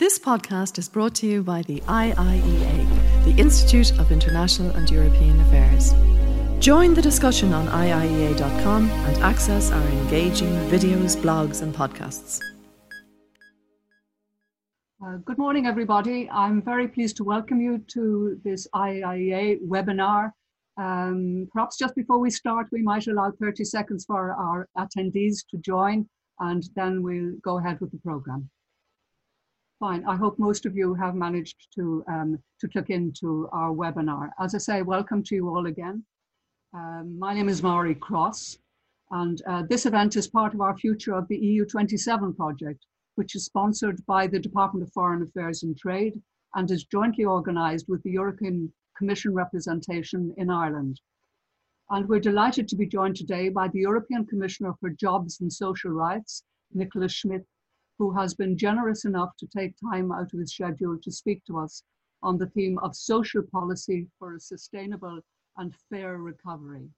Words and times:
This 0.00 0.18
podcast 0.18 0.78
is 0.78 0.88
brought 0.88 1.14
to 1.16 1.26
you 1.26 1.42
by 1.42 1.60
the 1.60 1.80
IIEA, 1.80 3.24
the 3.26 3.38
Institute 3.38 3.98
of 3.98 4.10
International 4.10 4.70
and 4.70 4.90
European 4.90 5.38
Affairs. 5.42 5.92
Join 6.58 6.94
the 6.94 7.02
discussion 7.02 7.52
on 7.52 7.66
IIEA.com 7.66 8.88
and 8.88 9.16
access 9.18 9.70
our 9.70 9.86
engaging 9.88 10.54
videos, 10.70 11.18
blogs, 11.18 11.60
and 11.60 11.74
podcasts. 11.74 12.40
Uh, 15.04 15.18
good 15.26 15.36
morning, 15.36 15.66
everybody. 15.66 16.30
I'm 16.30 16.62
very 16.62 16.88
pleased 16.88 17.18
to 17.18 17.24
welcome 17.24 17.60
you 17.60 17.84
to 17.88 18.40
this 18.42 18.66
IIEA 18.74 19.60
webinar. 19.68 20.32
Um, 20.78 21.46
perhaps 21.52 21.76
just 21.76 21.94
before 21.94 22.20
we 22.20 22.30
start, 22.30 22.68
we 22.72 22.80
might 22.80 23.06
allow 23.06 23.32
30 23.38 23.64
seconds 23.64 24.06
for 24.06 24.32
our 24.32 24.66
attendees 24.78 25.44
to 25.50 25.58
join 25.58 26.08
and 26.38 26.62
then 26.74 27.02
we'll 27.02 27.34
go 27.42 27.58
ahead 27.58 27.82
with 27.82 27.90
the 27.90 27.98
program. 27.98 28.48
Fine, 29.80 30.04
I 30.04 30.14
hope 30.14 30.38
most 30.38 30.66
of 30.66 30.76
you 30.76 30.92
have 30.92 31.14
managed 31.14 31.68
to, 31.76 32.04
um, 32.06 32.38
to 32.60 32.68
click 32.68 32.90
into 32.90 33.48
our 33.50 33.72
webinar. 33.72 34.28
As 34.38 34.54
I 34.54 34.58
say, 34.58 34.82
welcome 34.82 35.22
to 35.22 35.34
you 35.34 35.48
all 35.48 35.64
again. 35.64 36.04
Um, 36.74 37.18
my 37.18 37.32
name 37.32 37.48
is 37.48 37.62
Maury 37.62 37.94
Cross, 37.94 38.58
and 39.10 39.40
uh, 39.48 39.62
this 39.70 39.86
event 39.86 40.16
is 40.16 40.28
part 40.28 40.52
of 40.52 40.60
our 40.60 40.76
Future 40.76 41.14
of 41.14 41.26
the 41.28 41.38
EU 41.38 41.64
27 41.64 42.34
project, 42.34 42.84
which 43.14 43.34
is 43.34 43.46
sponsored 43.46 44.04
by 44.04 44.26
the 44.26 44.38
Department 44.38 44.86
of 44.86 44.92
Foreign 44.92 45.22
Affairs 45.22 45.62
and 45.62 45.78
Trade 45.78 46.20
and 46.56 46.70
is 46.70 46.84
jointly 46.84 47.24
organised 47.24 47.88
with 47.88 48.02
the 48.02 48.10
European 48.10 48.70
Commission 48.98 49.32
representation 49.32 50.34
in 50.36 50.50
Ireland. 50.50 51.00
And 51.88 52.06
we're 52.06 52.20
delighted 52.20 52.68
to 52.68 52.76
be 52.76 52.86
joined 52.86 53.16
today 53.16 53.48
by 53.48 53.68
the 53.68 53.80
European 53.80 54.26
Commissioner 54.26 54.74
for 54.78 54.90
Jobs 54.90 55.40
and 55.40 55.50
Social 55.50 55.90
Rights, 55.90 56.44
Nicolas 56.74 57.14
Schmit, 57.14 57.46
who 58.00 58.10
has 58.10 58.32
been 58.32 58.56
generous 58.56 59.04
enough 59.04 59.36
to 59.36 59.46
take 59.46 59.74
time 59.78 60.10
out 60.10 60.32
of 60.32 60.38
his 60.38 60.54
schedule 60.54 60.96
to 61.02 61.12
speak 61.12 61.44
to 61.44 61.58
us 61.58 61.82
on 62.22 62.38
the 62.38 62.46
theme 62.46 62.78
of 62.78 62.96
social 62.96 63.42
policy 63.42 64.06
for 64.18 64.34
a 64.34 64.40
sustainable 64.40 65.20
and 65.58 65.74
fair 65.90 66.16
recovery. 66.16 66.88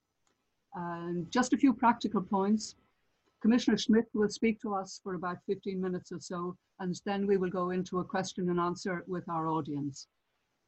And 0.75 1.29
just 1.29 1.51
a 1.51 1.57
few 1.57 1.73
practical 1.73 2.21
points. 2.21 2.75
Commissioner 3.41 3.75
Schmit 3.75 4.05
will 4.13 4.29
speak 4.29 4.61
to 4.61 4.73
us 4.73 5.01
for 5.03 5.15
about 5.15 5.39
15 5.45 5.81
minutes 5.81 6.13
or 6.13 6.21
so, 6.21 6.55
and 6.79 6.95
then 7.05 7.27
we 7.27 7.35
will 7.35 7.49
go 7.49 7.71
into 7.71 7.99
a 7.99 8.05
question 8.05 8.49
and 8.49 8.57
answer 8.57 9.03
with 9.05 9.27
our 9.27 9.49
audience. 9.49 10.07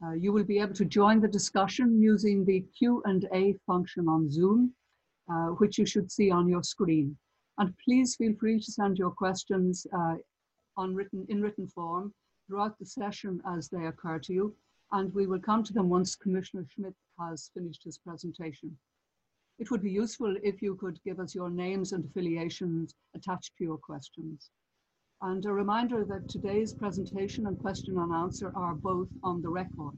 Uh, 0.05 0.11
you 0.11 0.33
will 0.33 0.43
be 0.43 0.59
able 0.59 0.73
to 0.73 0.83
join 0.83 1.21
the 1.21 1.29
discussion 1.29 2.01
using 2.01 2.43
the 2.43 2.59
Q&A 2.77 3.55
function 3.65 4.09
on 4.09 4.29
Zoom, 4.29 4.73
uh, 5.31 5.51
which 5.61 5.77
you 5.77 5.85
should 5.85 6.11
see 6.11 6.29
on 6.29 6.49
your 6.49 6.61
screen. 6.61 7.15
And 7.57 7.73
please 7.83 8.15
feel 8.15 8.33
free 8.39 8.59
to 8.59 8.71
send 8.71 8.97
your 8.97 9.11
questions 9.11 9.87
uh, 9.97 10.15
on 10.77 10.93
written, 10.93 11.25
in 11.29 11.41
written 11.41 11.67
form 11.67 12.13
throughout 12.47 12.77
the 12.77 12.85
session 12.85 13.41
as 13.47 13.69
they 13.69 13.85
occur 13.85 14.19
to 14.19 14.33
you. 14.33 14.55
And 14.91 15.13
we 15.13 15.25
will 15.25 15.39
come 15.39 15.63
to 15.63 15.73
them 15.73 15.89
once 15.89 16.15
Commissioner 16.15 16.65
Schmit 16.65 16.93
has 17.19 17.49
finished 17.53 17.83
his 17.83 17.97
presentation. 17.97 18.77
It 19.57 19.71
would 19.71 19.81
be 19.81 19.91
useful 19.91 20.35
if 20.43 20.61
you 20.61 20.75
could 20.75 21.01
give 21.03 21.19
us 21.19 21.33
your 21.33 21.49
names 21.49 21.93
and 21.93 22.03
affiliations 22.05 22.93
attached 23.15 23.55
to 23.57 23.63
your 23.63 23.77
questions. 23.77 24.49
And 25.21 25.45
a 25.45 25.53
reminder 25.53 26.03
that 26.05 26.27
today's 26.27 26.73
presentation 26.73 27.47
and 27.47 27.57
question 27.57 27.97
and 27.97 28.13
answer 28.13 28.51
are 28.55 28.75
both 28.75 29.07
on 29.23 29.41
the 29.41 29.49
record. 29.49 29.97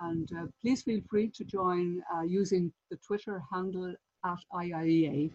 And 0.00 0.28
uh, 0.36 0.46
please 0.62 0.82
feel 0.82 1.00
free 1.08 1.30
to 1.34 1.44
join 1.44 2.02
uh, 2.12 2.22
using 2.22 2.72
the 2.90 2.96
Twitter 3.06 3.42
handle 3.52 3.94
at 4.24 4.38
IIEA. 4.54 5.30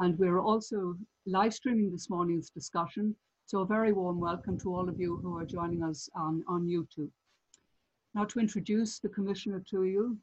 And 0.00 0.16
we're 0.16 0.40
also 0.40 0.96
live 1.26 1.52
streaming 1.52 1.90
this 1.90 2.08
morning's 2.08 2.50
discussion. 2.50 3.16
So 3.46 3.60
a 3.60 3.66
very 3.66 3.92
warm 3.92 4.20
welcome 4.20 4.56
to 4.60 4.72
all 4.72 4.88
of 4.88 5.00
you 5.00 5.16
who 5.16 5.36
are 5.36 5.44
joining 5.44 5.82
us 5.82 6.08
on, 6.14 6.44
on 6.46 6.66
YouTube. 6.66 7.10
Now 8.14 8.24
to 8.26 8.38
introduce 8.38 9.00
the 9.00 9.08
Commissioner 9.08 9.62
to 9.70 9.84
you, 9.84 10.16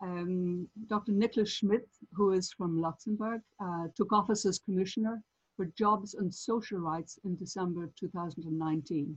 um, 0.00 0.66
Dr. 0.86 1.12
Nicolas 1.12 1.50
Schmit, 1.50 1.86
who 2.14 2.32
is 2.32 2.52
from 2.52 2.80
Luxembourg, 2.80 3.42
uh, 3.60 3.88
took 3.94 4.12
office 4.12 4.46
as 4.46 4.58
Commissioner 4.58 5.22
for 5.56 5.66
Jobs 5.76 6.14
and 6.14 6.34
Social 6.34 6.78
Rights 6.78 7.18
in 7.24 7.36
December 7.36 7.90
2019. 8.00 9.14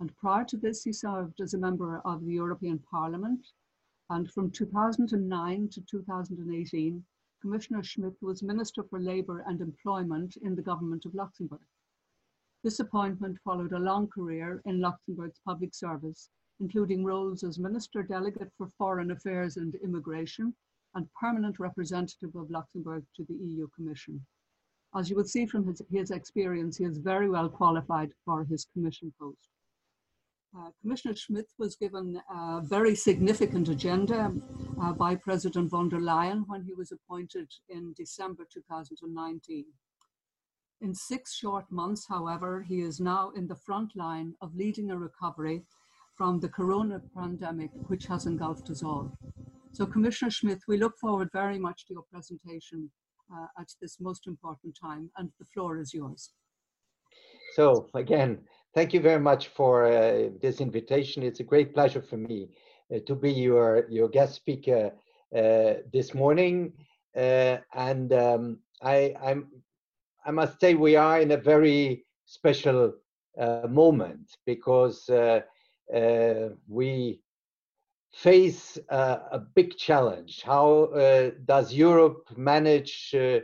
And 0.00 0.16
prior 0.16 0.44
to 0.46 0.56
this, 0.56 0.82
he 0.82 0.94
served 0.94 1.40
as 1.42 1.52
a 1.52 1.58
member 1.58 2.00
of 2.06 2.24
the 2.24 2.32
European 2.32 2.78
Parliament. 2.90 3.46
And 4.08 4.30
from 4.30 4.50
2009 4.50 5.68
to 5.68 5.80
2018, 5.82 7.04
Commissioner 7.40 7.82
Schmit 7.82 8.14
was 8.20 8.42
Minister 8.42 8.82
for 8.82 9.00
Labour 9.00 9.42
and 9.46 9.62
Employment 9.62 10.36
in 10.42 10.54
the 10.54 10.62
government 10.62 11.06
of 11.06 11.14
Luxembourg. 11.14 11.66
This 12.62 12.80
appointment 12.80 13.38
followed 13.42 13.72
a 13.72 13.78
long 13.78 14.08
career 14.08 14.60
in 14.66 14.80
Luxembourg's 14.80 15.40
public 15.42 15.74
service, 15.74 16.28
including 16.60 17.02
roles 17.02 17.42
as 17.42 17.58
Minister 17.58 18.02
Delegate 18.02 18.52
for 18.58 18.68
Foreign 18.76 19.10
Affairs 19.10 19.56
and 19.56 19.74
Immigration 19.76 20.54
and 20.94 21.08
Permanent 21.14 21.58
Representative 21.58 22.36
of 22.36 22.50
Luxembourg 22.50 23.06
to 23.16 23.24
the 23.24 23.34
EU 23.34 23.68
Commission. 23.68 24.26
As 24.94 25.08
you 25.08 25.16
will 25.16 25.24
see 25.24 25.46
from 25.46 25.66
his, 25.66 25.80
his 25.90 26.10
experience, 26.10 26.76
he 26.76 26.84
is 26.84 26.98
very 26.98 27.30
well 27.30 27.48
qualified 27.48 28.12
for 28.26 28.44
his 28.44 28.66
commission 28.74 29.14
post. 29.18 29.48
Uh, 30.56 30.70
Commissioner 30.80 31.14
Schmit 31.14 31.46
was 31.58 31.76
given 31.76 32.20
a 32.28 32.60
very 32.62 32.96
significant 32.96 33.68
agenda 33.68 34.32
uh, 34.82 34.92
by 34.92 35.14
President 35.14 35.70
von 35.70 35.88
der 35.88 36.00
Leyen 36.00 36.42
when 36.48 36.62
he 36.62 36.74
was 36.74 36.90
appointed 36.90 37.48
in 37.68 37.92
December 37.96 38.44
2019. 38.52 39.66
In 40.80 40.94
six 40.94 41.34
short 41.34 41.70
months, 41.70 42.06
however, 42.08 42.62
he 42.62 42.80
is 42.80 42.98
now 42.98 43.30
in 43.36 43.46
the 43.46 43.54
front 43.54 43.94
line 43.94 44.34
of 44.40 44.54
leading 44.56 44.90
a 44.90 44.98
recovery 44.98 45.62
from 46.16 46.40
the 46.40 46.48
corona 46.48 47.00
pandemic, 47.16 47.70
which 47.86 48.06
has 48.06 48.26
engulfed 48.26 48.70
us 48.70 48.82
all. 48.82 49.16
So, 49.72 49.86
Commissioner 49.86 50.30
Schmit, 50.30 50.60
we 50.66 50.78
look 50.78 50.98
forward 50.98 51.28
very 51.32 51.58
much 51.58 51.86
to 51.86 51.94
your 51.94 52.04
presentation 52.10 52.90
uh, 53.32 53.46
at 53.58 53.68
this 53.80 54.00
most 54.00 54.26
important 54.26 54.76
time. 54.80 55.10
And 55.16 55.30
the 55.38 55.44
floor 55.44 55.78
is 55.78 55.94
yours. 55.94 56.32
So, 57.54 57.88
again, 57.94 58.40
thank 58.74 58.92
you 58.94 59.00
very 59.00 59.20
much 59.20 59.48
for 59.48 59.86
uh, 59.86 60.28
this 60.40 60.60
invitation. 60.60 61.22
It's 61.22 61.40
a 61.40 61.44
great 61.44 61.74
pleasure 61.74 62.02
for 62.02 62.16
me 62.16 62.48
uh, 62.94 62.98
to 63.06 63.14
be 63.14 63.32
your, 63.32 63.86
your 63.88 64.08
guest 64.08 64.34
speaker 64.34 64.92
uh, 65.34 65.74
this 65.92 66.14
morning. 66.14 66.72
Uh, 67.16 67.58
and 67.74 68.12
um, 68.12 68.58
I, 68.82 69.14
I'm, 69.22 69.48
I 70.24 70.30
must 70.30 70.60
say, 70.60 70.74
we 70.74 70.96
are 70.96 71.20
in 71.20 71.30
a 71.32 71.36
very 71.36 72.04
special 72.26 72.94
uh, 73.38 73.66
moment 73.68 74.36
because 74.46 75.08
we 76.68 77.20
face 78.12 78.78
uh, 78.90 79.18
a 79.30 79.38
big 79.38 79.76
challenge. 79.76 80.42
How 80.44 80.84
uh, 80.84 81.30
does 81.44 81.72
Europe 81.72 82.28
manage 82.36 83.14
uh, 83.14 83.40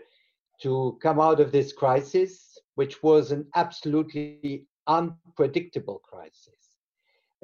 to 0.62 0.98
come 1.00 1.20
out 1.20 1.41
of 1.41 1.53
this 1.53 1.72
crisis, 1.72 2.59
which 2.75 3.03
was 3.03 3.31
an 3.31 3.47
absolutely 3.54 4.66
unpredictable 4.86 5.98
crisis, 5.98 6.76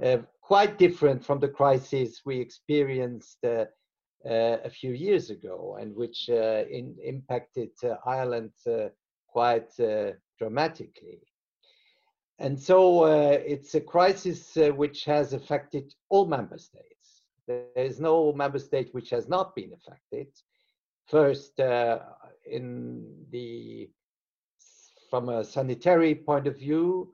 uh, 0.03 0.19
quite 0.41 0.79
different 0.79 1.25
from 1.25 1.41
the 1.41 1.49
crisis 1.49 2.23
we 2.25 2.39
experienced 2.39 3.39
uh, 3.45 3.67
uh, 4.25 4.59
a 4.65 4.71
few 4.71 4.93
years 4.93 5.31
ago, 5.31 5.77
and 5.81 5.95
which 5.95 6.29
in, 6.29 6.97
impacted 7.03 7.71
Ireland 8.07 8.53
quite 9.27 9.71
dramatically. 10.39 11.21
And 12.39 12.59
so 12.59 13.07
it's 13.07 13.75
a 13.75 13.81
crisis 13.81 14.57
which 14.77 15.05
has 15.05 15.33
affected 15.33 15.93
all 16.09 16.27
member 16.27 16.59
states 16.59 16.93
there 17.47 17.67
is 17.77 18.01
no 18.01 18.33
member 18.33 18.59
state 18.59 18.89
which 18.93 19.11
has 19.11 19.29
not 19.29 19.55
been 19.55 19.73
affected. 19.73 20.29
First, 21.07 21.59
uh, 21.61 21.99
in 22.47 23.27
the 23.31 23.91
from 25.11 25.29
a 25.29 25.45
sanitary 25.45 26.15
point 26.15 26.47
of 26.47 26.59
view, 26.59 27.13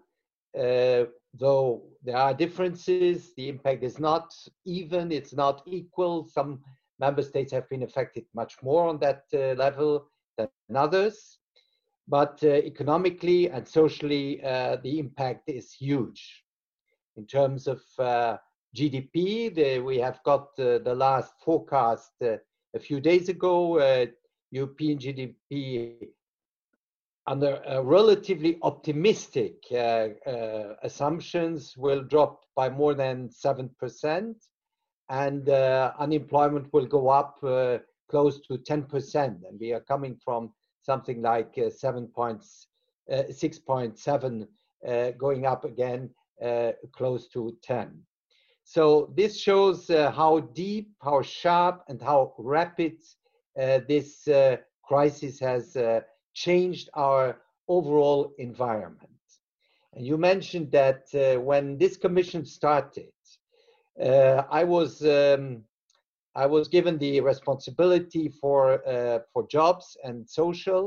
uh, 0.59 1.07
though 1.35 1.83
there 2.03 2.17
are 2.17 2.35
differences, 2.35 3.33
the 3.37 3.49
impact 3.49 3.83
is 3.85 3.99
not 3.99 4.35
even, 4.65 5.13
it's 5.13 5.35
not 5.35 5.63
equal. 5.67 6.25
Some 6.27 6.61
member 6.99 7.23
states 7.23 7.53
have 7.53 7.69
been 7.69 7.83
affected 7.83 8.25
much 8.35 8.57
more 8.63 8.89
on 8.89 8.99
that 8.99 9.25
uh, 9.33 9.55
level 9.55 10.09
than 10.37 10.49
others. 10.75 11.39
But 12.09 12.41
uh, 12.43 12.49
economically 12.49 13.51
and 13.51 13.69
socially, 13.69 14.43
uh, 14.43 14.77
the 14.83 14.99
impact 14.99 15.49
is 15.49 15.73
huge 15.73 16.45
in 17.17 17.27
terms 17.27 17.67
of 17.67 17.83
uh, 17.99 18.39
GDP. 18.75 19.55
The, 19.55 19.81
we 19.81 19.99
have 19.99 20.23
got 20.25 20.57
the 20.57 20.95
last 20.97 21.35
forecast 21.45 22.13
a 22.23 22.81
few 22.81 23.01
days 23.01 23.29
ago. 23.29 24.07
European 24.51 24.99
GDP 24.99 26.09
under 27.29 27.61
relatively 27.85 28.59
optimistic 28.63 29.57
uh, 29.71 30.09
uh, 30.27 30.75
assumptions 30.83 31.77
will 31.77 32.03
drop 32.03 32.41
by 32.57 32.71
more 32.71 32.95
than 32.95 33.29
7% 33.29 34.35
and 35.11 35.49
uh, 35.49 35.93
unemployment 35.99 36.73
will 36.73 36.87
go 36.87 37.09
up 37.09 37.39
close 38.11 38.41
to 38.41 38.55
10% 38.57 39.15
and 39.15 39.61
we 39.61 39.73
are 39.73 39.81
coming 39.81 40.17
from 40.25 40.51
something 40.81 41.21
like 41.21 41.55
7 41.71 42.07
points, 42.09 42.67
6.7 43.11 44.47
going 45.19 45.45
up 45.45 45.65
again 45.65 46.11
uh, 46.43 46.73
close 46.93 47.29
to 47.29 47.57
10. 47.63 48.01
So 48.65 49.13
this 49.17 49.39
shows 49.39 49.91
uh, 49.91 50.11
how 50.11 50.41
deep, 50.41 50.91
how 51.03 51.23
sharp, 51.23 51.85
and 51.89 52.01
how 52.01 52.35
rapid 52.39 52.97
uh, 53.59 53.81
this 53.89 54.29
uh, 54.29 54.59
crisis 54.83 55.41
has 55.41 55.75
uh, 55.77 56.01
changed 56.45 56.89
our 56.95 57.25
overall 57.69 58.33
environment. 58.39 59.27
And 59.95 60.07
you 60.07 60.17
mentioned 60.17 60.71
that 60.73 61.03
uh, 61.15 61.41
when 61.41 61.79
this 61.79 61.97
commission 61.97 62.45
started, 62.45 63.13
I 64.61 64.63
was 64.65 64.91
um, 65.05 65.65
I 66.35 66.47
was 66.47 66.69
given 66.69 66.99
the 66.99 67.21
responsibility 67.21 68.29
for 68.41 68.63
for 69.33 69.43
jobs 69.49 69.97
and 70.05 70.17
social, 70.29 70.85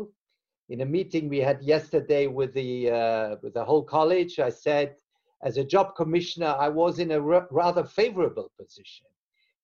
in 0.71 0.81
a 0.81 0.85
meeting 0.85 1.27
we 1.27 1.39
had 1.39 1.61
yesterday 1.61 2.27
with 2.27 2.53
the 2.53 2.89
uh, 2.89 3.35
with 3.41 3.53
the 3.53 3.65
whole 3.65 3.83
college, 3.83 4.39
I 4.39 4.49
said, 4.49 4.95
as 5.43 5.57
a 5.57 5.65
job 5.65 5.95
commissioner, 5.95 6.55
I 6.57 6.69
was 6.69 6.99
in 6.99 7.11
a 7.11 7.19
rather 7.19 7.83
favorable 7.83 8.49
position 8.57 9.07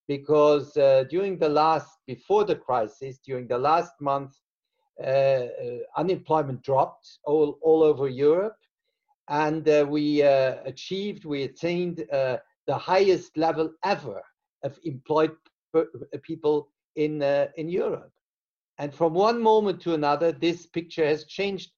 because 0.07 0.75
uh, 0.75 1.05
during 1.09 1.37
the 1.37 1.49
last 1.49 1.99
before 2.07 2.43
the 2.43 2.55
crisis, 2.55 3.19
during 3.19 3.47
the 3.47 3.57
last 3.57 3.93
month, 4.01 4.33
uh, 4.33 4.43
uh 4.43 4.46
unemployment 5.97 6.61
dropped 6.63 7.19
all 7.23 7.57
all 7.61 7.83
over 7.83 8.07
Europe, 8.07 8.57
and 9.29 9.67
uh, 9.67 9.85
we 9.87 10.23
uh, 10.23 10.57
achieved, 10.65 11.25
we 11.25 11.43
attained 11.43 11.97
the 12.67 12.77
highest 12.77 13.37
level 13.37 13.71
ever 13.83 14.21
of 14.63 14.79
employed 14.83 15.35
people 16.23 16.69
in 16.95 17.21
in 17.57 17.69
Europe. 17.69 18.11
And 18.79 18.93
from 18.93 19.13
one 19.13 19.41
moment 19.41 19.81
to 19.81 19.93
another, 19.95 20.31
this 20.31 20.67
picture 20.67 21.05
has 21.05 21.25
changed 21.25 21.71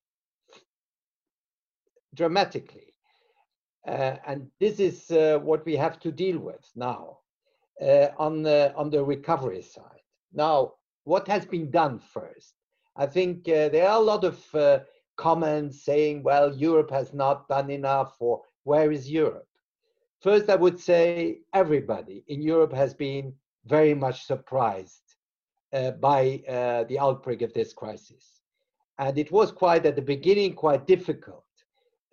dramatically. 2.13 2.93
Uh, 3.87 4.15
and 4.27 4.47
this 4.59 4.79
is 4.79 5.09
uh, 5.11 5.39
what 5.41 5.65
we 5.65 5.75
have 5.75 5.99
to 5.99 6.11
deal 6.11 6.37
with 6.37 6.69
now 6.75 7.19
uh, 7.81 8.07
on, 8.17 8.43
the, 8.43 8.73
on 8.75 8.89
the 8.89 9.03
recovery 9.03 9.61
side. 9.61 10.03
Now, 10.33 10.73
what 11.05 11.27
has 11.27 11.45
been 11.45 11.71
done 11.71 11.99
first? 11.99 12.53
I 12.99 13.05
think 13.05 13.47
uh, 13.47 13.69
there 13.69 13.87
are 13.87 13.97
a 13.97 14.09
lot 14.11 14.25
of 14.25 14.37
uh, 14.53 14.79
comments 15.15 15.83
saying, 15.85 16.21
well, 16.21 16.53
Europe 16.53 16.91
has 16.91 17.13
not 17.13 17.47
done 17.47 17.69
enough, 17.69 18.17
or 18.19 18.41
where 18.65 18.91
is 18.91 19.09
Europe? 19.09 19.47
First, 20.21 20.49
I 20.49 20.55
would 20.55 20.77
say 20.77 21.39
everybody 21.53 22.25
in 22.27 22.41
Europe 22.41 22.73
has 22.73 22.93
been 22.93 23.33
very 23.65 23.93
much 23.93 24.25
surprised 24.25 25.15
uh, 25.71 25.91
by 25.91 26.43
uh, 26.45 26.83
the 26.89 26.99
outbreak 26.99 27.41
of 27.41 27.53
this 27.53 27.71
crisis. 27.71 28.41
And 28.97 29.17
it 29.17 29.31
was 29.31 29.49
quite 29.49 29.85
at 29.85 29.95
the 29.95 30.01
beginning 30.01 30.53
quite 30.53 30.85
difficult 30.85 31.45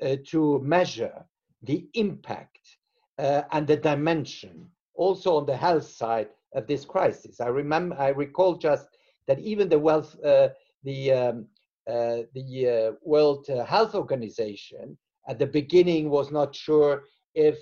uh, 0.00 0.16
to 0.26 0.60
measure 0.60 1.24
the 1.62 1.88
impact 1.94 2.78
uh, 3.18 3.42
and 3.50 3.66
the 3.66 3.76
dimension 3.76 4.70
also 4.94 5.36
on 5.36 5.46
the 5.46 5.56
health 5.56 5.88
side 5.88 6.28
of 6.54 6.68
this 6.68 6.84
crisis. 6.84 7.40
I 7.40 7.48
remember, 7.48 7.96
I 7.98 8.10
recall 8.10 8.54
just 8.54 8.86
that 9.26 9.40
even 9.40 9.68
the 9.68 9.78
wealth, 9.78 10.16
uh, 10.24 10.48
the 10.86 11.12
um, 11.12 11.46
uh, 11.88 12.18
the 12.34 12.96
World 13.02 13.46
Health 13.74 13.94
Organization 13.94 14.96
at 15.28 15.38
the 15.38 15.46
beginning 15.46 16.10
was 16.10 16.30
not 16.30 16.54
sure 16.54 17.04
if 17.34 17.58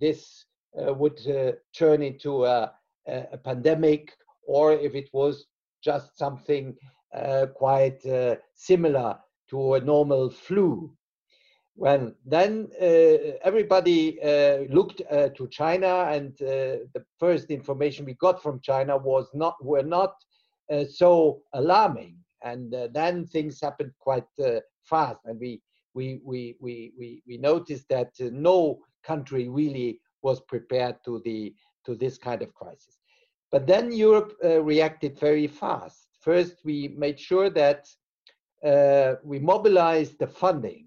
this 0.00 0.44
would 0.74 1.18
turn 1.72 2.02
into 2.02 2.44
a 2.46 2.72
a 3.06 3.38
pandemic 3.38 4.12
or 4.46 4.72
if 4.72 4.94
it 4.94 5.08
was 5.12 5.46
just 5.82 6.18
something 6.18 6.76
uh, 7.14 7.46
quite 7.54 8.04
uh, 8.06 8.36
similar 8.54 9.18
to 9.48 9.74
a 9.74 9.80
normal 9.80 10.30
flu. 10.30 10.92
Well, 11.76 12.12
then 12.26 12.68
uh, 12.80 13.38
everybody 13.42 14.20
uh, 14.22 14.64
looked 14.68 15.02
uh, 15.10 15.30
to 15.30 15.48
China, 15.48 16.08
and 16.10 16.30
uh, 16.42 16.84
the 16.94 17.04
first 17.18 17.50
information 17.50 18.04
we 18.04 18.14
got 18.14 18.42
from 18.42 18.60
China 18.60 18.96
was 18.98 19.28
not 19.32 19.54
were 19.64 19.82
not 19.82 20.14
so 20.88 21.42
alarming. 21.54 22.16
And 22.42 22.74
then 22.92 23.26
things 23.26 23.60
happened 23.60 23.92
quite 23.98 24.24
fast, 24.84 25.20
and 25.26 25.38
we 25.38 25.60
we 25.94 26.20
we 26.24 26.56
we 26.60 26.92
we, 26.98 27.22
we 27.26 27.36
noticed 27.36 27.86
that 27.90 28.12
no 28.18 28.80
country 29.04 29.48
really 29.48 30.00
was 30.22 30.40
prepared 30.40 30.96
to 31.04 31.20
the 31.24 31.54
to 31.84 31.94
this 31.94 32.16
kind 32.16 32.42
of 32.42 32.54
crisis. 32.54 32.98
But 33.50 33.66
then 33.66 33.92
Europe 33.92 34.36
uh, 34.44 34.62
reacted 34.62 35.18
very 35.18 35.46
fast. 35.46 36.08
First, 36.20 36.56
we 36.64 36.94
made 36.96 37.18
sure 37.18 37.50
that 37.50 37.88
uh, 38.64 39.14
we 39.24 39.38
mobilized 39.38 40.18
the 40.18 40.26
funding 40.26 40.86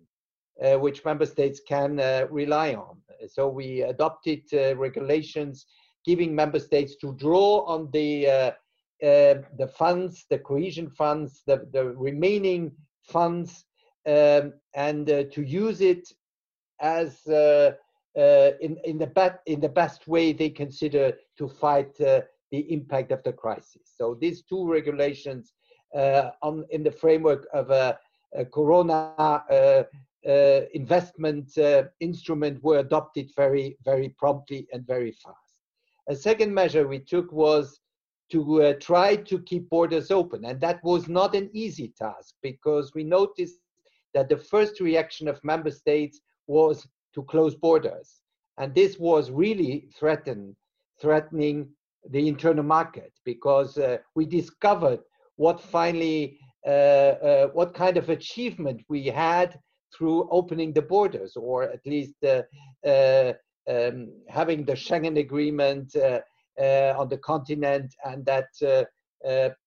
uh, 0.63 0.75
which 0.75 1.03
member 1.03 1.25
states 1.25 1.59
can 1.67 1.99
uh, 1.99 2.27
rely 2.29 2.75
on. 2.75 2.97
So 3.27 3.47
we 3.47 3.81
adopted 3.81 4.41
uh, 4.53 4.75
regulations 4.75 5.65
giving 6.05 6.35
member 6.35 6.59
states 6.59 6.95
to 6.97 7.13
draw 7.13 7.65
on 7.65 7.89
the 7.91 8.27
uh, 8.27 8.51
the 9.01 9.71
funds, 9.75 10.25
the 10.29 10.39
cohesion 10.39 10.89
funds, 10.89 11.43
the, 11.45 11.67
the 11.71 11.85
remaining 11.85 12.71
funds, 13.01 13.65
um, 14.07 14.53
and 14.75 15.07
to 15.07 15.41
use 15.41 15.81
it 15.81 16.07
as 16.79 17.25
uh, 17.27 17.71
in, 18.61 18.77
in, 18.83 18.97
the 18.97 19.39
in 19.45 19.59
the 19.59 19.69
best 19.69 20.07
way 20.07 20.33
they 20.33 20.49
consider 20.49 21.13
to 21.37 21.47
fight 21.47 21.99
uh, 22.01 22.21
the 22.51 22.71
impact 22.71 23.11
of 23.11 23.23
the 23.23 23.33
crisis. 23.33 23.81
So 23.97 24.15
these 24.19 24.43
two 24.43 24.71
regulations 24.71 25.53
uh, 25.95 26.29
on, 26.41 26.65
in 26.69 26.83
the 26.83 26.91
framework 26.91 27.47
of 27.53 27.71
a, 27.71 27.97
a 28.35 28.45
Corona 28.45 29.15
uh, 29.17 29.83
uh, 30.27 30.61
investment 30.73 31.57
uh, 31.57 31.83
instrument 31.99 32.63
were 32.63 32.79
adopted 32.79 33.31
very, 33.35 33.77
very 33.83 34.09
promptly 34.09 34.67
and 34.71 34.85
very 34.85 35.11
fast. 35.11 35.55
A 36.09 36.15
second 36.15 36.53
measure 36.53 36.87
we 36.87 36.99
took 36.99 37.31
was 37.31 37.79
to 38.33 38.75
try 38.79 39.15
to 39.15 39.39
keep 39.39 39.69
borders 39.69 40.11
open. 40.11 40.45
And 40.45 40.59
that 40.61 40.83
was 40.83 41.07
not 41.07 41.35
an 41.35 41.49
easy 41.53 41.93
task 41.97 42.35
because 42.41 42.91
we 42.93 43.03
noticed 43.03 43.59
that 44.13 44.29
the 44.29 44.37
first 44.37 44.79
reaction 44.79 45.27
of 45.27 45.43
member 45.43 45.71
states 45.71 46.19
was 46.47 46.87
to 47.15 47.23
close 47.23 47.55
borders. 47.55 48.21
And 48.57 48.73
this 48.73 48.99
was 48.99 49.31
really 49.31 49.89
threaten, 49.97 50.55
threatening 51.01 51.69
the 52.09 52.27
internal 52.27 52.63
market 52.63 53.11
because 53.25 53.77
uh, 53.77 53.97
we 54.15 54.25
discovered 54.25 54.99
what 55.37 55.59
finally, 55.59 56.39
uh, 56.67 56.69
uh, 56.69 57.47
what 57.47 57.73
kind 57.73 57.97
of 57.97 58.09
achievement 58.09 58.81
we 58.89 59.07
had 59.07 59.59
through 59.95 60.27
opening 60.31 60.73
the 60.73 60.81
borders, 60.81 61.35
or 61.35 61.63
at 61.63 61.85
least 61.85 62.15
uh, 62.23 62.41
uh, 62.87 63.33
um, 63.69 64.11
having 64.27 64.65
the 64.65 64.73
Schengen 64.73 65.19
Agreement 65.19 65.95
uh, 65.95 66.19
on 66.59 67.09
the 67.09 67.17
continent, 67.17 67.93
and 68.05 68.25
that 68.25 68.47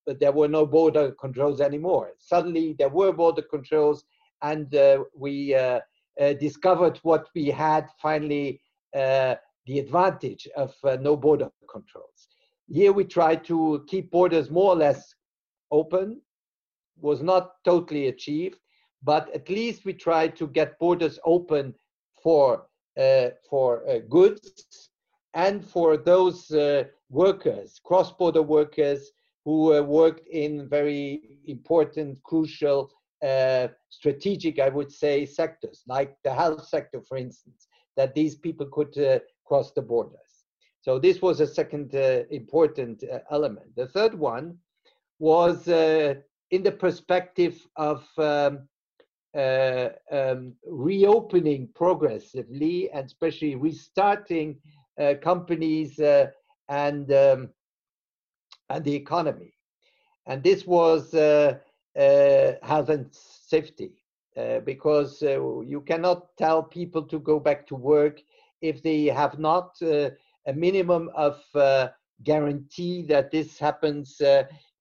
but 0.07 0.21
there 0.21 0.33
were 0.33 0.49
no 0.49 0.66
border 0.66 1.12
controls 1.12 1.61
anymore. 1.61 2.12
Suddenly, 2.19 2.75
there 2.78 2.90
were 2.90 3.12
border 3.12 3.43
controls, 3.43 4.05
and 4.43 4.75
we 5.14 5.57
uh, 6.19 6.33
discovered 6.35 6.99
what 7.02 7.28
we 7.35 7.47
had 7.47 7.88
finally 8.00 8.61
uh, 8.95 9.35
the 9.66 9.78
advantage 9.78 10.49
of 10.57 10.75
uh, 10.85 10.97
no 11.00 11.14
border 11.14 11.50
controls. 11.71 12.28
Here 12.69 12.93
we 12.93 13.05
tried 13.05 13.45
to 13.45 13.85
keep 13.87 14.11
borders 14.11 14.50
more 14.50 14.73
or 14.73 14.76
less 14.76 15.14
open, 15.71 16.23
was 16.99 17.23
not 17.23 17.62
totally 17.64 18.09
achieved, 18.09 18.59
but 19.02 19.28
at 19.35 19.50
least 19.50 19.85
we 19.85 19.93
tried 19.93 20.37
to 20.37 20.47
get 20.47 20.78
borders 20.78 21.19
open 21.25 21.75
for 22.23 22.66
uh, 22.99 23.28
for 23.49 23.87
uh, 23.87 23.99
goods 24.09 24.88
and 25.37 25.64
for 25.64 25.97
those 25.97 26.50
uh, 26.50 26.85
workers, 27.11 27.81
cross-border 27.85 28.43
workers 28.43 29.12
who 29.45 29.81
worked 29.83 30.26
in 30.26 30.69
very 30.69 31.38
important, 31.47 32.21
crucial 32.25 32.90
uh, 33.23 33.69
strategic, 33.90 34.59
I 34.59 34.71
would 34.71 34.90
say, 34.90 35.25
sectors, 35.25 35.83
like 35.87 36.16
the 36.25 36.35
health 36.35 36.66
sector, 36.66 37.00
for 37.00 37.16
instance, 37.16 37.69
that 37.97 38.14
these 38.14 38.35
people 38.35 38.66
could 38.66 38.97
uh, 38.99 39.21
cross 39.45 39.73
the 39.73 39.83
borders. 39.83 40.45
So 40.81 40.99
this 40.99 41.23
was 41.23 41.40
a 41.40 41.47
second 41.47 41.95
uh, 41.95 42.23
important 42.31 43.05
uh, 43.05 43.19
element. 43.31 43.75
The 43.76 43.88
third 43.88 44.14
one 44.14 44.59
was 45.19 45.69
uh, 45.69 46.14
in 46.50 46.62
the 46.62 46.73
perspective 46.73 47.57
of 47.76 48.07
um, 48.19 48.69
um, 49.35 50.55
reopening 50.66 51.69
progressively 51.75 52.90
and 52.90 53.05
especially 53.07 53.55
restarting 53.55 54.59
companies 55.23 55.99
and 56.69 57.12
um, 57.12 57.49
and 58.69 58.85
the 58.85 58.95
economy. 58.95 59.53
And 60.26 60.43
this 60.43 60.67
was 60.67 61.15
uh, 61.15 61.59
health 62.62 62.88
and 62.88 63.07
safety 63.12 63.93
uh, 64.37 64.61
because 64.61 65.23
uh, 65.23 65.61
you 65.61 65.81
cannot 65.81 66.37
tell 66.37 66.62
people 66.62 67.03
to 67.05 67.19
go 67.21 67.38
back 67.38 67.67
to 67.69 67.75
work 67.75 68.21
if 68.61 68.83
they 68.83 69.05
have 69.05 69.38
not 69.38 69.76
a 69.83 70.12
minimum 70.55 71.11
of 71.15 71.43
guarantee 72.23 73.03
that 73.03 73.31
this 73.31 73.59
happens 73.59 74.21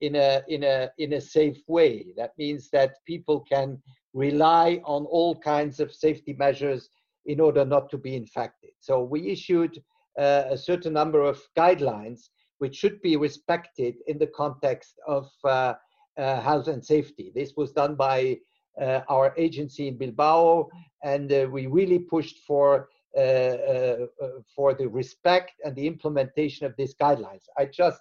in 0.02 0.16
a 0.16 0.42
in 0.48 0.64
a 0.64 0.90
in 0.98 1.14
a 1.14 1.22
safe 1.22 1.62
way. 1.68 2.08
That 2.18 2.32
means 2.38 2.70
that 2.72 2.98
people 3.06 3.42
can 3.42 3.82
rely 4.14 4.82
on 4.86 5.06
all 5.06 5.36
kinds 5.36 5.80
of 5.80 5.94
safety 5.94 6.34
measures 6.34 6.90
in 7.26 7.40
order 7.40 7.66
not 7.66 7.90
to 7.90 7.98
be 7.98 8.16
infected. 8.16 8.72
So 8.80 9.04
we 9.04 9.30
issued 9.30 9.82
uh, 10.18 10.44
a 10.50 10.58
certain 10.58 10.94
number 10.94 11.22
of 11.22 11.42
guidelines 11.58 12.30
which 12.60 12.76
should 12.76 13.02
be 13.02 13.18
respected 13.18 13.96
in 14.08 14.18
the 14.18 14.28
context 14.28 15.00
of 15.08 15.30
uh, 15.44 15.74
uh, 16.18 16.42
health 16.42 16.68
and 16.68 16.84
safety. 16.84 17.32
This 17.36 17.54
was 17.58 17.72
done 17.72 17.96
by 17.96 18.38
uh, 18.80 19.02
our 19.10 19.34
agency 19.38 19.88
in 19.88 19.98
Bilbao, 19.98 20.70
and 21.04 21.32
uh, 21.32 21.48
we 21.52 21.68
really 21.68 22.00
pushed 22.00 22.40
for 22.48 22.90
uh, 23.18 24.08
for 24.54 24.74
the 24.74 24.88
respect 24.88 25.54
and 25.64 25.76
the 25.76 25.88
implementation 25.88 26.66
of 26.66 26.74
these 26.78 26.94
guidelines. 26.96 27.46
I 27.58 27.66
just 27.66 28.00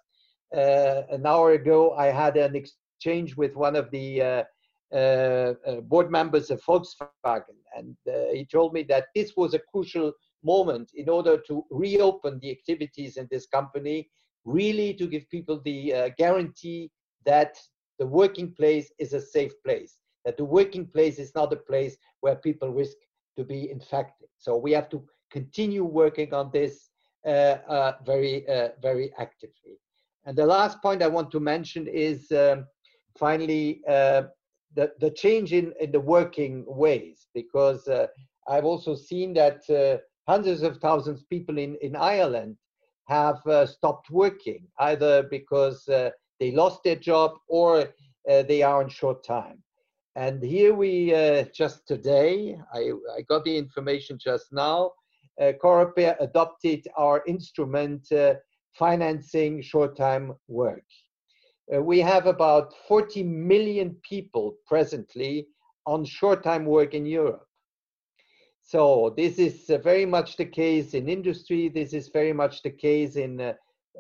an 0.53 1.27
hour 1.27 1.53
ago 1.53 1.95
I 1.95 2.07
had 2.07 2.37
an 2.37 2.57
exchange 2.57 3.37
with 3.37 3.55
one 3.55 3.77
of 3.77 3.91
the 3.91 4.45
board 5.89 6.11
members 6.11 6.51
of 6.51 6.63
Volkswagen, 6.63 7.59
and 7.77 7.97
he 8.33 8.45
told 8.45 8.73
me 8.73 8.83
that 8.85 9.07
this 9.15 9.33
was 9.37 9.55
a 9.55 9.61
crucial 9.71 10.13
moment 10.45 10.91
in 10.95 11.09
order 11.09 11.37
to 11.49 11.65
reopen 11.71 12.39
the 12.41 12.51
activities 12.51 13.17
in 13.17 13.27
this 13.31 13.47
company, 13.47 14.09
really 14.45 14.93
to 14.95 15.07
give 15.07 15.29
people 15.31 15.61
the 15.65 15.95
uh, 15.95 16.09
guarantee 16.19 16.91
that 17.25 17.57
the 17.99 18.07
working 18.07 18.53
place 18.53 18.93
is 18.99 19.13
a 19.13 19.21
safe 19.21 19.53
place, 19.65 19.99
that 20.25 20.37
the 20.37 20.45
working 20.45 20.87
place 20.87 21.19
is 21.19 21.35
not 21.35 21.53
a 21.53 21.57
place 21.57 21.97
where 22.21 22.37
people 22.37 22.71
risk 22.71 22.97
to 23.37 23.45
be 23.45 23.71
infected. 23.71 24.29
So 24.39 24.57
we 24.57 24.73
have 24.73 24.89
to 24.91 25.05
continue 25.31 25.85
working 25.85 26.35
on 26.35 26.51
this 26.53 26.91
uh, 27.27 27.57
uh, 27.69 27.93
very, 28.05 28.47
uh, 28.49 28.69
very 28.83 29.13
actively. 29.19 29.81
And 30.27 30.37
the 30.37 30.47
last 30.47 30.81
point 30.83 31.03
I 31.03 31.09
want 31.09 31.31
to 31.33 31.41
mention 31.41 31.87
is 31.87 32.31
um, 32.33 32.67
finally 33.19 33.81
uh, 33.89 34.23
the, 34.75 34.93
the 35.01 35.11
change 35.11 35.53
in, 35.53 35.73
in 35.81 35.91
the 35.93 36.01
working 36.01 36.65
ways, 36.67 37.27
because 37.35 37.87
uh, 37.89 38.07
I've 38.49 38.65
also 38.65 38.95
seen 38.95 39.33
that 39.35 39.63
hundreds 40.27 40.63
of 40.63 40.79
thousands 40.79 41.21
of 41.21 41.29
people 41.29 41.59
in, 41.59 41.77
in 41.83 41.97
Ireland 41.97 42.57
have 43.09 43.41
stopped 43.69 44.11
working, 44.11 44.67
either 44.79 45.25
because 45.25 45.85
they 45.87 46.51
lost 46.53 46.83
their 46.83 46.97
job 46.97 47.33
or 47.49 47.89
uh, 48.31 48.43
they 48.43 48.63
are 48.63 48.83
on 48.83 48.89
short 48.89 49.25
time. 49.25 49.63
And 50.17 50.43
here 50.43 50.75
we 50.75 51.15
uh, 51.15 51.45
just 51.55 51.87
today, 51.89 52.57
I, 52.73 52.93
I, 53.17 53.23
got 53.23 53.45
the 53.45 53.57
information 53.57 54.17
just 54.19 54.53
now, 54.53 54.93
uh, 55.41 55.53
Coreper 55.61 56.17
adopted 56.21 56.87
our 56.97 57.25
instrument 57.27 58.11
uh, 58.13 58.35
financing 58.79 59.61
short 59.61 59.97
time 59.97 60.33
work. 60.47 60.85
Uh, 61.75 61.83
we 61.83 61.99
have 61.99 62.27
about 62.27 62.73
40 62.87 63.25
million 63.25 63.97
people 64.09 64.55
presently 64.67 65.49
on 65.87 66.05
short 66.05 66.45
time 66.45 66.65
work 66.65 66.95
in 66.95 67.05
Europe. 67.05 67.44
So 68.67 69.13
this 69.15 69.39
is 69.39 69.69
uh, 69.69 69.77
very 69.77 70.07
much 70.07 70.39
the 70.39 70.47
case 70.47 70.95
in 70.95 71.07
industry. 71.07 71.69
This 71.69 71.93
is 71.93 72.09
very 72.09 72.33
much 72.33 72.63
the 72.63 72.71
case 72.71 73.17
in 73.17 73.39
uh, 73.39 73.53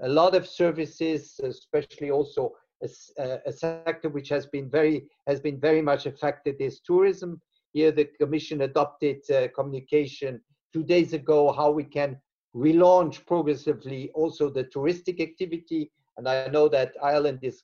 a 0.02 0.09
lot 0.09 0.35
of 0.35 0.47
services, 0.47 1.38
especially 1.44 2.11
also 2.11 2.52
a, 2.83 3.40
a, 3.47 3.52
sector 3.52 4.09
which 4.09 4.30
has 4.30 4.47
been 4.47 4.71
very 4.71 5.06
has 5.26 5.38
been 5.38 5.61
very 5.61 5.83
much 5.83 6.06
affected 6.06 6.56
is 6.61 6.80
tourism. 6.80 7.42
Here, 7.75 7.92
the 7.92 8.06
Commission 8.18 8.62
adopted 8.62 9.18
uh, 9.30 9.49
communication 9.54 10.40
two 10.73 10.83
days 10.83 11.12
ago 11.12 11.52
how 11.52 11.71
we 11.71 11.85
can 11.85 12.18
relaunch 12.56 13.26
progressively 13.26 14.11
also 14.14 14.49
the 14.49 14.64
touristic 14.64 15.21
activity. 15.21 15.90
And 16.16 16.26
I 16.26 16.47
know 16.49 16.68
that 16.71 16.94
Ireland 17.02 17.40
is 17.42 17.62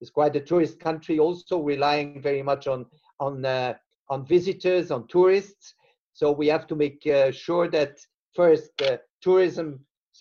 is 0.00 0.08
quite 0.08 0.34
a 0.34 0.40
tourist 0.40 0.80
country, 0.80 1.18
also 1.18 1.60
relying 1.60 2.22
very 2.22 2.42
much 2.42 2.66
on 2.66 2.86
on 3.20 3.44
uh, 3.44 3.74
on 4.08 4.24
visitors, 4.24 4.90
on 4.90 5.06
tourists. 5.08 5.74
So 6.18 6.32
we 6.32 6.48
have 6.48 6.66
to 6.66 6.74
make 6.74 7.06
uh, 7.06 7.30
sure 7.30 7.68
that 7.68 8.00
first 8.34 8.72
uh, 8.82 8.96
tourism 9.22 9.78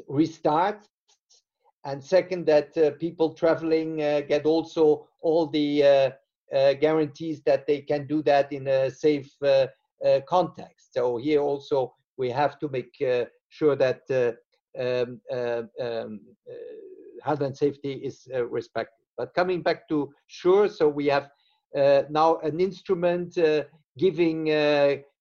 restarts 0.08 0.86
and 1.86 2.04
second 2.04 2.46
that 2.46 2.78
uh, 2.78 2.92
people 3.00 3.34
traveling 3.34 4.04
uh, 4.04 4.22
get 4.22 4.46
also 4.46 5.08
all 5.22 5.48
the 5.48 5.84
uh, 5.84 6.56
uh, 6.56 6.74
guarantees 6.74 7.42
that 7.48 7.66
they 7.66 7.82
can 7.82 8.06
do 8.06 8.22
that 8.22 8.54
in 8.54 8.68
a 8.68 8.92
safe 8.92 9.32
uh, 9.42 9.66
context. 10.30 10.94
So 10.94 11.18
here 11.18 11.42
also 11.42 11.96
we 12.16 12.30
have 12.30 12.60
to 12.60 12.70
make 12.70 12.96
sure 13.50 13.76
that 13.76 14.02
um, 14.80 15.20
um, 15.32 16.20
health 17.24 17.42
and 17.42 17.58
safety 17.58 17.94
is 17.94 18.28
respected. 18.52 19.04
But 19.18 19.34
coming 19.34 19.64
back 19.64 19.90
to 19.90 20.14
sure 20.28 20.68
so 20.68 20.88
we 20.88 21.08
have 21.08 21.32
now 21.74 22.38
an 22.44 22.60
instrument 22.60 23.36
giving 23.98 24.52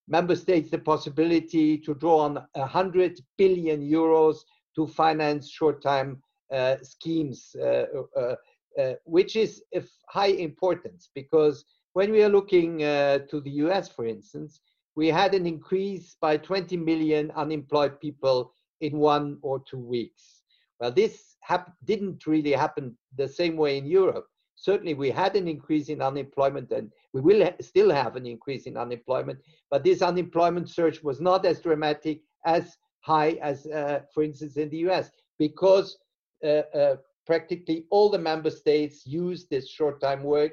member 0.09 0.37
states 0.37 0.71
the 0.71 0.79
possibility 0.79 1.79
to 1.79 1.95
draw 1.95 2.19
on 2.19 2.45
100 2.55 3.21
billion 3.37 3.81
euros 3.81 4.39
to 4.75 4.87
finance 4.87 5.49
short-time 5.49 6.23
uh, 6.53 6.77
schemes, 6.83 7.57
uh, 7.61 7.85
uh, 8.17 8.93
which 9.05 9.35
is 9.35 9.63
of 9.75 9.89
high 10.09 10.29
importance 10.29 11.11
because 11.15 11.65
when 11.95 12.13
we 12.13 12.23
are 12.23 12.29
looking 12.29 12.79
to 12.79 13.41
the 13.43 13.51
US, 13.65 13.89
for 13.89 14.07
instance, 14.07 14.61
we 14.95 15.09
had 15.09 15.35
an 15.35 15.47
increase 15.47 16.17
by 16.21 16.37
20 16.37 16.77
million 16.77 17.33
unemployed 17.33 17.99
people 18.01 18.53
in 18.81 18.99
one 18.99 19.39
or 19.43 19.61
two 19.61 19.79
weeks. 19.79 20.43
Well, 20.79 20.93
this 20.93 21.37
didn't 21.85 22.27
really 22.27 22.53
happen 22.53 22.97
the 23.17 23.27
same 23.27 23.57
way 23.57 23.79
in 23.79 23.87
Europe. 23.87 24.27
Certainly, 24.57 24.95
we 24.95 25.11
had 25.11 25.37
an 25.37 25.47
increase 25.47 25.91
in 25.91 26.01
unemployment, 26.01 26.73
and 26.73 26.91
we 27.13 27.21
will 27.21 27.45
ha 27.45 27.53
still 27.61 27.91
have 27.91 28.17
an 28.17 28.27
increase 28.27 28.65
in 28.67 28.77
unemployment. 28.77 29.39
But 29.71 29.85
this 29.85 30.01
unemployment 30.03 30.69
surge 30.71 31.03
was 31.03 31.21
not 31.21 31.45
as 31.45 31.61
dramatic 31.61 32.23
as 32.45 32.77
high 33.01 33.33
as, 33.43 33.67
uh, 33.67 34.01
for 34.13 34.23
instance, 34.23 34.57
in 34.57 34.71
the 34.71 34.79
US, 34.89 35.11
because 35.39 35.99
uh, 36.43 36.65
uh, 36.75 36.97
practically 37.27 37.85
all 37.91 38.09
the 38.09 38.19
member 38.19 38.51
states 38.51 39.07
use 39.07 39.47
this 39.47 39.69
short-time 39.69 40.23
work, 40.23 40.53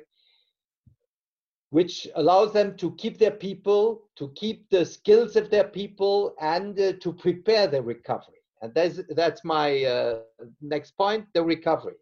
which 1.69 2.07
allows 2.15 2.51
them 2.51 2.75
to 2.77 2.91
keep 2.95 3.17
their 3.17 3.31
people, 3.31 4.03
to 4.17 4.29
keep 4.36 4.69
the 4.69 4.86
skills 4.86 5.36
of 5.36 5.50
their 5.50 5.67
people, 5.79 6.36
and 6.41 6.79
uh, 6.79 6.93
to 7.00 7.13
prepare 7.13 7.67
the 7.67 7.81
recovery. 7.81 8.41
And 8.62 8.74
that's, 8.74 9.00
that's 9.10 9.43
my 9.43 9.83
uh, 9.83 10.19
next 10.62 10.91
point, 10.98 11.25
the 11.33 11.43
recovery. 11.43 11.95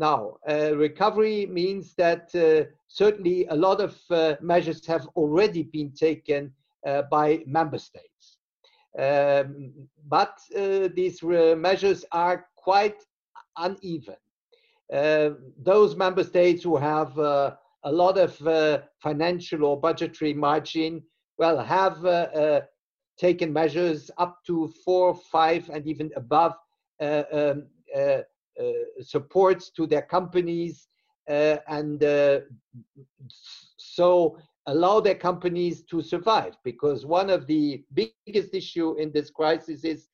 Now, 0.00 0.38
uh, 0.48 0.74
recovery 0.76 1.44
means 1.44 1.94
that 1.96 2.34
uh, 2.34 2.70
certainly 2.88 3.46
a 3.48 3.54
lot 3.54 3.80
of 3.82 3.94
measures 4.40 4.86
have 4.86 5.06
already 5.14 5.64
been 5.64 5.92
taken 5.92 6.52
by 7.10 7.42
member 7.46 7.78
states. 7.78 8.38
Um, 8.98 9.72
but 10.08 10.38
these 10.94 11.22
measures 11.22 12.04
are 12.12 12.46
quite 12.56 12.96
uneven. 13.58 14.16
Uh, 14.92 15.30
those 15.62 15.94
member 15.96 16.24
states 16.24 16.62
who 16.64 16.76
have 16.76 17.16
uh, 17.18 17.54
a 17.84 17.92
lot 17.92 18.18
of 18.18 18.40
uh, 18.46 18.80
financial 18.98 19.64
or 19.64 19.80
budgetary 19.80 20.34
margin, 20.34 21.02
well, 21.38 21.62
have 21.62 22.04
uh, 22.04 22.08
uh, 22.08 22.60
taken 23.18 23.52
measures 23.52 24.10
up 24.18 24.38
to 24.46 24.72
four, 24.84 25.14
five, 25.14 25.68
and 25.70 25.86
even 25.86 26.10
above 26.16 26.54
uh, 27.00 27.22
um, 27.32 27.66
supports 29.00 29.70
to 29.70 29.86
their 29.86 30.02
companies, 30.02 30.88
and 31.26 32.02
so 33.76 34.38
allow 34.66 35.00
their 35.00 35.14
companies 35.14 35.82
to 35.84 36.02
survive. 36.02 36.54
Because 36.64 37.06
one 37.06 37.30
of 37.30 37.46
the 37.46 37.84
biggest 37.94 38.54
issue 38.54 38.96
in 38.98 39.12
this 39.12 39.30
crisis 39.30 39.84
is 39.84 40.08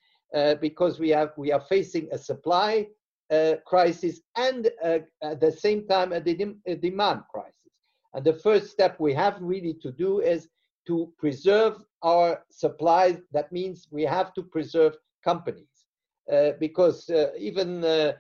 because 0.60 0.98
we 0.98 1.10
have 1.10 1.32
we 1.36 1.52
are 1.52 1.64
facing 1.68 2.08
a 2.12 2.18
supply 2.18 2.86
uh, 3.28 3.54
crisis 3.64 4.20
and 4.36 4.70
uh, 4.84 4.98
at 5.20 5.40
the 5.40 5.50
same 5.50 5.84
time 5.88 6.12
a, 6.12 6.20
de 6.20 6.54
a, 6.66 6.76
demand 6.76 7.22
crisis. 7.32 7.72
And 8.14 8.24
the 8.24 8.34
first 8.34 8.70
step 8.70 9.00
we 9.00 9.12
have 9.14 9.36
really 9.40 9.74
to 9.82 9.90
do 9.90 10.20
is 10.20 10.48
to 10.86 11.12
preserve 11.18 11.84
our 12.02 12.44
supplies. 12.50 13.18
That 13.32 13.50
means 13.50 13.88
we 13.90 14.04
have 14.04 14.32
to 14.34 14.44
preserve 14.44 14.96
companies 15.24 15.86
uh, 16.32 16.52
because 16.60 17.10
uh, 17.10 17.32
even 17.36 17.82
uh, 17.82 18.12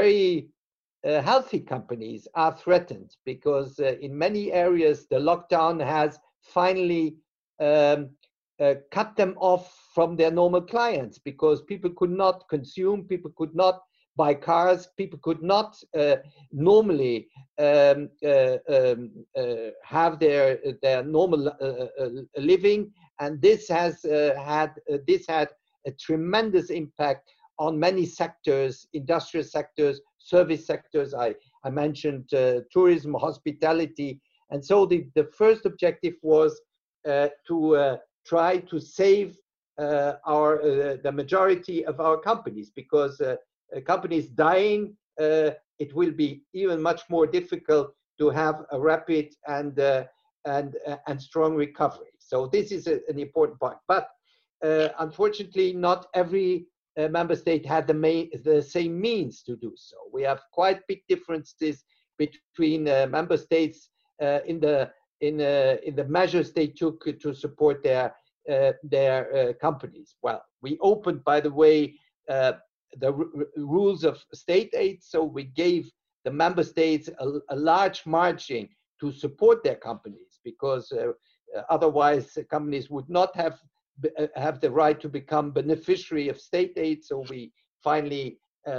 very 0.00 0.48
uh, 1.06 1.22
healthy 1.22 1.60
companies 1.60 2.26
are 2.34 2.54
threatened 2.56 3.10
because 3.24 3.78
in 3.78 4.16
many 4.26 4.52
areas 4.52 5.06
the 5.10 5.20
lockdown 5.30 5.74
has 5.96 6.18
finally 6.40 7.16
um, 7.60 8.10
cut 8.90 9.16
them 9.16 9.34
off 9.38 9.64
from 9.94 10.16
their 10.16 10.30
normal 10.30 10.60
clients 10.60 11.18
because 11.18 11.62
people 11.62 11.90
could 11.90 12.10
not 12.24 12.44
consume, 12.48 13.04
people 13.04 13.32
could 13.36 13.54
not 13.54 13.80
buy 14.16 14.34
cars. 14.34 14.88
People 14.96 15.18
could 15.22 15.42
not 15.42 15.76
uh, 15.98 16.16
normally 16.52 17.28
um, 17.58 18.08
uh, 18.24 18.56
um, 18.68 19.10
uh, 19.36 19.70
have 19.84 20.18
their 20.18 20.58
their 20.82 21.02
normal 21.02 21.48
uh, 21.48 21.52
uh, 21.52 22.08
living, 22.36 22.92
and 23.20 23.40
this 23.40 23.68
has 23.68 24.04
uh, 24.04 24.34
had 24.44 24.72
this 25.06 25.26
had 25.26 25.48
a 25.86 25.92
tremendous 25.92 26.70
impact 26.70 27.30
on 27.58 27.78
many 27.78 28.04
sectors, 28.06 28.86
industrial 28.92 29.44
sectors, 29.44 30.00
service 30.18 30.66
sectors. 30.66 31.14
I 31.14 31.34
I 31.64 31.70
mentioned 31.70 32.32
uh, 32.34 32.60
tourism, 32.70 33.14
hospitality. 33.14 34.20
And 34.50 34.64
so 34.64 34.86
the, 34.86 35.06
the 35.14 35.24
first 35.24 35.64
objective 35.64 36.14
was 36.22 36.60
uh, 37.08 37.28
to 37.48 37.76
uh, 37.76 37.96
try 38.26 38.58
to 38.58 38.78
save 38.80 39.36
uh, 39.78 40.14
our 40.24 40.62
uh, 40.62 40.96
the 41.02 41.12
majority 41.12 41.84
of 41.84 42.00
our 42.00 42.16
companies 42.16 42.70
because 42.70 43.20
uh, 43.20 43.36
companies 43.84 44.28
dying, 44.28 44.96
it 45.18 45.94
will 45.94 46.12
be 46.12 46.44
even 46.52 46.80
much 46.80 47.02
more 47.10 47.26
difficult 47.26 47.92
to 48.18 48.30
have 48.30 48.64
a 48.70 48.80
rapid 48.80 49.34
and 49.48 49.78
and 50.46 50.76
and 51.06 51.20
strong 51.20 51.56
recovery. 51.56 52.12
So 52.18 52.46
this 52.46 52.70
is 52.70 52.86
a, 52.86 53.00
an 53.08 53.18
important 53.18 53.58
point. 53.58 53.78
But 53.88 54.08
unfortunately, 54.62 55.72
not 55.72 56.06
every 56.14 56.66
uh, 56.98 57.08
member 57.08 57.34
state 57.36 57.66
had 57.66 57.86
the, 57.86 57.94
main, 57.94 58.30
the 58.44 58.62
same 58.62 59.00
means 59.00 59.42
to 59.42 59.56
do 59.56 59.72
so. 59.76 59.96
We 60.12 60.22
have 60.22 60.40
quite 60.52 60.86
big 60.86 61.02
differences 61.08 61.84
between 62.18 62.88
uh, 62.88 63.06
member 63.10 63.36
states 63.36 63.90
uh, 64.22 64.40
in 64.46 64.60
the 64.60 64.90
in 65.20 65.40
uh, 65.40 65.76
in 65.84 65.96
the 65.96 66.04
measures 66.04 66.52
they 66.52 66.66
took 66.66 67.04
to 67.20 67.34
support 67.34 67.82
their 67.82 68.14
uh, 68.50 68.72
their 68.82 69.34
uh, 69.34 69.52
companies. 69.54 70.16
Well, 70.22 70.44
we 70.62 70.78
opened, 70.80 71.24
by 71.24 71.40
the 71.40 71.50
way, 71.50 71.94
the 72.28 73.12
rules 73.56 74.04
of 74.04 74.22
state 74.32 74.70
aid, 74.74 75.02
so 75.02 75.24
we 75.24 75.44
gave 75.44 75.90
the 76.24 76.30
member 76.30 76.62
states 76.62 77.08
a, 77.18 77.26
a 77.48 77.56
large 77.56 78.06
margin 78.06 78.68
to 79.00 79.10
support 79.10 79.64
their 79.64 79.76
companies 79.76 80.38
because 80.44 80.92
otherwise 81.68 82.38
companies 82.50 82.88
would 82.90 83.08
not 83.08 83.34
have 83.34 83.58
have 84.36 84.60
the 84.60 84.70
right 84.70 85.00
to 85.00 85.08
become 85.08 85.50
beneficiary 85.50 86.28
of 86.28 86.40
state 86.40 86.72
aid. 86.76 87.04
So 87.04 87.24
we 87.30 87.52
finally 87.82 88.38
uh, 88.66 88.70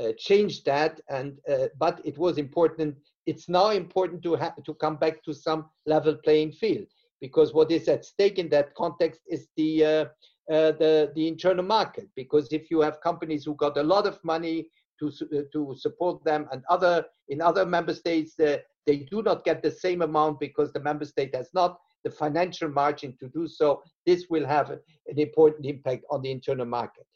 uh, 0.00 0.12
changed 0.18 0.66
that, 0.66 1.00
and 1.08 1.38
uh, 1.50 1.68
but 1.78 2.00
it 2.04 2.18
was 2.18 2.38
important. 2.38 2.96
It's 3.26 3.48
now 3.48 3.70
important 3.70 4.22
to 4.24 4.34
have 4.36 4.62
to 4.62 4.74
come 4.74 4.96
back 4.96 5.22
to 5.24 5.32
some 5.32 5.66
level 5.86 6.16
playing 6.22 6.52
field 6.52 6.86
because 7.20 7.54
what 7.54 7.70
is 7.70 7.88
at 7.88 8.04
stake 8.04 8.38
in 8.38 8.48
that 8.50 8.74
context 8.74 9.22
is 9.26 9.48
the 9.56 9.84
uh, 9.84 10.04
uh, 10.52 10.72
the 10.72 11.12
the 11.14 11.26
internal 11.26 11.64
market. 11.64 12.08
Because 12.14 12.52
if 12.52 12.70
you 12.70 12.80
have 12.80 13.00
companies 13.00 13.44
who 13.44 13.54
got 13.56 13.78
a 13.78 13.82
lot 13.82 14.06
of 14.06 14.18
money 14.22 14.68
to 15.00 15.10
to 15.52 15.74
support 15.76 16.22
them, 16.24 16.46
and 16.52 16.62
other 16.68 17.04
in 17.28 17.40
other 17.40 17.64
member 17.64 17.94
states 17.94 18.34
they 18.36 18.98
do 19.10 19.22
not 19.22 19.44
get 19.44 19.62
the 19.62 19.70
same 19.70 20.02
amount 20.02 20.38
because 20.40 20.72
the 20.72 20.80
member 20.80 21.04
state 21.04 21.34
has 21.34 21.50
not 21.54 21.78
the 22.06 22.10
financial 22.24 22.68
margin 22.68 23.16
to 23.18 23.26
do 23.38 23.48
so, 23.48 23.82
this 24.08 24.20
will 24.30 24.46
have 24.46 24.70
an 24.70 25.18
important 25.28 25.66
impact 25.66 26.04
on 26.08 26.22
the 26.22 26.30
internal 26.30 26.68
market. 26.78 27.06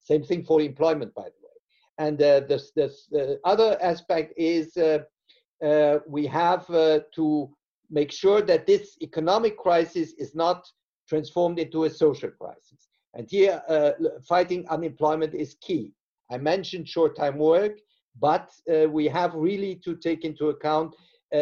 Same 0.00 0.24
thing 0.24 0.42
for 0.42 0.62
employment, 0.62 1.12
by 1.14 1.28
the 1.34 1.40
way. 1.46 1.56
And 1.98 2.16
uh, 2.22 2.40
this, 2.48 2.64
this, 2.74 2.94
the 3.10 3.38
other 3.44 3.76
aspect 3.82 4.32
is 4.38 4.74
uh, 4.78 5.00
uh, 5.62 5.98
we 6.16 6.24
have 6.26 6.64
uh, 6.70 7.00
to 7.16 7.50
make 7.90 8.10
sure 8.10 8.40
that 8.50 8.66
this 8.66 8.96
economic 9.02 9.58
crisis 9.58 10.12
is 10.24 10.34
not 10.34 10.66
transformed 11.10 11.58
into 11.58 11.84
a 11.84 11.90
social 11.90 12.30
crisis. 12.30 12.88
And 13.12 13.26
here, 13.30 13.62
uh, 13.68 13.92
fighting 14.26 14.66
unemployment 14.68 15.34
is 15.34 15.56
key. 15.60 15.92
I 16.30 16.38
mentioned 16.38 16.88
short 16.88 17.16
time 17.16 17.36
work, 17.36 17.74
but 18.18 18.50
uh, 18.72 18.88
we 18.88 19.04
have 19.08 19.34
really 19.34 19.74
to 19.84 19.96
take 19.96 20.24
into 20.24 20.48
account 20.48 20.94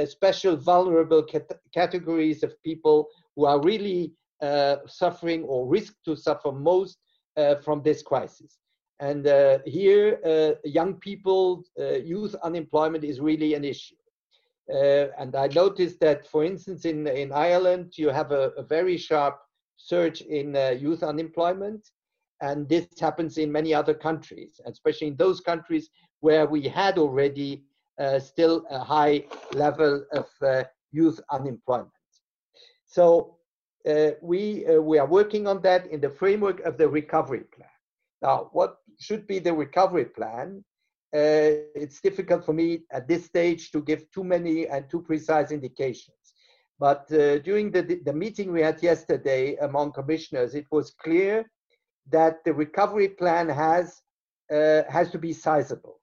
special 0.06 0.56
vulnerable 0.56 1.22
cat 1.22 1.48
categories 1.72 2.42
of 2.42 2.60
people 2.62 3.08
who 3.34 3.44
are 3.44 3.60
really 3.62 4.12
uh, 4.42 4.76
suffering 4.86 5.42
or 5.44 5.66
risk 5.66 5.94
to 6.04 6.14
suffer 6.14 6.52
most 6.52 6.98
uh, 7.36 7.56
from 7.56 7.82
this 7.82 8.02
crisis. 8.02 8.58
And 9.00 9.26
uh, 9.26 9.58
here, 9.66 10.18
uh, 10.24 10.52
young 10.64 10.94
people, 10.94 11.64
uh, 11.78 11.96
youth 11.96 12.34
unemployment 12.42 13.04
is 13.04 13.20
really 13.20 13.54
an 13.54 13.64
issue. 13.64 13.96
and 14.68 15.36
I 15.36 15.48
noticed 15.48 16.00
that, 16.00 16.26
for 16.26 16.44
instance, 16.44 16.84
in, 16.84 17.06
in 17.06 17.32
Ireland, 17.32 17.92
you 17.96 18.08
have 18.08 18.32
a, 18.32 18.50
a 18.56 18.62
very 18.62 18.96
sharp 18.96 19.38
surge 19.76 20.22
in 20.22 20.54
youth 20.80 21.02
unemployment. 21.02 21.90
And 22.40 22.68
this 22.68 22.86
happens 23.00 23.38
in 23.38 23.50
many 23.50 23.72
other 23.72 23.94
countries, 23.94 24.60
especially 24.66 25.08
in 25.08 25.16
those 25.16 25.40
countries 25.40 25.88
where 26.20 26.46
we 26.46 26.62
had 26.62 26.98
already 26.98 27.50
uh, 27.54 27.62
still 28.20 28.64
a 28.70 28.78
high 28.78 29.24
level 29.52 30.04
of 30.12 30.26
uh, 30.42 30.64
youth 30.92 31.20
unemployment. 31.30 31.90
So 32.86 33.36
uh, 33.88 34.10
we, 34.22 34.64
we 34.80 34.98
are 34.98 35.06
working 35.06 35.46
on 35.46 35.62
that 35.62 35.86
in 35.86 36.00
the 36.00 36.10
framework 36.10 36.60
of 36.60 36.76
the 36.76 36.88
recovery 36.88 37.44
plan. 37.54 37.68
Now, 38.22 38.50
what 38.52 38.78
should 38.98 39.26
be 39.26 39.38
the 39.38 39.52
recovery 39.52 40.06
plan? 40.06 40.64
Uh, 41.14 41.64
it's 41.74 42.00
difficult 42.00 42.44
for 42.44 42.52
me 42.52 42.80
at 42.90 43.06
this 43.08 43.24
stage 43.24 43.70
to 43.70 43.80
give 43.80 44.10
too 44.10 44.24
many 44.24 44.66
and 44.66 44.88
too 44.90 45.00
precise 45.00 45.50
indications. 45.50 46.34
But 46.78 47.10
uh, 47.12 47.38
during 47.38 47.70
the, 47.70 47.82
the 48.04 48.12
meeting 48.12 48.52
we 48.52 48.60
had 48.60 48.82
yesterday 48.82 49.56
among 49.56 49.92
commissioners, 49.92 50.54
it 50.54 50.66
was 50.70 50.90
clear 50.90 51.50
that 52.10 52.44
the 52.44 52.52
recovery 52.52 53.08
plan 53.08 53.48
has, 53.48 54.02
uh, 54.52 54.82
has 54.88 55.10
to 55.10 55.18
be 55.18 55.32
sizable. 55.32 56.00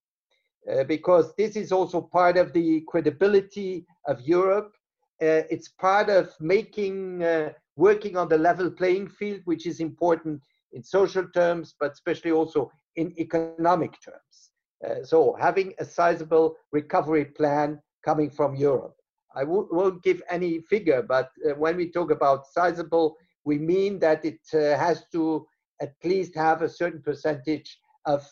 Uh, 0.72 0.84
because 0.86 1.34
this 1.36 1.58
is 1.58 1.74
also 1.74 2.00
part 2.00 2.38
of 2.38 2.54
the 2.54 2.82
credibility 2.88 3.86
of 4.08 4.22
Europe. 4.22 4.74
Uh, 5.22 5.44
it's 5.50 5.68
part 5.68 6.10
of 6.10 6.34
making, 6.40 7.22
uh, 7.22 7.52
working 7.76 8.16
on 8.16 8.30
the 8.30 8.38
level 8.38 8.72
playing 8.72 9.10
field, 9.10 9.42
which 9.44 9.66
is 9.66 9.82
important 9.82 10.42
in 10.72 10.82
social 10.82 11.28
terms, 11.36 11.76
but 11.80 11.92
especially 11.92 12.32
also 12.32 12.72
in 12.96 13.14
economic 13.20 13.92
terms. 14.02 14.52
Uh, 14.88 15.04
so 15.04 15.36
having 15.40 15.74
a 15.80 15.86
sizable 15.86 16.56
recovery 16.72 17.26
plan 17.26 17.80
coming 18.04 18.30
from 18.30 18.56
Europe. 18.56 18.96
I 19.36 19.44
won't 19.44 20.04
give 20.04 20.22
any 20.30 20.60
figure, 20.62 21.02
but 21.02 21.32
uh, 21.46 21.56
when 21.56 21.76
we 21.76 21.92
talk 21.92 22.12
about 22.12 22.48
sizable, 22.48 23.18
we 23.44 23.58
mean 23.58 24.00
that 24.00 24.24
it 24.24 24.40
has 24.52 25.06
to 25.12 25.46
at 25.82 25.94
least 26.04 26.36
have 26.36 26.62
a 26.62 26.70
certain 26.70 27.02
percentage 27.02 27.80
of 28.06 28.24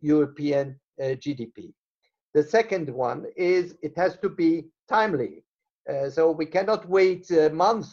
European 0.00 0.78
uh, 1.00 1.14
GDP. 1.14 1.72
The 2.34 2.42
second 2.42 2.90
one 2.90 3.26
is 3.36 3.76
it 3.82 3.96
has 3.96 4.16
to 4.18 4.28
be 4.28 4.68
timely. 4.88 5.44
Uh, 5.88 6.10
so 6.10 6.30
we 6.30 6.46
cannot 6.46 6.88
wait 6.88 7.30
a 7.30 7.50
month 7.50 7.88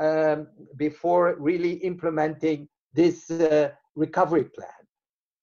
um, 0.00 0.48
before 0.76 1.36
really 1.38 1.74
implementing 1.74 2.68
this 2.92 3.30
uh, 3.30 3.70
recovery 3.94 4.44
plan. 4.44 4.82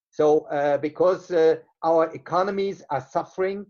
So 0.10 0.42
uh, 0.52 0.78
because 0.78 1.32
uh, 1.32 1.58
our 1.84 2.14
economies 2.14 2.84
are 2.90 3.06
suffering, 3.10 3.66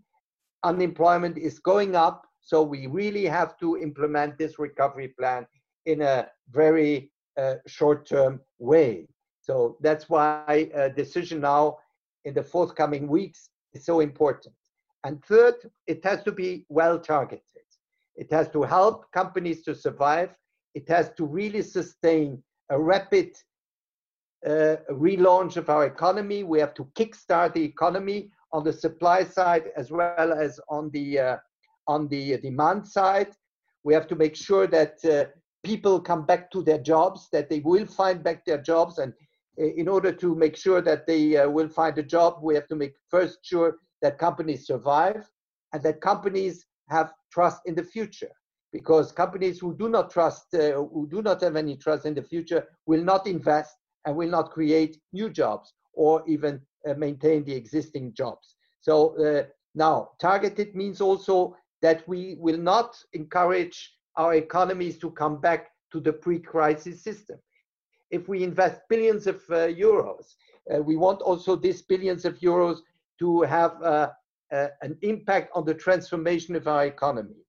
unemployment 0.63 1.38
is 1.38 1.60
going 1.60 1.95
up, 1.95 2.25
so 2.41 2.62
we 2.62 2.88
really 2.88 3.25
have 3.25 3.58
to 3.58 3.78
implement 3.78 4.38
this 4.38 4.60
recovery 4.60 5.10
plan 5.19 5.47
in 5.86 6.01
a 6.01 6.28
very 6.51 7.12
uh, 7.38 7.56
short-term 7.67 8.39
way. 8.60 9.08
So 9.41 9.78
that's 9.82 10.10
why 10.10 10.69
a 10.73 10.89
decision 10.89 11.41
now 11.41 11.78
in 12.25 12.34
the 12.34 12.43
forthcoming 12.43 13.08
weeks 13.08 13.49
is 13.75 13.85
so 13.85 13.99
important. 13.99 14.55
And 15.03 15.23
third, 15.25 15.55
it 15.85 16.03
has 16.03 16.23
to 16.23 16.31
be 16.31 16.65
well 16.69 16.99
targeted. 16.99 17.41
It 18.15 18.31
has 18.31 18.49
to 18.49 18.63
help 18.63 19.11
companies 19.11 19.63
to 19.63 19.75
survive. 19.75 20.33
It 20.73 20.88
has 20.89 21.11
to 21.17 21.25
really 21.25 21.61
sustain 21.61 22.41
a 22.69 22.79
rapid 22.79 23.35
uh, 24.45 24.77
relaunch 24.91 25.57
of 25.57 25.69
our 25.69 25.85
economy. 25.85 26.43
We 26.43 26.59
have 26.59 26.73
to 26.75 26.85
kickstart 26.97 27.53
the 27.53 27.63
economy 27.63 28.31
on 28.53 28.63
the 28.63 28.73
supply 28.73 29.23
side 29.23 29.71
as 29.75 29.91
well 29.91 30.33
as 30.33 30.59
on 30.69 30.89
the 30.91 31.19
uh, 31.19 31.38
on 31.88 32.07
the 32.07 32.38
demand 32.38 32.88
side. 32.88 33.31
We 33.83 33.93
have 33.93 34.07
to 34.07 34.15
make 34.15 34.35
sure 34.35 34.65
that 34.67 34.95
uh, 35.05 35.25
people 35.63 35.99
come 35.99 36.25
back 36.25 36.51
to 36.51 36.63
their 36.63 36.79
jobs, 36.79 37.27
that 37.31 37.49
they 37.49 37.59
will 37.59 37.85
find 37.85 38.23
back 38.23 38.45
their 38.45 38.61
jobs, 38.61 38.97
and 38.97 39.13
in 39.58 39.88
order 39.88 40.12
to 40.12 40.36
make 40.36 40.56
sure 40.56 40.82
that 40.82 41.08
they 41.08 41.38
uh, 41.38 41.50
will 41.50 41.70
find 41.70 41.98
a 41.98 42.04
job, 42.04 42.39
we 42.41 42.56
have 42.56 42.68
to 42.68 42.76
make 42.76 42.96
first 43.10 43.39
sure 43.44 43.78
that 44.02 44.18
companies 44.18 44.68
survive 44.68 45.30
and 45.74 45.82
that 45.84 46.02
companies 46.02 46.65
have 46.89 47.13
trust 47.32 47.62
in 47.65 47.76
the 47.76 47.84
future. 47.84 48.32
Because 48.72 49.12
companies 49.12 49.60
who 49.60 49.76
do 49.76 49.88
not 49.88 50.12
trust, 50.12 50.54
uh, 50.54 50.74
who 50.74 51.08
do 51.10 51.22
not 51.22 51.41
have 51.41 51.56
any 51.56 51.78
trust 51.78 52.06
in 52.06 52.13
the 52.13 52.22
future, 52.22 52.68
will 52.86 53.04
not 53.04 53.26
invest 53.26 53.76
and 54.06 54.15
will 54.15 54.30
not 54.30 54.52
create 54.52 55.00
new 55.13 55.30
jobs 55.30 55.74
or 55.94 56.24
even 56.28 56.62
uh, 56.88 56.94
maintain 56.96 57.44
the 57.46 57.54
existing 57.54 58.13
jobs. 58.13 58.56
So 58.82 59.18
uh, 59.26 59.44
now, 59.74 60.12
targeted 60.20 60.76
means 60.76 61.00
also 61.00 61.56
that 61.82 62.08
we 62.08 62.36
will 62.39 62.58
not 62.58 62.98
encourage 63.13 63.94
our 64.18 64.36
economies 64.36 64.98
to 65.00 65.12
come 65.12 65.39
back 65.39 65.70
to 65.91 66.00
the 66.00 66.13
pre-crisis 66.13 67.02
system 67.02 67.38
if 68.12 68.28
we 68.28 68.44
invest 68.44 68.82
billions 68.89 69.28
of 69.28 69.38
uh, 69.50 69.68
euros, 69.68 70.36
uh, 70.74 70.82
we 70.82 70.96
want 70.96 71.22
also 71.22 71.56
these 71.56 71.82
billions 71.82 72.26
of 72.26 72.39
euros 72.39 72.80
to 73.20 73.41
have 73.41 73.82
uh, 73.82 74.10
uh 74.52 74.68
an 74.82 74.98
impact 75.02 75.50
on 75.56 75.65
the 75.65 75.74
transformation 75.74 76.56
of 76.56 76.68
our 76.68 76.86
economy. 76.86 77.41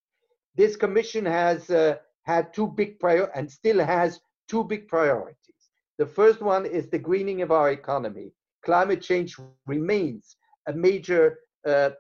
This 0.55 0.77
commission 0.77 1.25
has 1.27 1.71
uh, 1.71 1.97
had 2.23 2.55
two 2.55 2.69
big 2.69 2.99
priorities 2.99 3.35
and 3.37 3.51
still 3.51 3.81
has 3.85 4.21
two 4.49 4.65
big 4.65 4.89
priorities. 4.89 5.63
The 5.99 6.07
first 6.07 6.41
one 6.41 6.65
is 6.67 6.89
the 6.89 6.99
greening 6.99 7.43
of 7.43 7.51
our 7.51 7.71
economy. 7.71 8.33
Climate 8.65 9.03
change 9.03 9.37
remains 9.67 10.37
a 10.67 10.73
major 10.73 11.39
uh, 11.67 11.91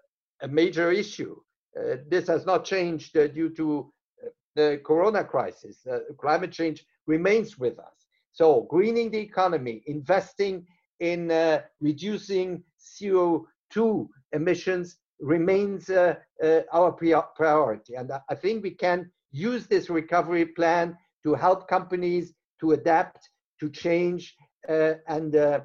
a 0.43 0.49
major 0.49 0.91
issue. 0.93 1.37
This 2.09 2.27
has 2.29 2.47
not 2.47 2.65
changed 2.65 3.13
due 3.13 3.51
to 3.51 3.93
the 4.55 4.81
corona 4.85 5.25
crisis. 5.25 5.87
Climate 6.19 6.53
change 6.53 6.87
remains 7.07 7.59
with 7.59 7.79
us. 7.79 7.96
So, 8.37 8.67
greening 8.69 9.11
the 9.11 9.19
economy, 9.19 9.83
investing 9.87 10.67
in 11.01 11.31
uh, 11.31 11.63
reducing 11.81 12.63
CO2 12.79 14.09
emissions 14.33 14.99
remains 15.21 15.89
uh, 15.89 16.17
uh 16.45 16.61
our 16.71 16.93
priority. 17.35 17.95
And 17.95 18.13
I 18.29 18.35
think 18.35 18.63
we 18.63 18.73
can 18.73 19.11
use 19.33 19.67
this 19.67 19.89
recovery 19.89 20.45
plan 20.45 20.99
to 21.23 21.33
help 21.33 21.67
companies 21.67 22.35
to 22.61 22.73
adapt, 22.73 23.31
to 23.61 23.71
change, 23.71 24.37
uh, 24.69 24.95
and 25.09 25.35
uh, 25.35 25.61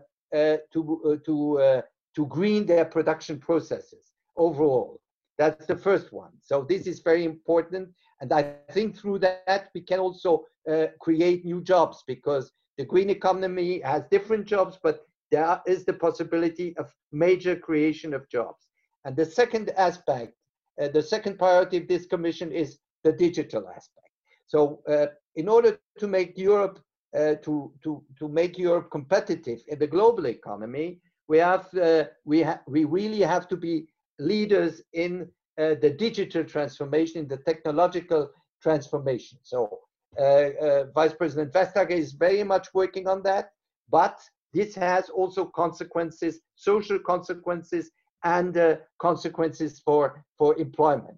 to, 0.71 1.19
to, 1.25 1.81
to 2.15 2.25
green 2.27 2.65
their 2.65 2.85
production 2.85 3.37
processes 3.37 4.13
overall. 4.37 5.01
That's 5.37 5.65
the 5.65 5.75
first 5.75 6.13
one. 6.13 6.31
So 6.41 6.63
this 6.63 6.87
is 6.87 6.99
very 6.99 7.25
important. 7.25 7.89
And 8.21 8.31
I 8.31 8.53
think 8.71 8.95
through 8.95 9.19
that, 9.19 9.69
we 9.73 9.81
can 9.81 9.99
also 9.99 10.45
uh, 10.69 10.87
create 10.99 11.45
new 11.45 11.61
jobs 11.61 12.03
because 12.07 12.51
the 12.77 12.85
green 12.85 13.09
economy 13.09 13.79
has 13.81 14.03
different 14.11 14.45
jobs, 14.45 14.77
but 14.81 15.05
there 15.31 15.61
is 15.65 15.85
the 15.85 15.93
possibility 15.93 16.75
of 16.77 16.93
major 17.11 17.55
creation 17.55 18.13
of 18.13 18.27
jobs. 18.29 18.67
And 19.05 19.15
the 19.15 19.25
second 19.25 19.69
aspect, 19.77 20.33
uh, 20.81 20.89
the 20.89 21.01
second 21.01 21.37
priority 21.37 21.77
of 21.77 21.87
this 21.87 22.05
commission 22.05 22.51
is 22.51 22.79
the 23.03 23.11
digital 23.11 23.67
aspect. 23.69 24.09
So 24.47 24.81
uh, 24.87 25.07
in 25.35 25.47
order 25.47 25.79
to 25.99 26.07
make 26.07 26.37
Europe 26.37 26.79
uh, 27.15 27.35
to, 27.43 27.71
to, 27.83 28.03
to 28.19 28.27
make 28.27 28.57
Europe 28.57 28.89
competitive 28.91 29.59
in 29.67 29.79
the 29.79 29.87
global 29.87 30.27
economy, 30.27 30.99
we 31.27 31.37
have 31.37 31.73
uh, 31.75 32.05
we 32.25 32.41
ha- 32.41 32.61
we 32.67 32.83
really 32.83 33.21
have 33.21 33.47
to 33.47 33.57
be 33.57 33.87
leaders 34.19 34.81
in 34.93 35.29
uh, 35.57 35.75
the 35.81 35.89
digital 35.89 36.43
transformation, 36.43 37.21
in 37.21 37.27
the 37.27 37.37
technological 37.37 38.29
transformation. 38.61 39.37
So 39.43 39.79
Vice 40.17 41.13
President 41.13 41.53
Vestager 41.53 41.91
is 41.91 42.11
very 42.11 42.43
much 42.43 42.67
working 42.73 43.07
on 43.07 43.23
that, 43.23 43.51
but 43.89 44.19
this 44.53 44.75
has 44.75 45.09
also 45.09 45.45
consequences, 45.45 46.41
social 46.55 46.99
consequences, 46.99 47.91
and 48.23 48.57
uh, 48.57 48.75
consequences 48.99 49.79
for, 49.79 50.23
for 50.37 50.57
employment. 50.57 51.17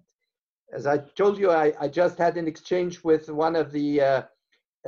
As 0.72 0.86
I 0.86 0.98
told 0.98 1.38
you, 1.38 1.50
I, 1.50 1.72
I 1.80 1.88
just 1.88 2.18
had 2.18 2.36
an 2.36 2.48
exchange 2.48 3.04
with 3.04 3.28
one 3.28 3.56
of 3.56 3.70
the 3.72 4.00
uh, 4.00 4.22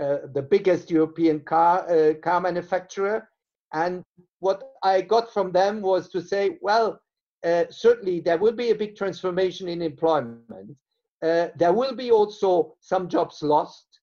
uh, 0.01 0.19
the 0.35 0.43
biggest 0.43 0.91
European 0.91 1.41
car 1.41 2.15
car 2.23 2.41
manufacturer, 2.41 3.29
and 3.73 4.03
what 4.41 4.73
I 4.83 5.01
got 5.01 5.33
from 5.33 5.53
them 5.53 5.81
was 5.81 6.09
to 6.11 6.21
say, 6.21 6.59
well, 6.61 7.01
uh, 7.45 7.65
certainly 7.71 8.21
there 8.21 8.39
will 8.39 8.53
be 8.53 8.71
a 8.71 8.75
big 8.75 8.97
transformation 8.97 9.69
in 9.69 9.83
employment. 9.83 10.77
Uh, 11.23 11.49
there 11.57 11.73
will 11.73 11.95
be 11.95 12.11
also 12.11 12.77
some 12.81 13.09
jobs 13.09 13.43
lost. 13.43 13.96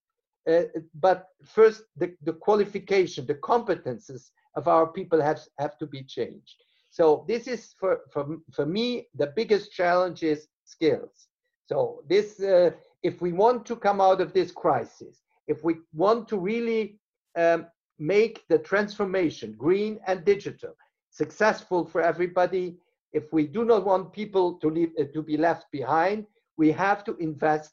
Uh, 0.50 0.62
but 1.00 1.28
first, 1.44 1.84
the, 1.96 2.14
the 2.22 2.32
qualification, 2.32 3.26
the 3.26 3.34
competences 3.36 4.30
of 4.56 4.68
our 4.68 4.86
people 4.86 5.20
have, 5.20 5.40
have 5.58 5.78
to 5.78 5.86
be 5.86 6.02
changed. 6.02 6.56
So 6.90 7.24
this 7.26 7.48
is 7.48 7.74
for, 7.78 8.00
for, 8.12 8.36
for 8.52 8.66
me, 8.66 9.08
the 9.16 9.32
biggest 9.34 9.72
challenge 9.72 10.22
is 10.22 10.46
skills. 10.64 11.28
So 11.66 12.02
this, 12.08 12.40
uh, 12.40 12.70
if 13.02 13.20
we 13.20 13.32
want 13.32 13.66
to 13.66 13.76
come 13.76 14.00
out 14.00 14.20
of 14.20 14.32
this 14.32 14.52
crisis, 14.52 15.22
if 15.48 15.64
we 15.64 15.76
want 15.92 16.28
to 16.28 16.38
really 16.38 16.98
um, 17.36 17.66
make 17.98 18.44
the 18.48 18.58
transformation, 18.58 19.54
green 19.56 19.98
and 20.06 20.24
digital, 20.24 20.76
successful 21.10 21.84
for 21.86 22.00
everybody, 22.00 22.76
if 23.12 23.32
we 23.32 23.46
do 23.46 23.64
not 23.64 23.84
want 23.84 24.12
people 24.12 24.54
to, 24.54 24.68
leave, 24.68 24.90
uh, 24.98 25.04
to 25.14 25.22
be 25.22 25.36
left 25.36 25.66
behind, 25.72 26.26
we 26.56 26.70
have 26.70 27.02
to 27.04 27.16
invest 27.16 27.72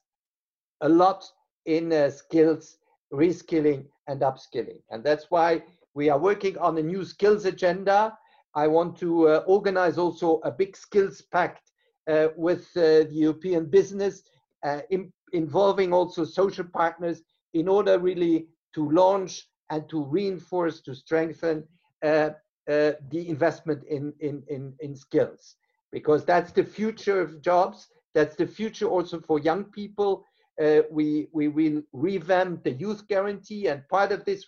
a 0.81 0.89
lot 0.89 1.29
in 1.65 1.91
uh, 1.91 2.09
skills, 2.09 2.77
reskilling, 3.13 3.85
and 4.07 4.21
upskilling. 4.21 4.79
And 4.89 5.03
that's 5.03 5.29
why 5.29 5.63
we 5.93 6.09
are 6.09 6.19
working 6.19 6.57
on 6.57 6.77
a 6.77 6.81
new 6.81 7.03
skills 7.05 7.45
agenda. 7.45 8.17
I 8.55 8.67
want 8.67 8.97
to 8.99 9.27
uh, 9.27 9.43
organize 9.47 9.97
also 9.97 10.39
a 10.43 10.51
big 10.51 10.75
skills 10.75 11.21
pact 11.21 11.71
uh, 12.07 12.29
with 12.35 12.67
uh, 12.75 13.05
the 13.09 13.13
European 13.13 13.65
business, 13.65 14.23
uh, 14.63 14.81
in, 14.89 15.11
involving 15.33 15.93
also 15.93 16.25
social 16.25 16.65
partners 16.65 17.21
in 17.53 17.67
order 17.67 17.99
really 17.99 18.47
to 18.73 18.89
launch 18.91 19.47
and 19.69 19.87
to 19.89 20.03
reinforce, 20.03 20.81
to 20.81 20.93
strengthen 20.95 21.63
uh, 22.03 22.29
the 22.67 23.27
investment 23.27 23.83
in, 23.85 24.13
in, 24.19 24.43
in, 24.49 24.73
in 24.79 24.95
skills 24.95 25.55
because 25.91 26.25
that's 26.25 26.51
the 26.51 26.63
future 26.63 27.21
of 27.21 27.41
jobs. 27.41 27.87
That's 28.13 28.35
the 28.35 28.47
future 28.47 28.87
also 28.87 29.19
for 29.19 29.39
young 29.39 29.65
people. 29.65 30.25
Uh, 30.59 30.81
we, 30.89 31.27
we 31.31 31.47
will 31.47 31.81
revamp 31.93 32.63
the 32.63 32.71
youth 32.71 33.07
guarantee, 33.07 33.67
and 33.67 33.87
part 33.89 34.11
of 34.11 34.25
this 34.25 34.45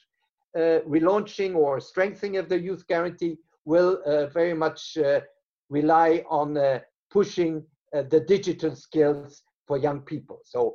uh, 0.56 0.80
relaunching 0.88 1.56
or 1.56 1.80
strengthening 1.80 2.38
of 2.38 2.50
the 2.50 2.60
youth 2.60 2.86
guarantee 2.88 3.38
will 3.66 4.02
uh, 4.06 4.28
very 4.28 4.54
much 4.54 4.98
uh, 4.98 5.22
rely 5.70 6.24
on 6.30 6.58
uh, 6.58 6.80
pushing 7.12 7.64
the 8.10 8.20
digital 8.20 8.76
skills 8.76 9.44
for 9.68 9.78
young 9.78 10.02
people. 10.02 10.40
So, 10.44 10.74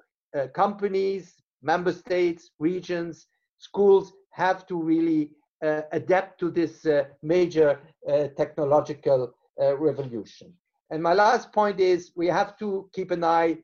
companies, 0.55 1.35
member 1.63 1.93
states, 1.93 2.53
regions, 2.61 3.27
schools 3.59 4.13
have 4.31 4.65
to 4.69 4.81
really 4.81 5.33
uh, 5.65 5.83
adapt 5.91 6.39
to 6.39 6.51
this 6.51 6.87
uh, 6.87 7.03
major 7.23 7.81
uh, 8.09 8.29
technological 8.37 9.35
revolution. 9.59 10.53
And 10.91 11.03
my 11.03 11.15
last 11.15 11.53
point 11.53 11.81
is 11.81 12.13
we 12.15 12.29
have 12.29 12.57
to 12.59 12.89
keep 12.93 13.11
an 13.11 13.25
eye 13.25 13.59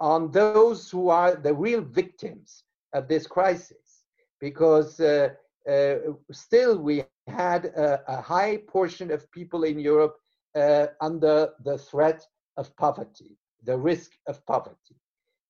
on 0.00 0.30
those 0.30 0.90
who 0.90 1.08
are 1.08 1.36
the 1.36 1.54
real 1.54 1.80
victims 1.80 2.64
of 2.92 3.08
this 3.08 3.26
crisis, 3.26 4.04
because 4.40 5.00
uh, 5.00 5.30
uh, 5.70 5.96
still 6.30 6.78
we 6.78 7.04
had 7.26 7.66
a, 7.66 8.02
a, 8.08 8.20
high 8.20 8.58
portion 8.68 9.10
of 9.10 9.30
people 9.30 9.64
in 9.64 9.78
Europe 9.78 10.16
uh, 10.54 10.88
under 11.00 11.50
the 11.64 11.78
threat 11.78 12.26
of 12.56 12.76
poverty, 12.76 13.38
the 13.64 13.76
risk 13.76 14.12
of 14.26 14.44
poverty. 14.46 14.96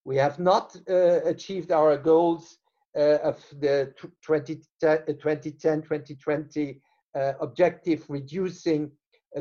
We 0.05 0.17
have 0.17 0.39
not 0.39 0.77
achieved 1.25 1.73
our 1.73 1.97
goals 1.97 2.59
uh, 2.97 3.19
of 3.25 3.45
the 3.59 3.93
2010 4.23 5.83
2020 5.83 6.81
uh, 7.15 7.33
objective, 7.41 8.05
reducing 8.09 8.91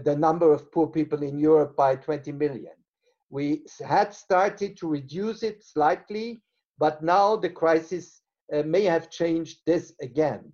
the 0.03 0.15
number 0.15 0.51
of 0.51 0.71
poor 0.71 0.87
people 0.87 1.21
in 1.21 1.37
Europe 1.37 1.75
by 1.75 1.95
20 1.95 2.31
million. 2.31 2.73
We 3.33 3.63
had 3.83 4.13
started 4.13 4.77
to 4.77 4.87
reduce 4.87 5.41
it 5.41 5.63
slightly, 5.63 6.43
but 6.77 7.01
now 7.01 7.35
the 7.35 7.49
crisis 7.49 8.21
uh, 8.53 8.61
may 8.61 8.83
have 8.83 9.09
changed 9.09 9.61
this 9.65 9.91
again. 10.03 10.53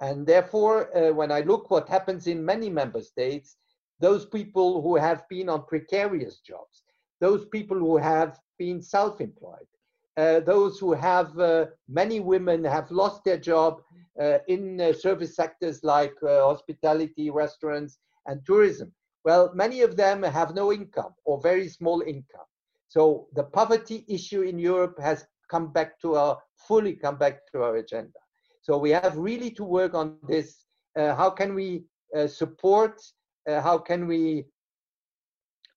And 0.00 0.24
therefore, 0.24 0.96
uh, 0.96 1.12
when 1.12 1.32
I 1.32 1.40
look 1.40 1.72
what 1.72 1.88
happens 1.88 2.28
in 2.28 2.44
many 2.44 2.70
member 2.70 3.02
states, 3.02 3.56
those 3.98 4.26
people 4.26 4.80
who 4.80 4.94
have 4.94 5.28
been 5.28 5.48
on 5.48 5.66
precarious 5.66 6.38
jobs, 6.38 6.84
those 7.20 7.46
people 7.46 7.76
who 7.76 7.96
have 7.96 8.38
been 8.60 8.80
self-employed, 8.80 9.70
uh, 10.16 10.38
those 10.38 10.78
who 10.78 10.92
have, 10.92 11.36
uh, 11.36 11.66
many 11.88 12.20
women 12.20 12.62
have 12.62 12.92
lost 12.92 13.24
their 13.24 13.38
job 13.38 13.82
uh, 14.22 14.38
in 14.46 14.80
uh, 14.80 14.92
service 14.92 15.34
sectors 15.34 15.82
like 15.82 16.14
uh, 16.22 16.44
hospitality, 16.44 17.28
restaurants, 17.28 17.98
and 18.26 18.40
tourism. 18.46 18.92
Well, 19.24 19.52
many 19.54 19.82
of 19.82 19.96
them 19.96 20.22
have 20.22 20.54
no 20.54 20.72
income 20.72 21.14
or 21.24 21.40
very 21.40 21.68
small 21.68 22.00
income. 22.00 22.46
So 22.88 23.28
the 23.34 23.44
poverty 23.44 24.04
issue 24.08 24.42
in 24.42 24.58
Europe 24.58 24.98
has 25.00 25.26
come 25.50 25.72
back 25.72 26.00
to 26.00 26.16
our, 26.16 26.38
fully 26.56 26.94
come 26.94 27.16
back 27.16 27.40
to 27.52 27.62
our 27.62 27.76
agenda. 27.76 28.18
So 28.62 28.78
we 28.78 28.90
have 28.90 29.16
really 29.16 29.50
to 29.52 29.64
work 29.64 29.94
on 29.94 30.16
this. 30.28 30.64
how 30.96 31.30
can 31.30 31.54
we 31.54 31.84
support? 32.26 33.00
how 33.46 33.78
can 33.78 34.06
we 34.06 34.44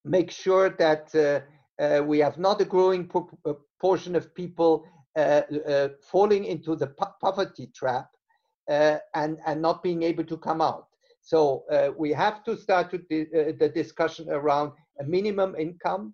make 0.03 0.31
sure 0.31 0.69
that 0.69 1.15
uh, 1.79 2.03
we 2.03 2.19
have 2.19 2.37
not 2.37 2.61
a 2.61 2.65
growing 2.65 3.09
portion 3.79 4.15
of 4.15 4.35
people 4.35 4.85
uh, 5.15 5.41
uh, 5.67 5.89
falling 6.01 6.45
into 6.45 6.75
the 6.75 6.87
po 6.87 7.05
poverty 7.21 7.67
trap 7.75 8.07
uh, 8.69 8.97
and, 9.13 9.37
and 9.45 9.61
not 9.61 9.83
being 9.83 10.03
able 10.03 10.23
to 10.23 10.37
come 10.37 10.61
out. 10.61 10.87
So 11.23 11.63
we 11.97 12.11
have 12.11 12.43
to 12.43 12.57
start 12.57 12.91
to 12.91 12.97
the 13.09 13.71
discussion 13.73 14.29
around 14.29 14.73
a 14.99 15.03
minimum 15.03 15.55
income. 15.55 16.13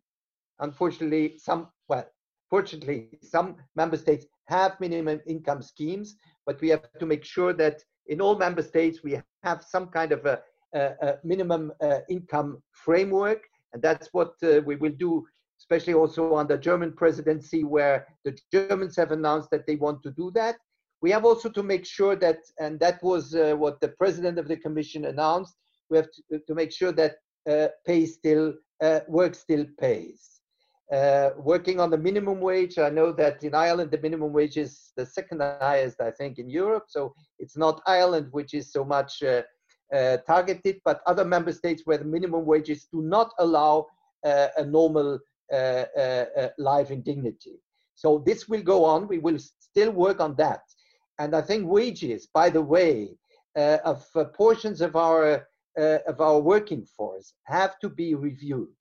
Unfortunately, 0.60 1.38
some, 1.38 1.67
well, 1.88 2.06
fortunately, 2.50 3.17
some 3.22 3.56
member 3.76 3.98
states 3.98 4.26
have 4.45 4.80
minimum 4.80 5.19
income 5.26 5.62
schemes, 5.62 6.15
but 6.45 6.62
we 6.62 6.69
have 6.69 6.88
to 7.00 7.06
make 7.06 7.24
sure 7.24 7.54
that 7.54 7.82
in 8.08 8.22
all 8.22 8.38
member 8.38 8.62
states 8.62 9.04
we 9.04 9.19
have 9.43 9.63
some 9.63 9.88
kind 9.88 10.12
of 10.12 10.26
a, 10.26 10.39
a, 10.74 10.82
a 11.02 11.15
minimum 11.24 11.72
uh, 11.82 12.00
income 12.10 12.62
framework, 12.72 13.43
and 13.74 13.82
that's 13.82 14.10
what 14.12 14.34
uh, 14.43 14.62
we 14.65 14.76
will 14.76 14.95
do 14.98 15.26
especially 15.60 15.93
also 15.93 16.36
under 16.36 16.58
German 16.58 16.93
presidency, 16.93 17.63
where 17.63 18.08
the 18.24 18.38
Germans 18.52 18.95
have 18.95 19.12
announced 19.12 19.50
that 19.52 19.67
they 19.67 19.76
want 19.76 20.02
to 20.04 20.12
do 20.12 20.32
that. 20.34 20.56
We 21.02 21.12
have 21.12 21.26
also 21.26 21.50
to 21.50 21.64
make 21.64 21.86
sure 21.86 22.16
that, 22.18 22.40
and 22.60 22.80
that 22.80 23.02
was 23.02 23.34
uh, 23.34 23.56
what 23.58 23.80
the 23.80 23.90
president 23.90 24.38
of 24.38 24.48
the 24.48 24.58
commission 24.58 25.06
announced, 25.06 25.56
we 25.90 25.98
have 25.98 26.08
to, 26.12 26.40
to 26.40 26.56
make 26.56 26.72
sure 26.72 26.92
that 26.92 27.16
uh, 27.50 27.70
pay 27.86 28.06
still 28.06 28.54
uh, 28.82 29.00
work 29.08 29.36
still 29.36 29.66
pays. 29.80 30.42
Uh, 30.92 31.30
working 31.38 31.80
on 31.80 31.90
the 31.90 31.98
minimum 31.98 32.40
wage, 32.40 32.78
I 32.80 32.90
know 32.90 33.12
that 33.14 33.44
in 33.44 33.54
Ireland 33.54 33.92
the 33.92 34.00
minimum 34.00 34.34
wage 34.34 34.58
is 34.58 34.92
the 34.98 35.06
second 35.06 35.42
highest, 35.42 36.02
I 36.02 36.12
think, 36.12 36.40
in 36.40 36.50
Europe. 36.50 36.86
So 36.88 37.14
it's 37.38 37.58
not 37.58 37.82
Ireland 37.86 38.28
which 38.32 38.54
is 38.54 38.72
so 38.72 38.84
much 38.84 39.22
uh, 39.22 39.44
uh, 39.94 40.18
targeted, 40.26 40.82
but 40.86 41.02
other 41.06 41.26
member 41.26 41.52
states 41.52 41.84
where 41.86 41.98
the 41.98 42.06
minimum 42.06 42.46
wages 42.46 42.88
do 42.92 43.02
not 43.02 43.32
allow 43.40 43.86
a 44.24 44.66
normal 44.66 45.20
life 46.58 46.92
in 46.92 47.02
dignity. 47.02 47.62
So 47.96 48.24
this 48.26 48.48
will 48.48 48.62
go 48.62 48.84
on. 48.84 49.08
We 49.08 49.20
will 49.20 49.40
still 49.60 49.92
work 49.92 50.20
on 50.20 50.36
that. 50.36 50.62
And 51.20 51.36
I 51.36 51.42
think 51.42 51.68
wages, 51.68 52.28
by 52.28 52.50
the 52.50 52.62
way, 52.62 53.18
of 53.56 54.06
portions 54.34 54.82
of 54.82 54.96
our 54.96 55.48
uh, 55.80 56.00
of 56.08 56.20
our 56.20 56.40
working 56.40 56.84
force 56.84 57.34
have 57.44 57.80
to 57.80 57.90
be 57.90 58.16
reviewed. 58.16 58.76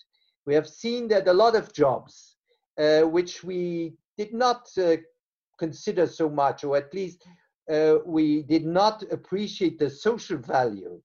We 0.46 0.54
have 0.54 0.66
seen 0.66 1.08
that 1.08 1.28
a 1.28 1.32
lot 1.32 1.54
of 1.54 1.72
jobs, 1.72 2.36
uh, 2.78 3.02
which 3.02 3.44
we 3.44 3.94
did 4.16 4.32
not 4.32 4.68
uh, 4.78 4.96
consider 5.58 6.06
so 6.06 6.28
much, 6.28 6.64
or 6.64 6.76
at 6.76 6.92
least 6.94 7.26
uh, 7.70 7.98
we 8.04 8.42
did 8.42 8.64
not 8.64 9.04
appreciate 9.12 9.78
the 9.78 9.90
social 9.90 10.38
value 10.38 11.00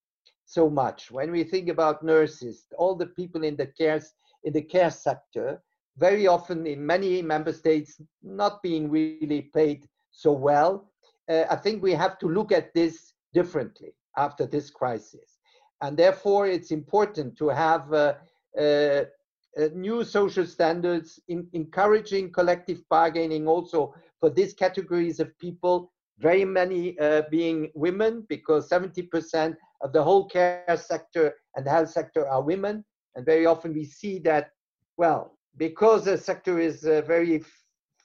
so 0.46 0.70
much. 0.70 1.10
When 1.10 1.30
we 1.30 1.44
think 1.44 1.68
about 1.68 2.02
nurses, 2.02 2.64
all 2.78 2.94
the 2.94 3.06
people 3.06 3.44
in 3.44 3.56
the 3.56 3.66
care 3.66 4.00
in 4.44 4.52
the 4.52 4.62
care 4.62 4.90
sector, 4.90 5.62
very 5.96 6.26
often 6.26 6.66
in 6.66 6.84
many 6.84 7.22
member 7.22 7.52
states 7.52 8.00
not 8.22 8.62
being 8.62 8.90
really 8.90 9.50
paid 9.54 9.86
so 10.10 10.32
well. 10.32 10.90
Uh, 11.28 11.44
I 11.50 11.56
think 11.56 11.82
we 11.82 11.92
have 11.92 12.18
to 12.18 12.28
look 12.28 12.52
at 12.52 12.74
this 12.74 13.14
differently 13.32 13.94
after 14.16 14.46
this 14.46 14.70
crisis 14.70 15.38
and 15.84 15.96
therefore 15.96 16.46
it's 16.46 16.70
important 16.70 17.36
to 17.36 17.48
have 17.48 17.92
uh, 17.92 18.14
uh, 18.58 19.04
uh, 19.56 19.68
new 19.74 20.02
social 20.02 20.46
standards, 20.46 21.20
in, 21.28 21.46
encouraging 21.52 22.32
collective 22.32 22.80
bargaining 22.88 23.46
also 23.46 23.94
for 24.18 24.30
these 24.30 24.54
categories 24.54 25.20
of 25.20 25.38
people, 25.38 25.92
very 26.18 26.44
many 26.44 26.98
uh, 26.98 27.22
being 27.30 27.70
women, 27.74 28.24
because 28.28 28.68
70% 28.68 29.54
of 29.82 29.92
the 29.92 30.02
whole 30.02 30.26
care 30.26 30.64
sector 30.76 31.34
and 31.54 31.68
health 31.68 31.90
sector 31.90 32.26
are 32.26 32.42
women. 32.42 32.84
And 33.14 33.24
very 33.26 33.46
often 33.46 33.74
we 33.74 33.84
see 33.84 34.18
that, 34.20 34.50
well, 34.96 35.38
because 35.56 36.04
the 36.04 36.18
sector 36.18 36.58
is 36.58 36.84
uh, 36.84 37.02
very 37.06 37.44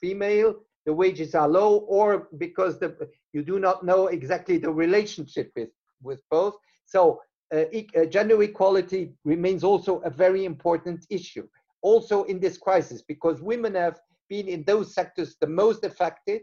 female, 0.00 0.54
the 0.86 0.92
wages 0.92 1.34
are 1.34 1.48
low, 1.48 1.78
or 1.88 2.28
because 2.38 2.78
the, 2.78 2.96
you 3.32 3.42
do 3.42 3.58
not 3.58 3.84
know 3.84 4.06
exactly 4.06 4.58
the 4.58 4.70
relationship 4.70 5.52
with, 5.56 5.70
with 6.02 6.22
both. 6.30 6.54
So 6.86 7.20
uh, 7.54 7.64
uh, 7.96 8.04
gender 8.06 8.42
equality 8.42 9.12
remains 9.24 9.62
also 9.64 9.98
a 10.00 10.10
very 10.10 10.44
important 10.44 11.06
issue, 11.10 11.46
also 11.82 12.24
in 12.24 12.40
this 12.40 12.56
crisis, 12.58 13.02
because 13.02 13.42
women 13.42 13.74
have 13.74 14.00
been 14.28 14.48
in 14.48 14.64
those 14.64 14.94
sectors 14.94 15.36
the 15.40 15.46
most 15.46 15.84
affected 15.84 16.42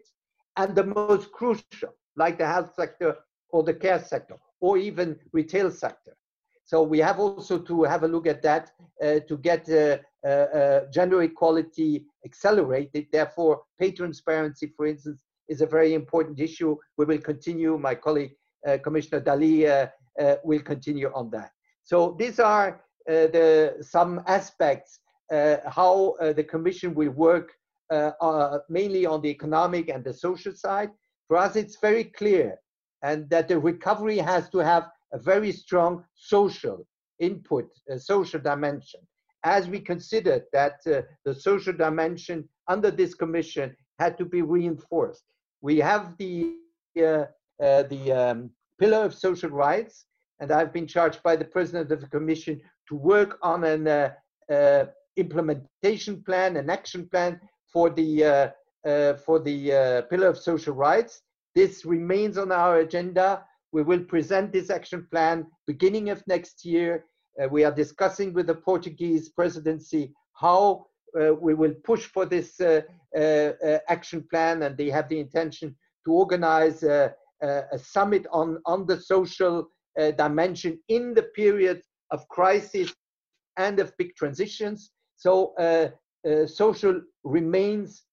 and 0.58 0.76
the 0.76 0.84
most 0.84 1.32
crucial, 1.32 1.94
like 2.16 2.38
the 2.38 2.46
health 2.46 2.74
sector 2.76 3.16
or 3.50 3.64
the 3.64 3.74
care 3.74 4.04
sector, 4.04 4.36
or 4.60 4.78
even 4.78 5.18
retail 5.32 5.72
sector. 5.72 6.16
So 6.66 6.84
we 6.84 7.00
have 7.00 7.20
also 7.20 7.58
to 7.60 7.84
have 7.84 8.04
a 8.04 8.08
look 8.08 8.28
at 8.28 8.42
that 8.44 8.72
uh, 9.02 9.20
to 9.28 9.38
get 9.38 9.70
uh 9.70 9.98
Uh, 10.28 10.30
uh, 10.30 10.82
gender 10.92 11.22
equality 11.24 12.04
accelerated. 12.26 13.08
Therefore, 13.14 13.62
pay 13.80 13.92
transparency, 13.92 14.74
for 14.76 14.86
instance, 14.86 15.24
is 15.48 15.62
a 15.62 15.66
very 15.66 15.94
important 15.94 16.38
issue. 16.42 16.76
We 16.98 17.06
will 17.06 17.20
continue. 17.20 17.78
My 17.78 17.96
colleague, 17.96 18.36
uh, 18.68 18.78
Commissioner 18.84 19.22
Dalli, 19.22 19.58
uh, 19.70 20.36
will 20.44 20.60
continue 20.60 21.10
on 21.14 21.30
that. 21.30 21.52
So 21.84 22.18
these 22.20 22.42
are 22.42 22.82
uh, 23.08 23.28
the 23.36 23.78
some 23.80 24.22
aspects 24.28 25.00
uh, 25.32 25.58
how 25.66 26.16
the 26.20 26.44
Commission 26.44 26.94
will 26.94 27.12
work 27.12 27.54
mainly 28.70 29.06
on 29.06 29.22
the 29.22 29.30
economic 29.30 29.88
and 29.88 30.04
the 30.04 30.14
social 30.14 30.54
side. 30.54 30.90
For 31.30 31.38
us, 31.38 31.56
it's 31.56 31.78
very 31.80 32.04
clear 32.04 32.60
and 33.02 33.30
that 33.30 33.48
the 33.48 33.60
recovery 33.60 34.18
has 34.18 34.50
to 34.50 34.58
have 34.58 34.90
a 35.14 35.20
very 35.20 35.54
strong 35.54 36.04
social 36.16 36.86
input, 37.20 37.70
a 37.90 37.98
social 37.98 38.42
dimension. 38.42 39.02
As 39.44 39.68
we 39.68 39.80
considered 39.80 40.44
that 40.52 40.78
uh, 40.88 41.02
the 41.26 41.34
social 41.34 41.74
dimension 41.74 42.48
under 42.68 42.92
this 42.92 43.14
commission 43.14 43.76
had 44.00 44.18
to 44.18 44.26
be 44.26 44.42
reinforced. 44.42 45.24
We 45.62 45.78
have 45.78 46.18
the 46.18 46.56
uh, 46.98 47.26
uh, 47.64 47.84
the 47.84 48.12
um, 48.12 48.52
pillar 48.80 49.04
of 49.04 49.14
social 49.14 49.50
rights, 49.50 50.06
and 50.40 50.52
I've 50.52 50.74
been 50.74 50.88
charged 50.88 51.24
by 51.24 51.36
the 51.36 51.46
president 51.46 51.92
of 51.92 52.02
the 52.02 52.08
commission 52.08 52.62
to 52.90 52.96
work 52.96 53.40
on 53.42 53.64
an 53.64 53.88
uh, 53.88 54.12
uh, 54.52 54.86
implementation 55.16 56.24
plan, 56.24 56.58
an 56.58 56.70
action 56.70 57.08
plan 57.10 57.40
for 57.72 57.90
the 57.90 58.54
uh, 58.86 59.14
for 59.26 59.40
the 59.40 60.06
pillar 60.10 60.28
of 60.28 60.38
social 60.38 60.74
rights. 60.74 61.22
This 61.56 61.86
remains 61.86 62.38
on 62.38 62.52
our 62.52 62.78
agenda. 62.78 63.44
We 63.72 63.82
will 63.84 64.04
present 64.04 64.54
this 64.54 64.70
action 64.70 65.08
plan 65.12 65.48
beginning 65.66 66.10
of 66.10 66.24
next 66.28 66.64
year. 66.64 67.06
Uh, 67.42 67.48
we 67.50 67.64
are 67.64 67.72
discussing 67.72 68.34
with 68.34 68.48
the 68.48 68.56
Portuguese 68.56 69.30
presidency 69.30 70.14
how 70.34 70.86
we 71.42 71.56
will 71.56 71.74
push 71.84 72.06
for 72.06 72.26
this 72.26 72.62
action 73.88 74.24
plan, 74.30 74.64
and 74.64 74.78
they 74.78 74.90
have 74.90 75.10
the 75.10 75.20
intention 75.20 75.76
to 76.06 76.12
organize 76.12 76.84
a 76.84 77.16
summit 77.78 78.26
on 78.32 78.60
on 78.66 78.86
the 78.86 79.00
social 79.00 79.68
uh, 79.98 80.12
dimension 80.12 80.80
in 80.90 81.14
the 81.14 81.24
period 81.24 81.82
of 82.12 82.28
crisis 82.30 82.94
and 83.58 83.80
of 83.80 83.96
big 83.98 84.16
transitions. 84.16 84.92
So 85.16 85.54
uh, 85.58 85.90
uh, 86.28 86.46
social 86.46 87.02
remains 87.24 88.04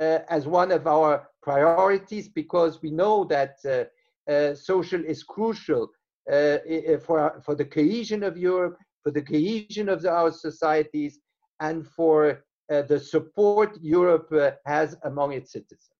uh, 0.00 0.20
as 0.28 0.46
one 0.46 0.72
of 0.72 0.86
our 0.86 1.28
priorities 1.42 2.28
because 2.28 2.80
we 2.82 2.90
know 2.90 3.24
that 3.24 3.56
uh, 3.64 3.84
uh, 4.30 4.54
social 4.54 5.04
is 5.04 5.22
crucial 5.22 5.88
for, 6.26 7.42
for 7.44 7.54
the 7.54 7.64
cohesion 7.64 8.22
of 8.22 8.36
Europe, 8.36 8.78
for 9.02 9.10
the 9.10 9.22
cohesion 9.22 9.88
of 9.88 10.04
our 10.06 10.30
societies, 10.30 11.20
and 11.60 11.86
for 11.86 12.44
the 12.68 12.98
support 12.98 13.78
Europe 13.80 14.32
has 14.66 14.96
among 15.04 15.32
its 15.32 15.52
citizens. 15.52 15.90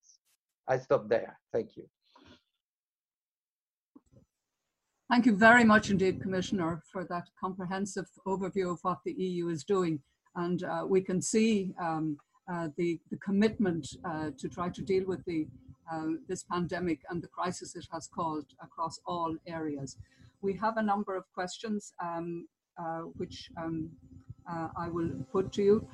I 0.67 0.79
stop 0.79 1.09
there. 1.09 1.39
Thank 1.53 1.77
you. 1.77 1.85
Thank 5.11 5.27
you 5.27 5.37
very 5.37 5.65
much 5.65 5.91
indeed, 5.91 6.23
Commissioner, 6.23 6.83
for 6.91 7.05
that 7.05 7.29
comprehensive 7.39 8.07
overview 8.27 8.73
of 8.73 8.79
what 8.83 8.99
the 9.05 9.13
EU 9.13 9.49
is 9.49 9.63
doing. 9.63 10.01
And 10.35 10.65
uh, 10.65 10.85
we 10.89 11.03
can 11.03 11.21
see 11.21 11.75
um, 11.81 12.17
uh, 12.51 12.69
the, 12.77 12.99
the, 13.11 13.19
commitment 13.19 13.87
uh, 14.05 14.31
to 14.39 14.49
try 14.49 14.71
to 14.71 14.83
deal 14.83 15.05
with 15.07 15.25
the, 15.25 15.47
uh, 15.47 15.64
this 16.29 16.45
pandemic 16.45 17.01
and 17.11 17.23
the 17.23 17.29
crisis 17.29 17.77
it 17.77 17.87
has 17.93 18.09
caused 18.09 18.55
across 18.63 19.01
all 19.07 19.37
areas. 19.47 19.97
We 20.41 20.55
have 20.55 20.77
a 20.77 20.83
number 20.83 21.15
of 21.17 21.25
questions 21.33 21.93
um, 22.03 22.47
uh, 22.79 23.03
which 23.21 23.51
um, 23.57 23.91
uh, 24.51 24.69
I 24.77 24.89
will 24.89 25.11
put 25.33 25.53
to 25.53 25.63
you. 25.63 25.89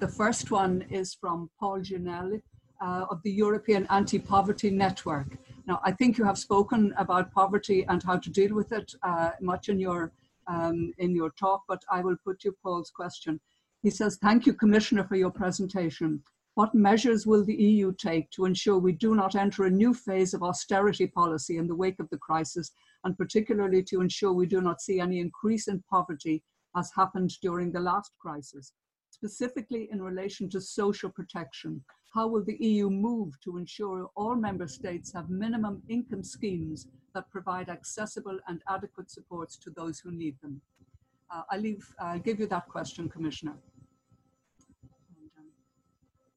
the 0.00 0.08
first 0.08 0.50
one 0.50 0.84
is 0.90 1.14
from 1.14 1.50
Paul 1.58 1.80
Ginnell 1.80 2.40
of 2.80 3.22
the 3.22 3.30
European 3.30 3.86
Anti-Poverty 3.88 4.70
Network. 4.70 5.38
Now, 5.66 5.80
I 5.82 5.92
think 5.92 6.18
you 6.18 6.24
have 6.24 6.38
spoken 6.38 6.92
about 6.98 7.32
poverty 7.32 7.86
and 7.88 8.02
how 8.02 8.18
to 8.18 8.30
deal 8.30 8.54
with 8.54 8.72
it 8.72 8.92
uh, 9.02 9.30
much 9.40 9.68
in 9.68 9.78
your 9.78 10.12
um, 10.46 10.92
in 10.98 11.14
your 11.14 11.30
talk, 11.30 11.62
but 11.66 11.82
I 11.90 12.02
will 12.02 12.16
put 12.22 12.44
you 12.44 12.54
Paul's 12.62 12.90
question. 12.90 13.40
He 13.82 13.90
says, 13.90 14.18
"Thank 14.20 14.44
you, 14.44 14.52
Commissioner, 14.52 15.04
for 15.04 15.16
your 15.16 15.30
presentation. 15.30 16.22
What 16.54 16.74
measures 16.74 17.26
will 17.26 17.44
the 17.44 17.54
EU 17.54 17.92
take 17.92 18.30
to 18.30 18.44
ensure 18.44 18.78
we 18.78 18.92
do 18.92 19.14
not 19.14 19.34
enter 19.34 19.64
a 19.64 19.70
new 19.70 19.92
phase 19.92 20.34
of 20.34 20.42
austerity 20.42 21.06
policy 21.06 21.58
in 21.58 21.66
the 21.66 21.74
wake 21.74 21.98
of 21.98 22.08
the 22.10 22.18
crisis, 22.18 22.70
and 23.02 23.18
particularly 23.18 23.82
to 23.84 24.00
ensure 24.00 24.32
we 24.32 24.46
do 24.46 24.60
not 24.60 24.80
see 24.80 25.00
any 25.00 25.18
increase 25.20 25.68
in 25.68 25.82
poverty 25.90 26.42
as 26.76 26.90
happened 26.94 27.32
during 27.42 27.72
the 27.72 27.80
last 27.80 28.12
crisis, 28.18 28.72
specifically 29.10 29.88
in 29.90 30.00
relation 30.00 30.48
to 30.50 30.60
social 30.60 31.10
protection? 31.10 31.84
how 32.14 32.28
will 32.28 32.44
the 32.44 32.56
EU 32.60 32.88
move 32.88 33.38
to 33.40 33.58
ensure 33.58 34.08
all 34.14 34.36
member 34.36 34.68
states 34.68 35.12
have 35.12 35.28
minimum 35.28 35.82
income 35.88 36.22
schemes 36.22 36.86
that 37.12 37.28
provide 37.30 37.68
accessible 37.68 38.38
and 38.46 38.62
adequate 38.68 39.10
supports 39.10 39.56
to 39.56 39.70
those 39.70 39.98
who 39.98 40.12
need 40.12 40.36
them? 40.40 40.60
Uh, 41.28 41.42
I'll, 41.50 41.60
leave, 41.60 41.84
I'll 41.98 42.20
give 42.20 42.38
you 42.38 42.46
that 42.46 42.68
question, 42.68 43.08
Commissioner. 43.08 43.54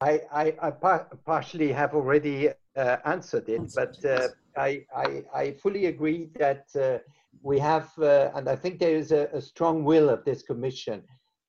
I, 0.00 0.20
I, 0.32 0.54
I 0.62 0.70
par 0.70 1.08
partially 1.26 1.72
have 1.72 1.94
already 1.94 2.50
uh, 2.76 2.96
answered 3.04 3.48
it, 3.48 3.72
but 3.74 4.04
uh, 4.04 4.28
I, 4.56 4.84
I, 4.94 5.22
I, 5.34 5.52
fully 5.52 5.86
agree 5.86 6.30
that 6.38 6.66
uh, 6.78 6.98
we 7.42 7.58
have, 7.58 7.90
uh, 7.98 8.30
and 8.34 8.48
I 8.48 8.54
think 8.54 8.78
there 8.78 8.94
is 8.94 9.10
a, 9.10 9.28
a, 9.32 9.40
strong 9.40 9.82
will 9.82 10.08
of 10.08 10.24
this 10.24 10.42
Commission 10.42 11.02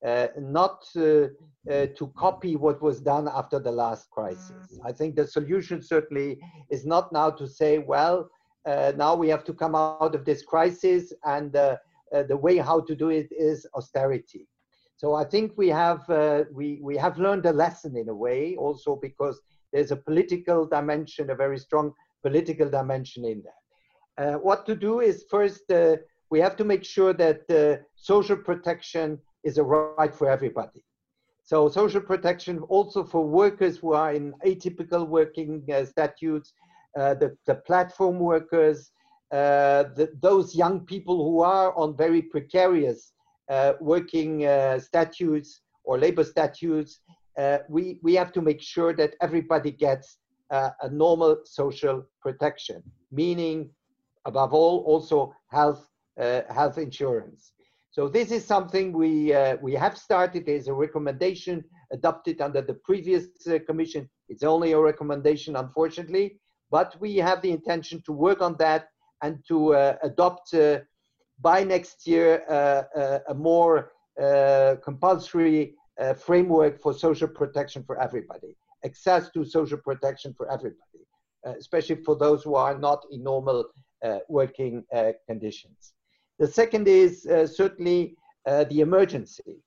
uh, 0.06 0.28
not 0.40 0.88
uh, 0.96 1.28
uh, 1.70 1.88
to 1.98 2.12
copy 2.16 2.56
what 2.56 2.82
was 2.82 3.02
done 3.02 3.28
after 3.28 3.60
the 3.60 3.72
last 3.72 4.10
crisis. 4.10 4.80
Mm. 4.80 4.80
I 4.86 4.94
think 4.94 5.16
the 5.16 5.28
solution 5.28 5.82
certainly 5.82 6.40
is 6.70 6.86
not 6.86 7.12
now 7.12 7.30
to 7.32 7.46
say, 7.48 7.80
well, 7.80 8.30
now 8.66 9.16
we 9.16 9.28
have 9.30 9.44
to 9.44 9.54
come 9.54 9.76
out 9.76 10.16
of 10.16 10.24
this 10.26 10.44
crisis 10.44 11.12
and 11.26 11.52
the 11.52 12.38
way 12.38 12.58
how 12.58 12.80
to 12.82 12.96
do 12.96 13.10
it 13.10 13.28
is 13.32 13.68
austerity. 13.74 14.48
So 15.00 15.16
I 15.16 15.24
think 15.24 15.54
we 15.56 15.70
have 15.70 16.02
uh, 16.10 16.44
we 16.52 16.78
we 16.84 16.98
have 16.98 17.18
learned 17.18 17.46
a 17.46 17.54
lesson 17.54 17.96
in 17.96 18.10
a 18.10 18.14
way, 18.14 18.58
also 18.58 18.98
because 18.98 19.40
there's 19.72 19.92
a 19.92 19.96
political 19.96 20.66
dimension, 20.66 21.30
a 21.30 21.36
very 21.36 21.58
strong 21.58 21.94
political 22.22 22.70
dimension 22.70 23.24
in 23.24 23.42
that. 23.48 23.62
Uh, 24.22 24.38
what 24.40 24.66
to 24.66 24.76
do 24.76 25.00
is 25.00 25.24
first 25.32 25.72
uh, 25.72 25.96
we 26.30 26.42
have 26.42 26.58
to 26.58 26.66
make 26.66 26.84
sure 26.84 27.14
that 27.14 27.50
uh, 27.50 27.82
social 27.96 28.36
protection 28.36 29.18
is 29.46 29.58
a 29.58 29.64
right 29.64 30.14
for 30.14 30.30
everybody. 30.30 30.84
So 31.46 31.70
social 31.70 32.02
protection 32.02 32.60
also 32.68 33.06
for 33.06 33.26
workers 33.26 33.78
who 33.78 33.94
are 33.94 34.14
in 34.14 34.34
atypical 34.46 35.08
working 35.08 35.64
uh, 35.74 35.86
statutes, 35.86 36.52
uh, 37.00 37.14
the, 37.14 37.38
the 37.48 37.56
platform 37.56 38.20
workers, 38.20 38.92
the, 39.32 40.10
those 40.22 40.54
young 40.54 40.82
people 40.82 41.24
who 41.24 41.40
are 41.40 41.74
on 41.78 41.96
very 41.96 42.22
precarious 42.22 43.14
working 43.80 44.46
uh, 44.46 44.80
statutes 44.80 45.62
or 45.84 45.98
labor 45.98 46.24
statutes, 46.24 47.00
we, 47.68 48.00
we 48.04 48.14
have 48.16 48.32
to 48.34 48.42
make 48.42 48.62
sure 48.62 48.94
that 48.94 49.16
everybody 49.22 49.72
gets 49.72 50.18
a 50.52 50.90
normal 50.92 51.38
social 51.46 52.04
protection, 52.22 52.84
meaning 53.12 53.70
above 54.26 54.54
all 54.54 54.80
also 54.86 55.34
health, 55.50 55.88
health 56.18 56.78
insurance. 56.78 57.54
So 57.92 58.08
this 58.08 58.32
is 58.32 58.46
something 58.46 58.94
we, 58.94 59.34
uh, 59.34 59.58
we 59.62 59.74
have 59.74 59.98
started. 59.98 60.46
There's 60.46 60.68
a 60.68 60.74
recommendation 60.74 61.64
adopted 61.92 62.40
under 62.40 62.62
the 62.62 62.76
previous 62.76 63.26
uh, 63.48 63.60
commission. 63.66 64.08
It's 64.30 64.44
only 64.44 64.74
a 64.74 64.80
recommendation, 64.80 65.56
unfortunately, 65.56 66.40
but 66.70 66.96
we 67.00 67.18
have 67.18 67.42
the 67.42 67.50
intention 67.50 68.02
to 68.06 68.14
work 68.14 68.42
on 68.42 68.56
that 68.60 68.90
and 69.24 69.44
to 69.48 69.74
uh, 69.74 69.98
adopt 70.04 70.54
by 71.42 71.64
next 71.64 72.08
year 72.08 72.44
uh, 72.50 72.84
uh, 73.00 73.20
a 73.30 73.34
more 73.34 73.92
uh, 74.22 74.76
compulsory 74.84 75.76
uh, 76.00 76.14
framework 76.14 76.80
for 76.82 76.94
social 76.94 77.28
protection 77.28 77.84
for 77.84 78.00
everybody, 78.02 78.56
access 78.86 79.30
to 79.32 79.46
social 79.46 79.78
protection 79.78 80.34
for 80.34 80.52
everybody, 80.52 81.04
uh, 81.46 81.54
especially 81.58 81.96
for 82.04 82.16
those 82.16 82.44
who 82.44 82.56
are 82.56 82.78
not 82.78 83.06
in 83.12 83.24
normal 83.24 83.66
uh, 84.04 84.20
working 84.30 84.84
conditions. 85.28 85.94
The 86.38 86.48
second 86.48 86.88
is 86.88 87.24
certainly 87.24 88.16
the 88.46 88.80
emergency, 88.80 89.58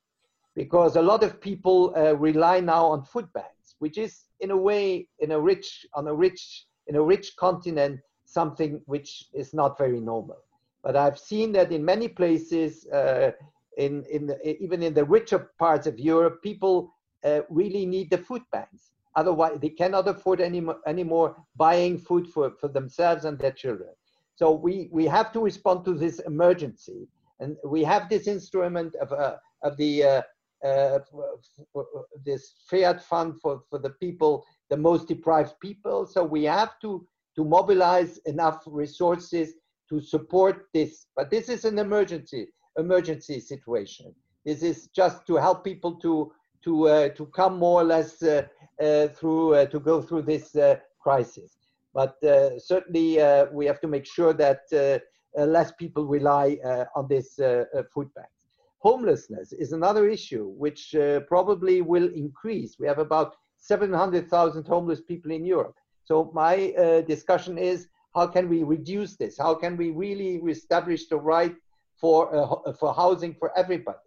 because 0.57 0.97
a 0.97 1.03
lot 1.03 1.23
of 1.23 1.41
people 1.41 1.93
rely 2.19 2.61
now 2.61 2.87
on 2.87 3.05
food 3.05 3.31
banks, 3.35 3.77
which 3.79 3.99
is 3.99 4.25
in 4.41 4.51
a 4.51 4.57
way 4.57 5.07
in 5.21 5.33
a 5.33 5.41
rich 5.41 5.87
on 5.95 6.09
a 6.09 6.15
rich 6.15 6.67
in 6.87 6.97
a 6.97 7.03
rich 7.03 7.37
continent 7.37 8.01
something 8.25 8.81
which 8.87 9.27
is 9.35 9.53
not 9.53 9.77
very 9.77 10.01
normal. 10.01 10.39
But 10.83 10.97
I've 10.97 11.19
seen 11.19 11.53
that 11.53 11.73
in 11.73 11.85
many 11.85 12.09
places, 12.09 12.87
uh, 12.87 13.33
in, 13.77 14.05
in 14.11 14.27
the, 14.27 14.63
even 14.63 14.83
in 14.83 14.95
the 14.95 15.05
richer 15.05 15.51
parts 15.59 15.87
of 15.87 15.99
Europe, 15.99 16.43
people 16.43 16.93
uh, 17.25 17.41
really 17.49 17.87
need 17.87 18.11
the 18.11 18.19
food 18.19 18.43
banks. 18.51 18.91
Otherwise, 19.15 19.59
they 19.61 19.69
cannot 19.69 20.09
afford 20.09 20.41
any 20.41 20.67
anymore 20.87 21.37
buying 21.57 21.99
food 21.99 22.27
for, 22.27 22.53
for 22.61 22.69
themselves 22.69 23.25
and 23.25 23.39
their 23.39 23.53
children. 23.53 23.91
So 24.35 24.53
we, 24.53 24.89
we 24.91 25.05
have 25.07 25.33
to 25.33 25.41
respond 25.41 25.85
to 25.85 25.95
this 25.95 26.19
emergency. 26.21 27.07
And 27.39 27.57
we 27.65 27.85
have 27.85 28.09
this 28.09 28.27
instrument 28.27 28.95
of, 28.97 29.13
uh, 29.13 29.37
of 29.63 29.77
the 29.77 30.05
uh, 30.05 30.23
uh, 30.65 31.01
this 32.25 32.55
FEAD 32.69 33.03
fund 33.03 33.41
for, 33.41 33.63
for 33.69 33.79
the 33.79 33.91
people, 33.91 34.47
the 34.71 34.77
most 34.77 35.09
deprived 35.09 35.55
people. 35.61 36.07
So 36.07 36.23
we 36.23 36.45
have 36.45 36.79
to, 36.83 37.07
to 37.37 37.45
mobilize 37.45 38.19
enough 38.19 38.63
resources 38.67 39.55
to 39.93 40.01
support 40.01 40.69
this. 40.73 41.07
But 41.15 41.31
this 41.31 41.49
is 41.49 41.65
an 41.65 41.79
emergency 41.79 42.49
emergency 42.79 43.39
situation. 43.39 44.15
This 44.47 44.63
is 44.63 44.89
just 44.89 45.27
to 45.27 45.37
help 45.37 45.63
people 45.65 45.95
to 45.97 46.33
to 46.65 46.89
uh, 46.89 47.09
to 47.11 47.27
come 47.27 47.59
more 47.59 47.81
or 47.83 47.85
less 47.85 48.23
uh, 48.23 48.47
uh, 48.81 49.09
through 49.09 49.55
uh, 49.55 49.67
to 49.67 49.79
go 49.79 50.01
through 50.01 50.23
this 50.23 50.57
uh, 50.57 50.77
crisis. 50.99 51.59
But 51.93 52.17
uh, 52.25 52.59
certainly 52.59 53.09
we 53.53 53.67
have 53.67 53.81
to 53.83 53.89
make 53.89 54.07
sure 54.07 54.33
that 54.33 54.63
less 55.37 55.73
people 55.73 56.07
rely 56.07 56.47
on 56.97 57.07
this 57.09 57.37
food 57.93 58.09
banks. 58.15 58.39
Homelessness 58.79 59.53
is 59.53 59.73
another 59.73 60.09
issue 60.09 60.47
which 60.65 60.97
probably 61.29 61.83
will 61.83 62.09
increase. 62.25 62.79
We 62.79 62.87
have 62.87 62.99
about 62.99 63.37
700,000 63.59 64.67
homeless 64.67 65.03
people 65.03 65.31
in 65.33 65.45
Europe. 65.45 65.77
So 66.05 66.31
my 66.35 66.57
discussion 67.07 67.59
is 67.59 67.89
how 68.15 68.27
can 68.27 68.49
we 68.49 68.63
reduce 68.63 69.17
this? 69.17 69.39
How 69.39 69.55
can 69.55 69.77
we 69.77 69.91
really 69.91 70.37
establish 70.49 71.09
the 71.09 71.17
right 71.17 71.55
for, 72.01 72.35
uh, 72.35 72.73
for 72.75 72.95
housing 72.95 73.35
for 73.35 73.57
everybody? 73.57 73.99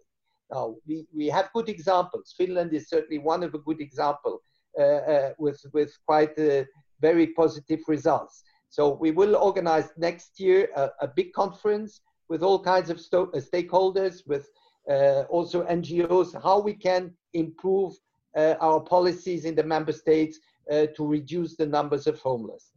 Now, 0.50 0.76
we, 0.86 1.06
we 1.12 1.26
have 1.26 1.50
good 1.52 1.68
examples. 1.68 2.34
Finland 2.36 2.72
is 2.72 2.88
certainly 2.88 3.18
one 3.18 3.42
of 3.42 3.54
a 3.54 3.58
good 3.58 3.80
example 3.80 4.40
uh, 4.78 4.82
uh, 4.82 5.30
with, 5.38 5.60
with 5.72 5.92
quite 6.06 6.38
uh, 6.38 6.64
very 7.00 7.28
positive 7.28 7.80
results. 7.88 8.44
So 8.68 8.94
we 8.94 9.10
will 9.10 9.34
organize 9.36 9.88
next 9.96 10.38
year 10.38 10.68
a, 10.76 10.90
a 11.00 11.08
big 11.08 11.32
conference 11.32 12.00
with 12.28 12.42
all 12.42 12.62
kinds 12.62 12.90
of 12.90 12.98
uh, 12.98 13.40
stakeholders, 13.40 14.26
with 14.26 14.48
uh, 14.90 15.22
also 15.30 15.64
NGOs, 15.64 16.40
how 16.42 16.60
we 16.60 16.74
can 16.74 17.12
improve 17.32 17.94
our 18.36 18.80
policies 18.80 19.46
in 19.46 19.54
the 19.54 19.62
member 19.62 19.92
states 19.92 20.38
to 20.70 21.06
reduce 21.06 21.56
the 21.56 21.64
numbers 21.64 22.06
of 22.06 22.18
homeless. 22.18 22.72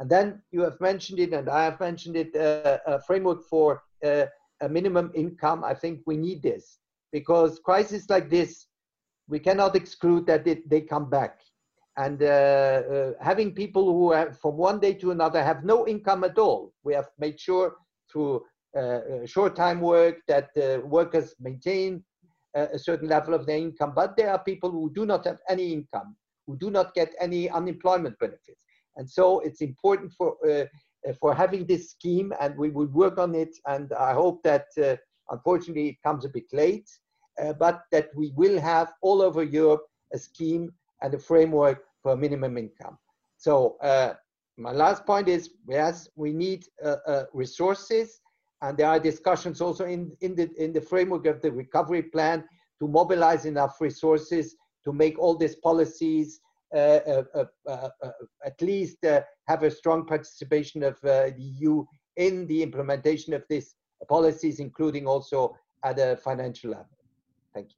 And 0.00 0.08
then 0.08 0.40
you 0.50 0.62
have 0.62 0.80
mentioned 0.80 1.20
it, 1.20 1.34
and 1.34 1.48
I 1.50 1.64
have 1.64 1.78
mentioned 1.78 2.16
it, 2.16 2.34
uh, 2.34 2.78
a 2.86 3.00
framework 3.02 3.44
for 3.44 3.82
uh, 4.02 4.24
a 4.62 4.68
minimum 4.68 5.12
income. 5.14 5.62
I 5.62 5.74
think 5.74 6.00
we 6.06 6.16
need 6.16 6.42
this 6.42 6.78
because 7.12 7.60
crises 7.62 8.08
like 8.08 8.30
this, 8.30 8.66
we 9.28 9.38
cannot 9.38 9.76
exclude 9.76 10.24
that 10.26 10.46
it, 10.46 10.68
they 10.70 10.80
come 10.80 11.10
back. 11.10 11.40
And 11.98 12.22
uh, 12.22 12.26
uh 12.26 13.12
having 13.20 13.52
people 13.52 13.92
who 13.92 14.12
have, 14.12 14.40
from 14.40 14.56
one 14.56 14.80
day 14.80 14.94
to 14.94 15.10
another 15.10 15.42
have 15.42 15.64
no 15.64 15.86
income 15.86 16.24
at 16.24 16.38
all, 16.38 16.72
we 16.82 16.94
have 16.94 17.10
made 17.18 17.38
sure 17.38 17.76
through 18.10 18.42
uh, 18.74 18.80
uh, 18.80 19.26
short 19.26 19.54
time 19.54 19.80
work 19.82 20.16
that 20.28 20.48
workers 20.84 21.34
maintain 21.40 22.02
a 22.54 22.78
certain 22.78 23.08
level 23.08 23.34
of 23.34 23.44
their 23.44 23.58
income. 23.58 23.92
But 23.94 24.16
there 24.16 24.30
are 24.32 24.42
people 24.42 24.70
who 24.70 24.90
do 24.94 25.04
not 25.04 25.26
have 25.26 25.40
any 25.48 25.74
income, 25.74 26.16
who 26.46 26.56
do 26.56 26.70
not 26.70 26.94
get 26.94 27.12
any 27.20 27.50
unemployment 27.50 28.18
benefits. 28.18 28.60
And 28.96 29.08
so 29.08 29.40
it's 29.40 29.60
important 29.60 30.12
for, 30.12 30.36
uh, 30.48 30.64
uh, 31.08 31.12
for 31.20 31.34
having 31.34 31.66
this 31.66 31.90
scheme 31.90 32.32
and 32.40 32.56
we 32.56 32.70
will 32.70 32.88
work 32.88 33.18
on 33.18 33.34
it. 33.34 33.56
And 33.66 33.92
I 33.92 34.12
hope 34.12 34.42
that 34.42 34.66
uh, 34.82 34.96
unfortunately 35.30 35.88
it 35.88 36.02
comes 36.02 36.24
a 36.24 36.28
bit 36.28 36.46
late, 36.52 36.90
uh, 37.42 37.52
but 37.54 37.82
that 37.92 38.10
we 38.14 38.32
will 38.36 38.60
have 38.60 38.92
all 39.02 39.22
over 39.22 39.42
Europe 39.42 39.86
a 40.12 40.18
scheme 40.18 40.72
and 41.02 41.14
a 41.14 41.18
framework 41.18 41.84
for 42.02 42.16
minimum 42.16 42.58
income. 42.58 42.98
So 43.36 43.76
uh, 43.80 44.14
my 44.58 44.72
last 44.72 45.06
point 45.06 45.28
is, 45.28 45.50
yes, 45.68 46.08
we 46.16 46.32
need 46.32 46.66
uh, 46.84 47.24
resources 47.32 48.20
and 48.62 48.76
there 48.76 48.88
are 48.88 49.00
discussions 49.00 49.60
also 49.60 49.86
in, 49.86 50.12
in, 50.20 50.34
the, 50.34 50.50
in 50.62 50.72
the 50.72 50.80
framework 50.80 51.26
of 51.26 51.40
the 51.40 51.50
recovery 51.50 52.02
plan 52.02 52.44
to 52.80 52.88
mobilize 52.88 53.46
enough 53.46 53.80
resources 53.80 54.56
to 54.84 54.92
make 54.92 55.18
all 55.18 55.36
these 55.36 55.56
policies 55.56 56.40
uh, 56.40 56.40
uh, 56.40 56.49
uh, 56.49 56.49
Uh, 56.72 57.24
uh, 57.34 57.44
uh, 57.66 57.88
at 58.46 58.62
least 58.62 58.98
have 59.48 59.64
a 59.64 59.70
strong 59.70 60.06
participation 60.06 60.84
of 60.84 61.00
the 61.00 61.34
EU 61.36 61.84
in 62.16 62.46
the 62.46 62.62
implementation 62.62 63.34
of 63.34 63.42
these 63.48 63.74
policies, 64.08 64.60
including 64.60 65.04
also 65.04 65.56
at 65.84 65.98
a 65.98 66.16
financial 66.16 66.70
level. 66.70 66.86
Thank 67.52 67.70
you. 67.70 67.74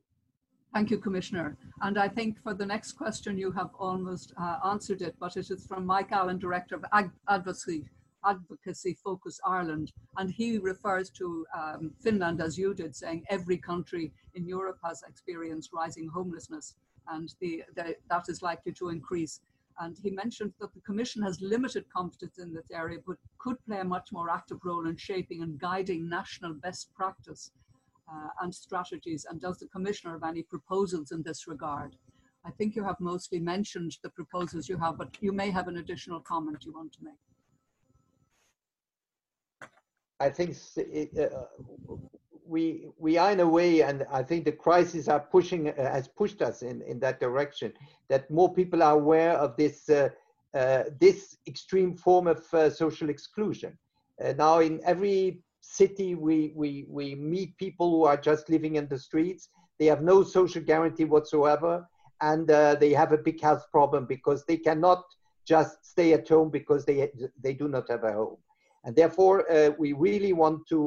Thank 0.74 0.90
you, 0.90 0.98
Commissioner. 0.98 1.56
And 1.80 1.98
I 1.98 2.08
think 2.08 2.42
for 2.42 2.52
the 2.52 2.66
next 2.66 2.92
question, 2.92 3.38
you 3.38 3.50
have 3.52 3.70
almost 3.78 4.34
uh, 4.38 4.58
answered 4.64 5.00
it, 5.00 5.14
but 5.18 5.38
it 5.38 5.50
is 5.50 5.66
from 5.66 5.86
Mike 5.86 6.12
Allen, 6.12 6.38
Director 6.38 6.74
of 6.74 6.84
Ag 6.92 7.10
Advocacy, 7.30 7.86
Advocacy 8.26 8.98
Focus 9.02 9.40
Ireland. 9.46 9.92
And 10.18 10.30
he 10.30 10.58
refers 10.58 11.08
to 11.10 11.46
um, 11.58 11.92
Finland, 11.98 12.42
as 12.42 12.58
you 12.58 12.74
did, 12.74 12.94
saying 12.94 13.24
every 13.30 13.56
country 13.56 14.12
in 14.34 14.46
Europe 14.46 14.78
has 14.84 15.02
experienced 15.08 15.70
rising 15.72 16.08
homelessness 16.08 16.74
and 17.08 17.34
the, 17.40 17.62
the, 17.76 17.96
that 18.08 18.24
is 18.28 18.42
likely 18.42 18.72
to 18.72 18.88
increase. 18.88 19.40
And 19.80 19.96
he 20.02 20.10
mentioned 20.10 20.52
that 20.60 20.74
the 20.74 20.80
Commission 20.80 21.22
has 21.22 21.40
limited 21.40 21.84
competence 21.94 22.38
in 22.38 22.52
this 22.52 22.70
area, 22.70 22.98
but 23.06 23.16
could 23.38 23.56
play 23.66 23.80
a 23.80 23.84
much 23.84 24.12
more 24.12 24.30
active 24.30 24.58
role 24.64 24.86
in 24.86 24.96
shaping 24.96 25.42
and 25.42 25.58
guiding 25.58 26.08
national 26.08 26.54
best 26.54 26.92
practice 26.94 27.52
uh, 28.10 28.28
and 28.42 28.54
strategies. 28.54 29.26
And 29.28 29.40
does 29.40 29.58
the 29.58 29.68
Commissioner 29.68 30.12
have 30.12 30.24
any 30.24 30.42
proposals 30.42 31.10
in 31.10 31.22
this 31.22 31.48
regard? 31.48 31.96
I 32.44 32.50
think 32.50 32.74
you 32.76 32.84
have 32.84 33.00
mostly 33.00 33.38
mentioned 33.38 33.96
the 34.02 34.10
proposals 34.10 34.68
you 34.68 34.76
have, 34.78 34.98
but 34.98 35.16
you 35.20 35.32
may 35.32 35.50
have 35.50 35.68
an 35.68 35.78
additional 35.78 36.20
comment 36.20 36.64
you 36.64 36.72
want 36.72 36.92
to 36.94 37.04
make. 37.04 37.14
I 40.20 40.28
think 40.28 40.56
uh, 41.18 41.26
we 42.52 42.86
we 42.98 43.16
are 43.16 43.32
in 43.32 43.40
a 43.40 43.48
way, 43.48 43.82
and 43.82 44.04
I 44.12 44.22
think 44.22 44.44
the 44.44 44.52
crisis 44.66 45.08
are 45.08 45.20
pushing 45.20 45.70
uh, 45.70 45.74
has 45.96 46.06
pushed 46.06 46.42
us 46.42 46.62
in 46.62 46.82
in 46.82 47.00
that 47.00 47.18
direction. 47.18 47.72
That 48.10 48.30
more 48.30 48.52
people 48.52 48.82
are 48.82 48.96
aware 49.02 49.32
of 49.44 49.56
this 49.56 49.88
uh, 49.88 50.10
uh, 50.54 50.84
this 51.00 51.38
extreme 51.46 51.96
form 51.96 52.26
of 52.26 52.42
uh, 52.52 52.68
social 52.68 53.08
exclusion. 53.08 53.78
Uh, 54.22 54.34
now, 54.36 54.58
in 54.58 54.80
every 54.84 55.40
city, 55.60 56.14
we 56.14 56.52
we 56.54 56.84
we 56.88 57.14
meet 57.14 57.56
people 57.56 57.90
who 57.90 58.04
are 58.04 58.20
just 58.30 58.50
living 58.50 58.74
in 58.76 58.86
the 58.88 58.98
streets. 59.08 59.48
they 59.78 59.88
have 59.94 60.02
no 60.14 60.22
social 60.38 60.62
guarantee 60.70 61.06
whatsoever, 61.14 61.74
and 62.20 62.50
uh, 62.50 62.74
they 62.82 62.92
have 63.02 63.12
a 63.12 63.24
big 63.28 63.38
health 63.46 63.64
problem 63.76 64.02
because 64.06 64.40
they 64.44 64.58
cannot 64.68 65.02
just 65.52 65.74
stay 65.92 66.12
at 66.18 66.28
home 66.28 66.50
because 66.58 66.84
they, 66.84 66.98
they 67.44 67.54
do 67.62 67.66
not 67.74 67.84
have 67.92 68.04
a 68.04 68.12
home. 68.12 68.40
And 68.84 68.94
therefore, 68.94 69.36
we 69.82 69.88
really 70.08 70.32
want 70.42 70.58
to. 70.72 70.80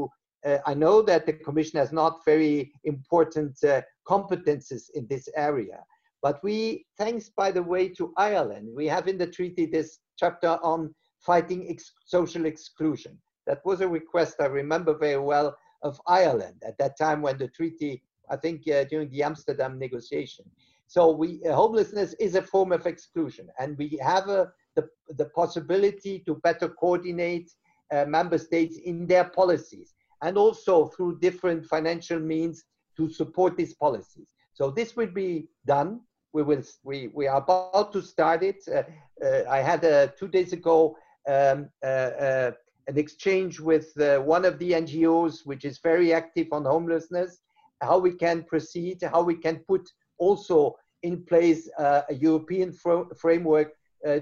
Uh, 0.45 0.59
I 0.65 0.75
know 0.75 1.01
that 1.01 1.25
the 1.25 1.33
Commission 1.33 1.79
has 1.79 1.91
not 1.91 2.23
very 2.23 2.71
important 2.83 3.57
uh, 3.63 3.81
competences 4.07 4.89
in 4.93 5.07
this 5.07 5.27
area, 5.35 5.83
but 6.21 6.39
we, 6.43 6.85
thanks 6.97 7.29
by 7.29 7.51
the 7.51 7.63
way 7.63 7.89
to 7.89 8.13
Ireland, 8.17 8.69
we 8.75 8.85
have 8.87 9.07
in 9.07 9.17
the 9.17 9.27
treaty 9.27 9.65
this 9.65 9.99
chapter 10.17 10.59
on 10.61 10.93
fighting 11.19 11.67
ex 11.67 11.91
social 12.05 12.45
exclusion. 12.45 13.17
That 13.47 13.65
was 13.65 13.81
a 13.81 13.87
request 13.87 14.35
I 14.39 14.45
remember 14.45 14.95
very 14.95 15.19
well 15.19 15.57
of 15.81 15.99
Ireland 16.07 16.61
at 16.65 16.77
that 16.77 16.97
time 16.97 17.23
when 17.23 17.37
the 17.39 17.47
treaty, 17.47 18.03
I 18.29 18.35
think 18.35 18.67
uh, 18.69 18.83
during 18.85 19.09
the 19.09 19.23
Amsterdam 19.23 19.79
negotiation. 19.79 20.45
So 20.87 21.11
we 21.11 21.41
uh, 21.43 21.55
homelessness 21.55 22.13
is 22.19 22.35
a 22.35 22.41
form 22.43 22.71
of 22.71 22.85
exclusion, 22.85 23.49
and 23.57 23.75
we 23.79 23.99
have 24.01 24.29
a, 24.29 24.51
the, 24.75 24.87
the 25.17 25.25
possibility 25.25 26.19
to 26.27 26.35
better 26.35 26.69
coordinate 26.69 27.51
uh, 27.91 28.05
member 28.05 28.37
states 28.37 28.77
in 28.77 29.07
their 29.07 29.25
policies 29.25 29.94
and 30.21 30.37
also 30.37 30.87
through 30.87 31.19
different 31.19 31.65
financial 31.65 32.19
means 32.19 32.63
to 32.97 33.09
support 33.09 33.57
these 33.57 33.73
policies. 33.73 34.27
So 34.53 34.71
this 34.71 34.95
will 34.95 35.11
be 35.11 35.49
done. 35.65 36.01
We 36.33 36.43
will. 36.43 36.63
We, 36.83 37.09
we 37.13 37.27
are 37.27 37.37
about 37.37 37.93
to 37.93 38.01
start 38.01 38.43
it. 38.43 38.63
Uh, 38.67 38.83
uh, 39.25 39.43
I 39.49 39.59
had 39.59 39.83
uh, 39.85 40.07
two 40.19 40.27
days 40.27 40.53
ago 40.53 40.97
um, 41.27 41.69
uh, 41.83 41.87
uh, 41.87 42.51
an 42.87 42.97
exchange 42.97 43.59
with 43.59 43.91
one 43.95 44.45
of 44.45 44.59
the 44.59 44.71
NGOs, 44.71 45.45
which 45.45 45.65
is 45.65 45.79
very 45.79 46.13
active 46.13 46.47
on 46.51 46.65
homelessness. 46.65 47.39
How 47.81 47.97
we 47.97 48.11
can 48.11 48.43
proceed, 48.43 49.01
how 49.01 49.23
we 49.23 49.35
can 49.35 49.57
put 49.67 49.89
also 50.17 50.75
in 51.03 51.23
place 51.23 51.69
a 51.77 52.03
European 52.13 52.71
fr 52.71 53.01
framework 53.17 53.73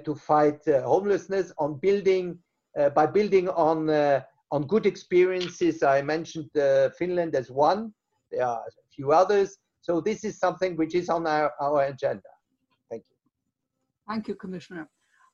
to 0.06 0.16
fight 0.16 0.60
homelessness 0.66 1.52
on 1.58 1.78
building 1.80 2.40
uh, 2.78 2.90
by 2.90 3.06
building 3.06 3.48
on 3.50 3.90
uh, 3.90 4.22
on 4.54 4.68
good 4.68 4.86
experiences. 4.86 5.82
I 5.82 6.04
mentioned 6.04 6.56
uh, 6.56 6.92
Finland 6.92 7.34
as 7.34 7.50
one. 7.50 7.92
There 8.32 8.46
are 8.46 8.60
a 8.60 8.88
few 8.96 9.12
others. 9.12 9.58
So 9.82 10.00
this 10.00 10.24
is 10.24 10.38
something 10.38 10.78
which 10.78 10.94
is 10.94 11.10
on 11.10 11.26
our, 11.26 11.52
our 11.60 11.86
agenda. 11.86 12.32
Thank 12.90 13.04
you. 13.10 13.16
Thank 14.08 14.28
you, 14.28 14.36
Commissioner. 14.36 14.88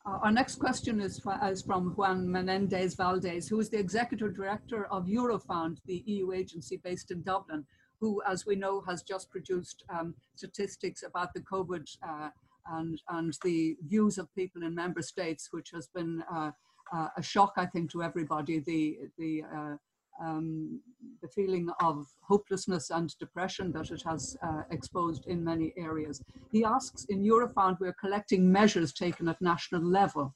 Uh, 0.06 0.20
our 0.24 0.32
next 0.32 0.56
question 0.56 1.02
is, 1.02 1.22
is, 1.52 1.62
from 1.62 1.94
Juan 1.98 2.28
Menéndez 2.28 2.96
Valdés, 2.96 3.50
who 3.50 3.60
is 3.60 3.70
the 3.70 3.78
Executive 3.78 4.34
Director 4.34 4.86
of 4.86 5.04
Eurofound, 5.06 5.80
the 5.86 6.02
EU 6.06 6.32
agency 6.32 6.78
based 6.78 7.12
in 7.12 7.22
Dublin, 7.24 7.66
who, 8.00 8.22
as 8.26 8.46
we 8.46 8.56
know, 8.56 8.82
has 8.88 9.04
just 9.04 9.30
produced 9.30 9.84
um, 9.90 10.16
statistics 10.36 11.04
about 11.04 11.34
the 11.34 11.42
COVID 11.42 11.86
uh, 12.08 12.30
and, 12.72 13.02
and 13.10 13.38
the 13.44 13.76
views 13.86 14.18
of 14.18 14.34
people 14.34 14.64
in 14.64 14.74
member 14.74 15.02
states, 15.02 15.50
which 15.52 15.72
has 15.74 15.90
been 15.94 16.24
uh, 16.34 16.52
uh, 16.92 17.08
a 17.18 17.24
shock, 17.24 17.54
I 17.58 17.66
think, 17.66 17.92
to 17.92 18.04
everybody. 18.04 18.60
The 18.60 18.98
the 19.18 19.44
uh, 19.44 19.76
um, 20.22 20.82
the 21.22 21.30
feeling 21.30 21.70
of 21.82 22.06
hopelessness 22.22 22.90
and 22.90 23.18
depression 23.20 23.72
that 23.72 23.92
it 23.92 24.02
has 24.04 24.36
uh, 24.44 24.64
exposed 24.70 25.26
in 25.28 25.44
many 25.44 25.74
areas. 25.78 26.22
He 26.52 26.66
asks, 26.66 27.06
in 27.06 27.24
Eurofound, 27.24 27.78
we're 27.80 27.96
collecting 28.00 28.52
measures 28.52 28.92
taken 28.94 29.30
at 29.30 29.42
national 29.42 29.82
level. 29.82 30.36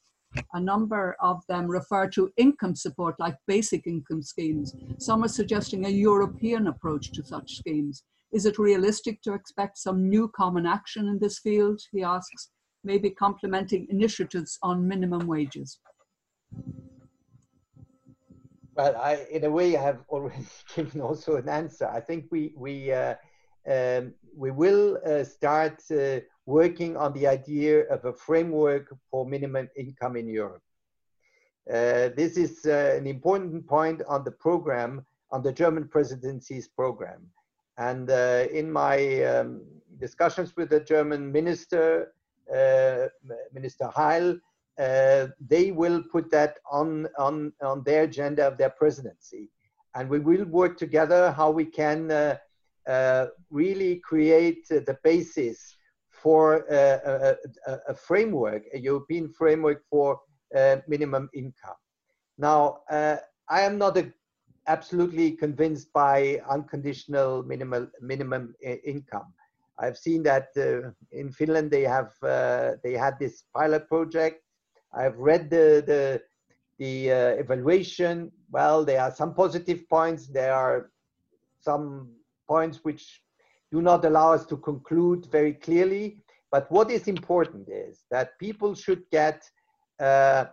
A 0.53 0.59
number 0.59 1.15
of 1.19 1.43
them 1.47 1.67
refer 1.67 2.07
to 2.11 2.31
income 2.37 2.75
support, 2.75 3.19
like 3.19 3.35
basic 3.45 3.85
income 3.85 4.23
schemes. 4.23 4.73
Some 4.97 5.23
are 5.23 5.27
suggesting 5.27 5.85
a 5.85 5.89
European 5.89 6.67
approach 6.67 7.11
to 7.11 7.23
such 7.23 7.57
schemes. 7.57 8.03
Is 8.31 8.45
it 8.47 8.57
realistic 8.57 9.21
to 9.23 9.33
expect 9.33 9.77
some 9.77 10.09
new 10.09 10.27
common 10.29 10.65
action 10.65 11.07
in 11.07 11.19
this 11.19 11.39
field? 11.39 11.79
He 11.91 12.01
asks, 12.03 12.49
maybe 12.83 13.11
complementing 13.11 13.87
initiatives 13.89 14.57
on 14.63 14.87
minimum 14.87 15.27
wages. 15.27 15.79
Well, 18.75 18.95
I, 18.95 19.25
in 19.29 19.43
a 19.43 19.51
way, 19.51 19.77
I 19.77 19.83
have 19.83 19.99
already 20.09 20.45
given 20.75 21.01
also 21.01 21.35
an 21.35 21.47
answer. 21.47 21.87
I 21.87 21.99
think 21.99 22.25
we 22.31 22.53
we 22.57 22.91
uh, 22.91 23.15
um, 23.69 24.13
we 24.35 24.51
will 24.51 24.97
uh, 25.05 25.23
start 25.23 25.81
uh, 25.91 26.19
working 26.45 26.97
on 26.97 27.13
the 27.13 27.27
idea 27.27 27.81
of 27.89 28.03
a 28.05 28.13
framework 28.13 28.93
for 29.09 29.25
minimum 29.25 29.69
income 29.75 30.15
in 30.15 30.27
Europe. 30.27 30.63
Uh, 31.69 32.09
this 32.17 32.35
is 32.35 32.65
uh, 32.65 32.95
an 32.97 33.07
important 33.07 33.65
point 33.67 34.01
on 34.07 34.23
the 34.23 34.31
program, 34.31 35.05
on 35.31 35.41
the 35.41 35.51
German 35.51 35.87
presidency's 35.87 36.67
program. 36.67 37.21
And 37.77 38.09
uh, 38.09 38.47
in 38.51 38.71
my 38.71 39.23
um, 39.23 39.61
discussions 39.99 40.57
with 40.57 40.69
the 40.69 40.81
German 40.81 41.31
minister, 41.31 42.13
Minister 43.53 43.87
Heil, 43.87 44.37
uh, 44.79 45.27
they 45.39 45.71
will 45.71 46.03
put 46.11 46.31
that 46.31 46.57
on, 46.71 47.07
on, 47.17 47.53
on 47.61 47.83
their 47.83 48.03
agenda 48.03 48.47
of 48.47 48.57
their 48.57 48.71
presidency. 48.71 49.49
And 49.95 50.09
we 50.09 50.19
will 50.19 50.45
work 50.45 50.77
together 50.77 51.31
how 51.31 51.51
we 51.51 51.65
can 51.65 52.09
uh, 52.11 52.37
uh, 52.87 53.27
really 53.49 53.97
create 53.97 54.67
the 54.67 54.97
basis 55.03 55.77
for 56.09 56.65
a, 56.69 57.37
a, 57.67 57.77
a, 57.89 57.93
framework, 57.93 58.63
a 58.73 58.79
European 58.79 59.29
framework 59.29 59.83
for 59.89 60.19
uh, 60.55 60.77
minimum 60.87 61.29
income. 61.33 61.75
Now, 62.37 62.79
uh, 62.89 63.17
I 63.49 63.61
am 63.61 63.77
not 63.77 63.97
a, 63.97 64.11
absolutely 64.67 65.31
convinced 65.31 65.91
by 65.93 66.41
unconditional 66.49 67.43
minimal, 67.43 67.87
minimum 68.01 68.55
income. 68.61 69.33
I've 69.77 69.97
seen 69.97 70.23
that 70.23 70.47
uh, 70.57 70.91
in 71.11 71.31
Finland 71.31 71.71
they 71.71 71.81
have 71.81 72.11
they 72.83 72.93
had 72.93 73.17
this 73.19 73.43
pilot 73.53 73.87
project 73.89 74.42
I've 74.93 75.17
read 75.17 75.49
the 75.49 75.83
the 75.85 76.21
the 76.79 77.11
uh, 77.11 77.15
evaluation. 77.43 78.31
Well, 78.51 78.85
there 78.85 79.01
are 79.01 79.13
some 79.13 79.33
positive 79.33 79.87
points. 79.89 80.27
There 80.27 80.53
are 80.53 80.91
some 81.61 82.09
points 82.47 82.79
which 82.83 83.21
do 83.71 83.81
not 83.81 84.05
allow 84.05 84.33
us 84.33 84.45
to 84.47 84.57
conclude 84.57 85.25
very 85.31 85.53
clearly. 85.53 86.17
But 86.51 86.71
what 86.71 86.91
is 86.91 87.07
important 87.07 87.67
is 87.69 88.03
that 88.11 88.37
people 88.37 88.75
should 88.75 89.03
get 89.09 89.43
uh, 89.99 90.45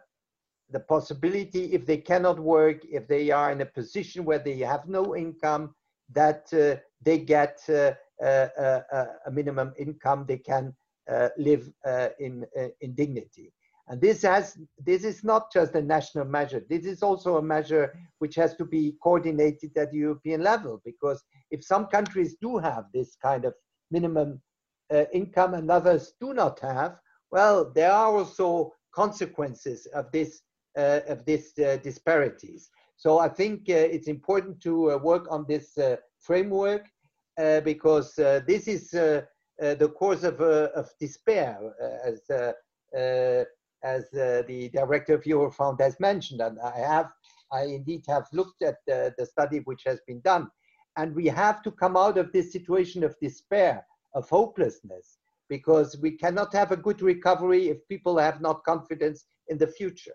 the 0.70 0.80
possibility, 0.80 1.64
if 1.74 1.84
they 1.84 1.98
cannot 1.98 2.38
work, 2.38 2.78
if 2.84 3.06
they 3.06 3.30
are 3.30 3.52
in 3.52 3.60
a 3.60 3.66
position 3.66 4.24
where 4.24 4.38
they 4.38 4.58
have 4.58 4.88
no 4.88 5.16
income, 5.16 5.74
that 6.12 6.48
uh, 6.52 6.80
they 7.02 7.18
get 7.18 7.58
uh, 7.68 7.92
uh, 8.24 9.04
a 9.26 9.30
minimum 9.30 9.72
income 9.78 10.24
they 10.26 10.38
can 10.38 10.74
uh, 11.10 11.28
live 11.38 11.70
in, 12.18 12.46
in 12.80 12.94
dignity. 12.94 13.52
And 13.90 14.00
this 14.00 14.22
has 14.22 14.56
this 14.78 15.02
is 15.02 15.24
not 15.24 15.52
just 15.52 15.74
a 15.74 15.82
national 15.82 16.24
measure. 16.24 16.64
This 16.70 16.86
is 16.86 17.02
also 17.02 17.38
a 17.38 17.42
measure 17.42 17.92
which 18.20 18.36
has 18.36 18.54
to 18.54 18.64
be 18.64 18.94
coordinated 19.02 19.76
at 19.76 19.90
the 19.90 19.98
European 19.98 20.42
level 20.42 20.80
because 20.84 21.24
if 21.50 21.64
some 21.64 21.86
countries 21.86 22.36
do 22.40 22.58
have 22.58 22.84
this 22.94 23.16
kind 23.16 23.44
of 23.44 23.52
minimum 23.90 24.40
uh, 24.94 25.06
income 25.12 25.54
and 25.54 25.68
others 25.68 26.12
do 26.20 26.32
not 26.32 26.60
have, 26.60 26.98
well, 27.32 27.72
there 27.74 27.90
are 27.90 28.16
also 28.16 28.72
consequences 28.94 29.86
of 29.86 30.10
this 30.12 30.40
uh, 30.78 31.00
of 31.08 31.24
this 31.24 31.58
uh, 31.58 31.76
disparities. 31.82 32.70
So 32.96 33.18
I 33.18 33.28
think 33.28 33.62
uh, 33.68 33.74
it's 33.74 34.06
important 34.06 34.60
to 34.60 34.92
uh, 34.92 34.98
work 34.98 35.26
on 35.30 35.46
this 35.48 35.76
uh, 35.78 35.96
framework 36.20 36.86
because 37.64 38.14
this 38.46 38.68
is 38.68 38.90
the 38.90 39.94
cause 39.98 40.24
of, 40.24 40.40
of 40.40 40.90
despair, 41.00 41.58
as 42.04 42.20
as 43.82 44.04
uh, 44.14 44.42
the 44.46 44.70
director 44.70 45.14
of 45.14 45.22
Eurofound 45.22 45.80
has 45.80 45.98
mentioned. 46.00 46.40
And 46.40 46.58
I 46.60 46.78
have, 46.78 47.12
I 47.52 47.62
indeed 47.64 48.04
have 48.08 48.26
looked 48.32 48.62
at 48.62 48.76
the, 48.86 49.14
the 49.18 49.26
study 49.26 49.58
which 49.60 49.82
has 49.86 50.00
been 50.06 50.20
done. 50.20 50.50
And 50.96 51.14
we 51.14 51.26
have 51.26 51.62
to 51.62 51.70
come 51.70 51.96
out 51.96 52.18
of 52.18 52.32
this 52.32 52.52
situation 52.52 53.04
of 53.04 53.18
despair, 53.20 53.84
of 54.14 54.28
hopelessness, 54.28 55.18
because 55.48 55.98
we 56.00 56.12
cannot 56.12 56.52
have 56.52 56.72
a 56.72 56.76
good 56.76 57.00
recovery 57.00 57.68
if 57.68 57.86
people 57.88 58.18
have 58.18 58.40
not 58.40 58.64
confidence 58.64 59.24
in 59.48 59.58
the 59.58 59.66
future. 59.66 60.14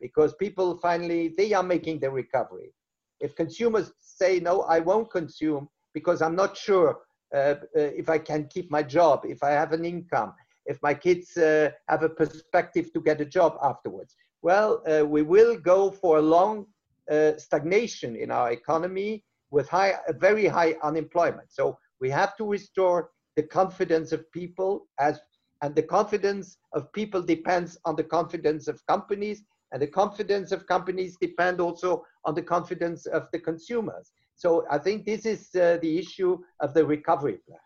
Because 0.00 0.34
people 0.34 0.76
finally, 0.76 1.34
they 1.36 1.52
are 1.52 1.62
making 1.62 2.00
the 2.00 2.10
recovery. 2.10 2.72
If 3.20 3.34
consumers 3.34 3.92
say, 3.98 4.40
no, 4.40 4.62
I 4.62 4.80
won't 4.80 5.10
consume 5.10 5.68
because 5.94 6.20
I'm 6.20 6.36
not 6.36 6.56
sure 6.56 6.98
uh, 7.34 7.38
uh, 7.38 7.56
if 7.74 8.08
I 8.08 8.18
can 8.18 8.46
keep 8.46 8.70
my 8.70 8.82
job, 8.82 9.24
if 9.24 9.42
I 9.42 9.50
have 9.50 9.72
an 9.72 9.84
income, 9.84 10.34
if 10.66 10.78
my 10.82 10.94
kids 10.94 11.36
uh, 11.36 11.70
have 11.88 12.02
a 12.02 12.08
perspective 12.08 12.92
to 12.92 13.00
get 13.00 13.20
a 13.20 13.24
job 13.24 13.58
afterwards. 13.62 14.14
Well, 14.42 14.82
uh, 14.86 15.04
we 15.04 15.22
will 15.22 15.56
go 15.56 15.90
for 15.90 16.18
a 16.18 16.22
long 16.22 16.66
uh, 17.10 17.32
stagnation 17.38 18.16
in 18.16 18.30
our 18.30 18.52
economy 18.52 19.24
with 19.50 19.68
high, 19.68 19.94
very 20.18 20.46
high 20.46 20.76
unemployment. 20.82 21.52
So 21.52 21.78
we 22.00 22.10
have 22.10 22.36
to 22.36 22.44
restore 22.44 23.10
the 23.36 23.42
confidence 23.42 24.12
of 24.12 24.30
people 24.32 24.86
as 24.98 25.20
and 25.62 25.74
the 25.74 25.82
confidence 25.82 26.58
of 26.74 26.92
people 26.92 27.22
depends 27.22 27.78
on 27.84 27.96
the 27.96 28.04
confidence 28.04 28.68
of 28.68 28.84
companies 28.86 29.42
and 29.72 29.80
the 29.80 29.86
confidence 29.86 30.52
of 30.52 30.66
companies 30.66 31.16
depend 31.20 31.60
also 31.60 32.04
on 32.24 32.34
the 32.34 32.42
confidence 32.42 33.06
of 33.06 33.28
the 33.32 33.38
consumers 33.38 34.12
so 34.34 34.66
i 34.70 34.78
think 34.78 35.04
this 35.04 35.24
is 35.24 35.54
uh, 35.54 35.78
the 35.82 35.98
issue 35.98 36.38
of 36.60 36.74
the 36.74 36.84
recovery 36.84 37.38
plan 37.46 37.65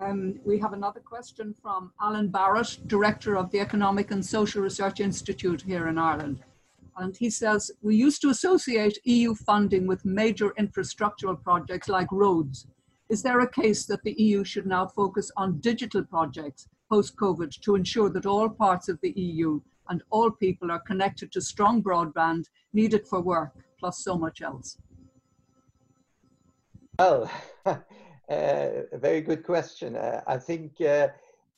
Um, 0.00 0.40
we 0.44 0.58
have 0.58 0.72
another 0.72 0.98
question 0.98 1.54
from 1.54 1.92
Alan 2.00 2.28
Barrett, 2.28 2.78
Director 2.88 3.36
of 3.36 3.50
the 3.50 3.60
Economic 3.60 4.10
and 4.10 4.24
Social 4.24 4.60
Research 4.60 4.98
Institute 4.98 5.62
here 5.62 5.86
in 5.86 5.98
Ireland. 5.98 6.40
And 6.96 7.16
he 7.16 7.30
says, 7.30 7.70
We 7.80 7.94
used 7.94 8.20
to 8.22 8.30
associate 8.30 8.98
EU 9.04 9.34
funding 9.34 9.86
with 9.86 10.04
major 10.04 10.50
infrastructural 10.58 11.40
projects 11.40 11.88
like 11.88 12.10
roads. 12.10 12.66
Is 13.08 13.22
there 13.22 13.40
a 13.40 13.50
case 13.50 13.86
that 13.86 14.02
the 14.02 14.14
EU 14.20 14.42
should 14.42 14.66
now 14.66 14.86
focus 14.86 15.30
on 15.36 15.60
digital 15.60 16.02
projects 16.02 16.68
post 16.90 17.16
COVID 17.16 17.60
to 17.60 17.76
ensure 17.76 18.10
that 18.10 18.26
all 18.26 18.48
parts 18.48 18.88
of 18.88 19.00
the 19.00 19.12
EU 19.12 19.60
and 19.88 20.02
all 20.10 20.30
people 20.30 20.72
are 20.72 20.80
connected 20.80 21.30
to 21.32 21.40
strong 21.40 21.82
broadband 21.82 22.46
needed 22.72 23.06
for 23.06 23.20
work, 23.20 23.52
plus 23.78 24.02
so 24.02 24.16
much 24.16 24.42
else? 24.42 24.76
Well, 26.98 27.30
a 28.30 28.98
very 28.98 29.20
good 29.20 29.44
question. 29.44 29.96
Uh, 29.96 30.22
I 30.26 30.38
think, 30.38 30.80
uh, 30.80 31.08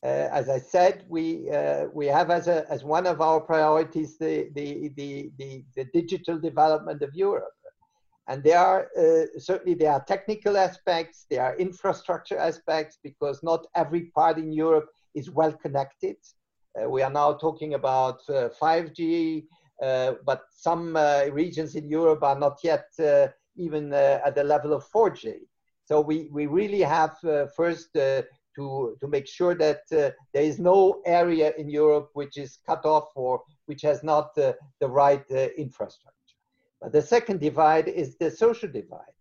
uh 0.02 0.28
as 0.40 0.48
I 0.48 0.58
said, 0.58 1.04
we 1.08 1.50
uh, 1.50 1.86
we 1.92 2.06
have 2.06 2.30
as 2.30 2.48
a 2.48 2.66
as 2.70 2.84
one 2.84 3.06
of 3.06 3.20
our 3.20 3.40
priorities 3.40 4.18
the 4.18 4.48
the 4.54 4.90
the 4.96 5.30
the, 5.38 5.64
the 5.76 5.84
digital 5.92 6.38
development 6.38 7.02
of 7.02 7.14
Europe, 7.14 7.58
and 8.28 8.42
there 8.42 8.58
are 8.58 8.88
uh, 8.98 9.38
certainly 9.38 9.74
there 9.74 9.92
are 9.92 10.04
technical 10.04 10.56
aspects, 10.56 11.26
there 11.30 11.42
are 11.42 11.56
infrastructure 11.56 12.38
aspects 12.38 12.98
because 13.02 13.42
not 13.42 13.66
every 13.74 14.06
part 14.14 14.38
in 14.38 14.52
Europe 14.52 14.88
is 15.14 15.30
well 15.30 15.52
connected. 15.52 16.16
we 16.94 17.02
are 17.02 17.12
now 17.22 17.32
talking 17.32 17.72
about 17.74 18.20
5G, 18.60 19.46
but 20.30 20.40
some 20.50 20.94
regions 21.32 21.74
in 21.74 21.88
Europe 21.88 22.22
are 22.22 22.38
not 22.38 22.58
yet 22.62 22.86
even 23.56 23.92
uh, 23.92 24.20
at 24.24 24.34
the 24.34 24.44
level 24.44 24.72
of 24.72 24.84
4G. 24.90 25.40
So 25.86 26.00
we, 26.00 26.28
we 26.32 26.46
really 26.46 26.82
have 26.82 27.16
uh, 27.24 27.46
first 27.56 27.96
uh, 27.96 28.22
to, 28.56 28.96
to 29.00 29.08
make 29.08 29.26
sure 29.26 29.54
that 29.54 29.82
there 29.90 30.14
is 30.34 30.58
no 30.58 31.00
area 31.06 31.52
in 31.58 31.68
Europe 31.68 32.10
which 32.14 32.36
is 32.36 32.58
cut 32.66 32.84
off 32.84 33.08
or 33.14 33.42
which 33.66 33.82
has 33.82 34.02
not 34.02 34.34
the 34.34 34.56
right 34.82 35.24
infrastructure. 35.56 36.16
But 36.80 36.92
the 36.92 37.02
second 37.02 37.40
divide 37.40 37.88
is 37.88 38.16
the 38.16 38.30
social 38.30 38.68
divide. 38.68 39.16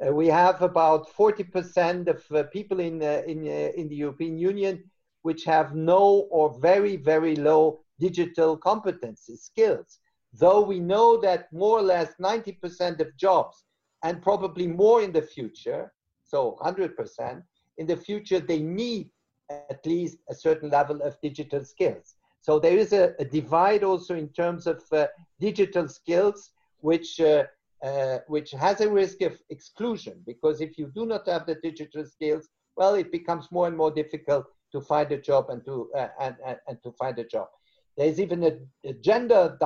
Uh, 0.00 0.12
we 0.12 0.26
have 0.26 0.62
about 0.62 1.08
40% 1.12 2.08
of 2.08 2.24
uh, 2.32 2.44
people 2.44 2.80
in, 2.80 3.02
uh, 3.02 3.22
in, 3.26 3.46
in 3.46 3.88
the 3.88 3.96
European 3.96 4.38
Union 4.38 4.82
which 5.22 5.44
have 5.44 5.74
no 5.74 6.26
or 6.30 6.58
very, 6.58 6.96
very 6.96 7.36
low 7.36 7.80
digital 8.00 8.58
competencies, 8.58 9.38
skills. 9.38 10.00
Though 10.32 10.62
we 10.62 10.80
know 10.80 11.20
that 11.20 11.52
more 11.52 11.78
or 11.78 11.82
less 11.82 12.14
90% 12.20 13.00
of 13.00 13.16
jobs 13.16 13.64
and 14.02 14.22
probably 14.22 14.66
more 14.66 15.02
in 15.02 15.12
the 15.12 15.22
future, 15.22 15.92
so 16.32 16.58
100%, 16.62 17.42
in 17.78 17.86
the 17.86 17.96
future, 17.96 18.40
they 18.40 18.58
need 18.58 19.10
at 19.50 19.84
least 19.84 20.18
a 20.30 20.34
certain 20.34 20.70
level 20.70 21.02
of 21.02 21.20
digital 21.20 21.64
skills. 21.64 22.14
So 22.40 22.58
there 22.58 22.76
is 22.76 22.92
a, 22.92 23.14
a 23.18 23.24
divide 23.24 23.84
also 23.84 24.14
in 24.16 24.28
terms 24.28 24.66
of 24.66 24.82
uh, 24.92 25.06
digital 25.38 25.88
skills, 25.88 26.50
which, 26.80 27.20
uh, 27.20 27.44
uh, 27.84 28.18
which 28.28 28.50
has 28.52 28.80
a 28.80 28.90
risk 28.90 29.20
of 29.22 29.34
exclusion, 29.50 30.22
because 30.26 30.60
if 30.60 30.78
you 30.78 30.90
do 30.94 31.04
not 31.06 31.28
have 31.28 31.46
the 31.46 31.56
digital 31.56 32.04
skills, 32.06 32.48
well, 32.76 32.94
it 32.94 33.12
becomes 33.12 33.52
more 33.52 33.66
and 33.66 33.76
more 33.76 33.90
difficult 33.90 34.46
to 34.72 34.80
find 34.80 35.12
a 35.12 35.18
job 35.18 35.50
and 35.50 35.64
to, 35.66 35.90
uh, 35.94 36.08
and, 36.18 36.36
and, 36.46 36.56
and, 36.66 36.82
to 36.82 36.90
find 36.92 37.18
a 37.18 37.24
job. 37.24 37.48
There's 37.98 38.18
even 38.18 38.42
a, 38.44 38.52
a 38.88 38.94
gender 38.94 39.58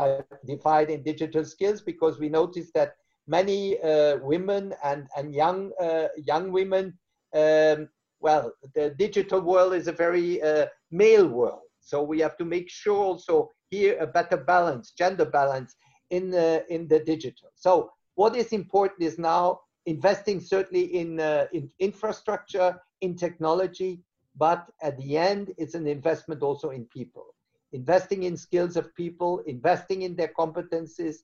divide 0.45 0.91
in 0.91 1.05
digital 1.05 1.45
skills 1.45 1.81
because 1.81 2.19
we 2.19 2.29
notice 2.29 2.73
that 2.75 2.97
many 3.27 3.81
uh, 3.81 4.17
women 4.19 4.75
and, 4.85 5.09
and 5.17 5.35
young, 5.35 5.73
uh, 5.81 6.09
young 6.17 6.53
women, 6.53 6.99
um, 7.35 7.89
well, 8.21 8.53
the 8.75 8.95
digital 8.99 9.41
world 9.41 9.75
is 9.75 9.89
a 9.89 9.93
very 9.93 10.43
uh, 10.43 10.67
male 10.91 11.29
world. 11.29 11.61
So 11.81 12.03
we 12.03 12.21
have 12.21 12.37
to 12.39 12.45
make 12.45 12.69
sure 12.71 12.97
also 12.97 13.51
here 13.71 13.97
a 14.01 14.07
better 14.07 14.37
balance, 14.37 14.93
gender 14.93 15.25
balance 15.25 15.75
in 16.11 16.31
the, 16.31 16.65
in 16.69 16.89
the 16.89 17.01
digital. 17.01 17.51
So 17.55 17.91
what 18.15 18.37
is 18.37 18.53
important 18.53 19.03
is 19.03 19.19
now 19.19 19.61
investing 19.87 20.41
certainly 20.41 20.97
in, 20.97 21.21
uh, 21.21 21.47
in 21.53 21.71
infrastructure, 21.79 22.81
in 23.01 23.17
technology, 23.17 24.03
but 24.37 24.67
at 24.83 24.99
the 24.99 25.17
end, 25.17 25.53
it's 25.59 25.75
an 25.75 25.87
investment 25.87 26.43
also 26.43 26.71
in 26.71 26.85
people. 26.87 27.27
Investing 27.73 28.25
in 28.25 28.37
skills 28.37 28.77
of 28.77 28.95
people, 28.95 29.41
investing 29.47 30.03
in 30.03 30.17
their 30.17 30.33
competencies 30.39 31.17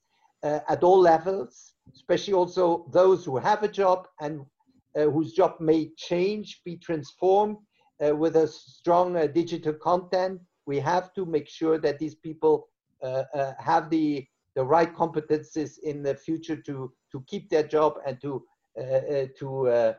uh, 0.42 0.60
at 0.68 0.82
all 0.82 0.98
levels, 0.98 1.74
especially 1.94 2.34
also 2.34 2.86
those 2.92 3.24
who 3.24 3.36
have 3.36 3.62
a 3.62 3.68
job 3.68 4.06
and 4.20 4.40
uh, 4.96 5.04
whose 5.04 5.32
job 5.32 5.54
may 5.60 5.90
change, 5.96 6.60
be 6.64 6.76
transformed 6.76 7.56
uh, 8.04 8.14
with 8.14 8.36
a 8.36 8.46
strong 8.46 9.16
uh, 9.16 9.26
digital 9.26 9.72
content. 9.72 10.40
We 10.66 10.78
have 10.80 11.12
to 11.14 11.24
make 11.24 11.48
sure 11.48 11.78
that 11.78 11.98
these 11.98 12.14
people 12.14 12.68
uh, 13.02 13.24
uh, 13.34 13.52
have 13.58 13.90
the 13.90 14.26
the 14.54 14.64
right 14.64 14.94
competences 14.94 15.78
in 15.82 16.02
the 16.02 16.14
future 16.14 16.56
to 16.56 16.92
to 17.10 17.24
keep 17.26 17.48
their 17.48 17.62
job 17.62 17.94
and 18.06 18.20
to 18.20 18.44
to 19.38 19.94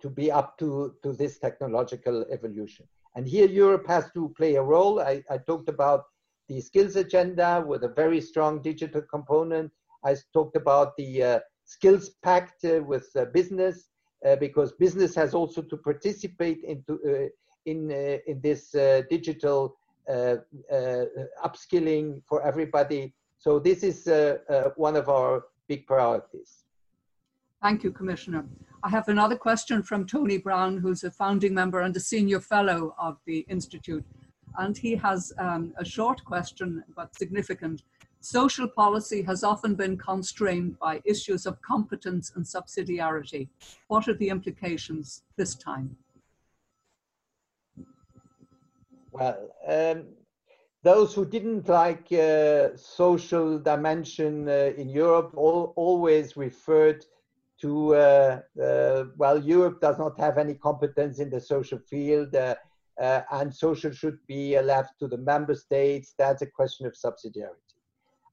to 0.00 0.10
be 0.14 0.30
up 0.30 0.56
to 0.58 0.94
to 1.02 1.12
this 1.12 1.38
technological 1.38 2.24
evolution. 2.30 2.86
And 3.14 3.26
here 3.26 3.46
Europe 3.46 3.86
has 3.88 4.10
to 4.14 4.32
play 4.36 4.54
a 4.54 4.62
role. 4.62 5.00
I, 5.00 5.22
I 5.30 5.38
talked 5.38 5.68
about 5.68 6.04
the 6.48 6.60
skills 6.60 6.96
agenda 6.96 7.64
with 7.66 7.84
a 7.84 7.88
very 7.88 8.20
strong 8.20 8.62
digital 8.62 9.02
component 9.02 9.70
I 10.04 10.16
talked 10.32 10.56
about 10.56 10.96
the 10.96 11.22
uh, 11.22 11.40
skills 11.64 12.10
pact 12.22 12.64
uh, 12.64 12.82
with 12.82 13.08
uh, 13.16 13.26
business 13.26 13.88
uh, 14.24 14.36
because 14.36 14.72
business 14.72 15.14
has 15.14 15.34
also 15.34 15.62
to 15.62 15.76
participate 15.76 16.62
into 16.64 16.94
uh, 17.06 17.28
in 17.66 17.90
uh, 17.90 18.18
in 18.26 18.40
this 18.40 18.72
digital 19.10 19.76
upskilling 21.44 22.22
for 22.26 22.42
everybody. 22.42 23.12
So 23.36 23.58
this 23.58 23.82
is 23.82 24.08
one 24.76 24.96
of 24.96 25.08
our 25.10 25.44
big 25.68 25.86
priorities. 25.86 26.64
Thank 27.60 27.84
you, 27.84 27.92
Commissioner. 27.92 28.46
I 28.82 28.88
have 28.88 29.08
another 29.08 29.36
question 29.36 29.82
from 29.82 30.06
Tony 30.06 30.38
Brown, 30.38 30.78
who's 30.78 31.04
a 31.04 31.10
founding 31.10 31.52
member 31.52 31.80
and 31.80 31.94
a 31.94 32.00
senior 32.00 32.40
fellow 32.40 32.94
of 32.98 33.18
the 33.26 33.40
Institute. 33.48 34.04
And 34.56 34.76
he 34.76 34.94
has 34.96 35.32
um, 35.38 35.72
a 35.78 35.84
short 35.84 36.24
question, 36.24 36.82
but 36.96 37.14
significant 37.16 37.82
social 38.20 38.68
policy 38.68 39.22
has 39.22 39.44
often 39.44 39.74
been 39.74 39.96
constrained 39.96 40.78
by 40.78 41.00
issues 41.04 41.46
of 41.46 41.60
competence 41.62 42.32
and 42.34 42.44
subsidiarity. 42.44 43.48
What 43.88 44.08
are 44.08 44.14
the 44.14 44.28
implications 44.28 45.22
this 45.36 45.54
time? 45.54 45.96
Well, 49.12 49.50
um, 49.66 50.04
those 50.82 51.14
who 51.14 51.24
didn't 51.24 51.68
like 51.68 52.12
uh, 52.12 52.76
social 52.76 53.58
dimension 53.58 54.48
uh, 54.48 54.72
in 54.76 54.88
Europe 54.88 55.32
all, 55.34 55.72
always 55.76 56.36
referred 56.36 57.04
to, 57.60 57.94
uh, 57.96 58.40
uh 58.62 59.04
well, 59.16 59.38
Europe 59.42 59.80
does 59.80 59.98
not 59.98 60.18
have 60.18 60.38
any 60.38 60.54
competence 60.54 61.18
in 61.18 61.30
the 61.30 61.40
social 61.40 61.78
field 61.78 62.32
uh, 63.00 63.22
and 63.32 63.54
social 63.54 63.92
should 63.92 64.18
be 64.26 64.60
left 64.60 64.98
to 64.98 65.06
the 65.06 65.18
member 65.18 65.54
states. 65.54 66.14
That's 66.18 66.42
a 66.42 66.46
question 66.46 66.86
of 66.86 66.94
subsidiarity. 66.94 67.68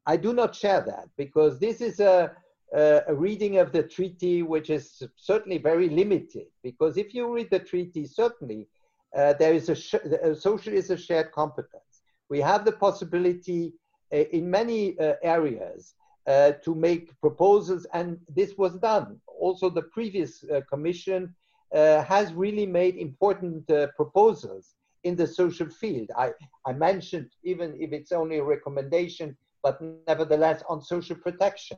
I 0.06 0.18
do 0.18 0.34
not 0.34 0.56
share 0.56 0.82
that 0.82 1.10
because 1.18 1.60
this 1.60 1.82
is 1.82 2.00
a, 2.00 2.32
a, 2.74 3.14
reading 3.14 3.58
of 3.58 3.72
the 3.72 3.84
treaty 3.84 4.44
which 4.44 4.70
is 4.70 5.02
certainly 5.16 5.58
very 5.58 5.90
limited. 5.90 6.48
Because 6.64 6.98
if 6.98 7.14
you 7.14 7.34
read 7.34 7.50
the 7.50 7.60
treaty, 7.60 8.06
certainly 8.06 8.68
uh, 9.16 9.34
there 9.34 9.54
is 9.54 9.70
a, 9.70 10.30
a 10.30 10.36
social 10.36 10.74
is 10.74 10.90
a 10.90 10.98
shared 10.98 11.32
competence. 11.32 12.02
We 12.30 12.40
have 12.42 12.66
the 12.66 12.72
possibility 12.72 13.74
uh, 14.14 14.18
in 14.18 14.50
many 14.50 15.00
uh, 15.00 15.14
areas 15.24 15.96
uh, 16.28 16.54
to 16.64 16.76
make 16.76 17.20
proposals, 17.22 17.86
and 17.94 18.20
this 18.28 18.58
was 18.58 18.76
done. 18.78 19.20
Also, 19.28 19.70
the 19.70 19.84
previous 19.84 20.44
uh, 20.44 20.62
commission 20.70 21.34
has 21.76 22.34
really 22.34 22.66
made 22.66 22.96
important 22.96 23.68
proposals 23.96 24.76
in 25.04 25.16
the 25.16 25.28
social 25.28 25.70
field. 25.70 26.10
I, 26.18 26.32
I 26.66 26.74
mentioned, 26.74 27.30
even 27.44 27.76
if 27.80 27.92
it's 27.92 28.12
only 28.12 28.38
a 28.38 28.44
recommendation, 28.44 29.38
but 29.62 29.82
nevertheless 30.08 30.64
on 30.70 30.82
social 30.82 31.16
protection. 31.16 31.78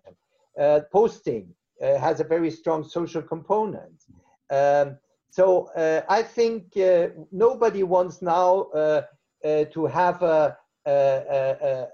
Uh, 0.60 0.82
posting 0.92 1.54
uh, 1.84 2.00
has 2.00 2.20
a 2.20 2.24
very 2.24 2.50
strong 2.50 2.84
social 2.84 3.22
component. 3.22 4.06
Um, 4.50 4.98
so 5.30 5.68
uh, 5.76 6.02
I 6.10 6.24
think 6.24 6.76
uh, 6.76 7.10
nobody 7.32 7.84
wants 7.84 8.24
now 8.24 8.52
uh, 8.74 9.04
uh, 9.46 9.66
to 9.66 9.86
have 9.86 10.24
a, 10.24 10.58
a, 10.88 10.92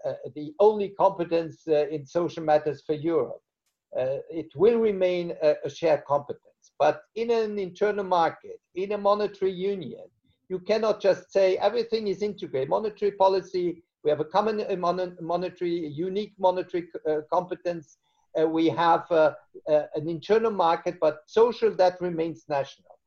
a, 0.06 0.16
the 0.34 0.54
only 0.60 0.90
competence 0.90 1.68
in 1.68 2.06
social 2.06 2.44
matters 2.44 2.84
for 2.86 2.94
Europe. 2.94 3.42
it 4.42 4.50
will 4.56 4.80
remain 4.80 5.34
a, 5.42 5.70
shared 5.70 6.06
competence, 6.06 6.53
but 6.80 7.04
in 7.16 7.32
an 7.32 7.58
internal 7.60 8.04
market, 8.04 8.60
in 8.76 8.92
a 8.94 8.98
monetary 8.98 9.52
union, 9.52 10.06
you 10.50 10.60
cannot 10.60 11.02
just 11.02 11.32
say 11.32 11.58
everything 11.58 12.08
is 12.08 12.22
integrated. 12.22 12.70
Monetary 12.70 13.12
policy 13.12 13.84
we 14.04 14.10
have 14.10 14.20
a 14.20 14.26
common 14.26 14.62
uh, 14.62 14.76
monetary, 15.22 15.88
unique 15.88 16.34
monetary 16.38 16.88
uh, 17.10 17.22
competence. 17.32 17.98
Uh, 18.40 18.48
we 18.48 18.68
have 18.68 19.10
uh, 19.12 19.34
uh, 19.70 19.84
an 19.96 20.10
internal 20.10 20.52
market, 20.52 20.98
but 21.00 21.20
social 21.26 21.72
that 21.76 22.00
remains 22.02 22.44
national. 22.50 22.98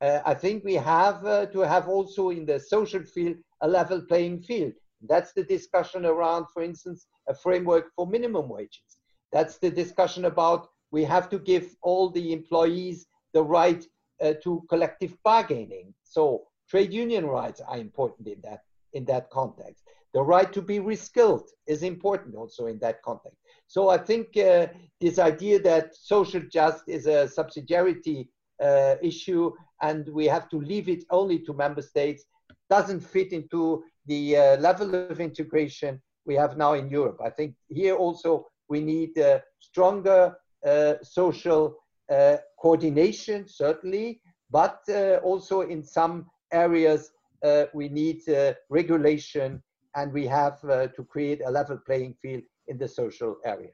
uh, 0.00 0.20
I 0.24 0.34
think 0.34 0.64
we 0.64 0.74
have 0.74 1.24
uh, 1.24 1.46
to 1.46 1.60
have 1.60 1.88
also 1.88 2.30
in 2.30 2.46
the 2.46 2.58
social 2.58 3.04
field 3.04 3.36
a 3.60 3.68
level 3.68 4.00
playing 4.08 4.40
field. 4.42 4.72
That's 5.08 5.32
the 5.32 5.44
discussion 5.44 6.04
around, 6.04 6.46
for 6.52 6.62
instance, 6.62 7.06
a 7.28 7.34
framework 7.34 7.86
for 7.94 8.06
minimum 8.06 8.48
wages. 8.48 8.98
That's 9.32 9.58
the 9.58 9.70
discussion 9.70 10.24
about 10.24 10.68
we 10.90 11.04
have 11.04 11.28
to 11.30 11.38
give 11.38 11.76
all 11.82 12.10
the 12.10 12.32
employees 12.32 13.06
the 13.32 13.42
right 13.42 13.84
uh, 14.22 14.34
to 14.42 14.62
collective 14.68 15.16
bargaining. 15.22 15.94
So 16.04 16.46
trade 16.68 16.92
union 16.92 17.26
rights 17.26 17.60
are 17.60 17.78
important 17.78 18.28
in 18.28 18.40
that 18.42 18.60
in 18.92 19.04
that 19.06 19.30
context. 19.30 19.84
The 20.12 20.22
right 20.22 20.52
to 20.52 20.60
be 20.60 20.80
reskilled 20.80 21.46
is 21.66 21.84
important 21.84 22.34
also 22.34 22.66
in 22.66 22.78
that 22.80 23.00
context. 23.02 23.38
So 23.68 23.88
I 23.88 23.98
think 23.98 24.36
uh, 24.36 24.66
this 25.00 25.20
idea 25.20 25.60
that 25.62 25.94
social 25.94 26.42
justice 26.50 26.82
is 26.88 27.06
a 27.06 27.28
subsidiarity 27.28 28.26
uh, 28.60 28.96
issue 29.00 29.52
and 29.82 30.08
we 30.08 30.26
have 30.26 30.48
to 30.50 30.60
leave 30.60 30.88
it 30.88 31.04
only 31.10 31.38
to 31.38 31.52
member 31.52 31.82
states 31.82 32.24
doesn't 32.68 33.00
fit 33.00 33.32
into 33.32 33.84
the 34.06 34.36
uh, 34.36 34.56
level 34.56 34.94
of 34.94 35.20
integration 35.20 36.00
we 36.26 36.34
have 36.34 36.56
now 36.56 36.74
in 36.74 36.90
Europe. 36.90 37.20
I 37.24 37.30
think 37.30 37.54
here 37.68 37.94
also 37.94 38.46
we 38.68 38.80
need 38.80 39.18
uh, 39.18 39.38
stronger 39.60 40.36
Uh, 40.66 40.94
social 41.02 41.74
uh, 42.10 42.36
coordination, 42.60 43.48
certainly, 43.48 44.20
but 44.50 44.80
uh, 44.90 45.16
also 45.22 45.62
in 45.62 45.82
some 45.82 46.26
areas 46.52 47.12
uh, 47.42 47.64
we 47.72 47.88
need 47.88 48.20
regulation 48.68 49.62
and 49.96 50.12
we 50.12 50.26
have 50.26 50.60
to 50.60 51.04
create 51.08 51.40
a 51.46 51.50
level 51.50 51.78
playing 51.86 52.14
field 52.20 52.42
in 52.68 52.76
the 52.76 52.86
social 52.86 53.36
area. 53.44 53.70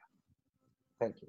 Thank 1.01 1.16
you. 1.22 1.28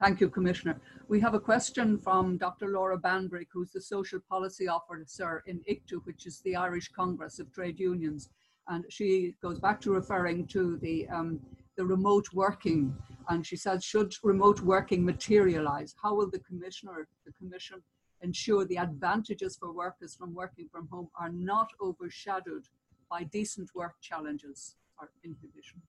Thank 0.00 0.20
you, 0.20 0.30
Commissioner. 0.30 0.80
We 1.08 1.20
have 1.20 1.34
a 1.34 1.40
question 1.40 1.98
from 1.98 2.38
Dr. 2.38 2.68
Laura 2.68 2.98
Bambrick, 2.98 3.48
who's 3.52 3.72
the 3.72 3.80
Social 3.80 4.20
Policy 4.28 4.66
Officer 4.66 5.42
in 5.46 5.60
ICTU, 5.68 6.04
which 6.04 6.26
is 6.26 6.40
the 6.40 6.56
Irish 6.56 6.88
Congress 6.88 7.38
of 7.38 7.52
Trade 7.52 7.78
Unions. 7.78 8.30
And 8.68 8.84
she 8.88 9.34
goes 9.42 9.58
back 9.58 9.80
to 9.82 9.92
referring 9.92 10.46
to 10.48 10.78
the, 10.78 11.06
um, 11.08 11.40
the 11.76 11.84
remote 11.84 12.26
working. 12.32 12.96
And 13.28 13.46
she 13.46 13.56
says, 13.56 13.84
should 13.84 14.14
remote 14.22 14.60
working 14.60 15.04
materialize, 15.04 15.94
how 16.02 16.14
will 16.14 16.30
the 16.30 16.40
Commissioner, 16.40 17.08
the 17.24 17.32
Commission, 17.32 17.82
ensure 18.22 18.64
the 18.64 18.78
advantages 18.78 19.56
for 19.56 19.72
workers 19.72 20.16
from 20.16 20.34
working 20.34 20.68
from 20.72 20.88
home 20.88 21.08
are 21.20 21.30
not 21.30 21.68
overshadowed 21.80 22.66
by 23.10 23.24
decent 23.24 23.70
work 23.74 23.94
challenges 24.00 24.76
or 24.98 25.10
inhibitions? 25.24 25.82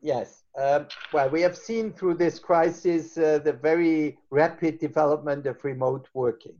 Yes. 0.00 0.44
Um, 0.60 0.86
well, 1.14 1.30
we 1.30 1.40
have 1.40 1.56
seen 1.56 1.92
through 1.92 2.14
this 2.14 2.38
crisis 2.38 3.16
uh, 3.16 3.38
the 3.38 3.54
very 3.54 4.18
rapid 4.30 4.78
development 4.78 5.46
of 5.46 5.64
remote 5.64 6.08
working. 6.12 6.56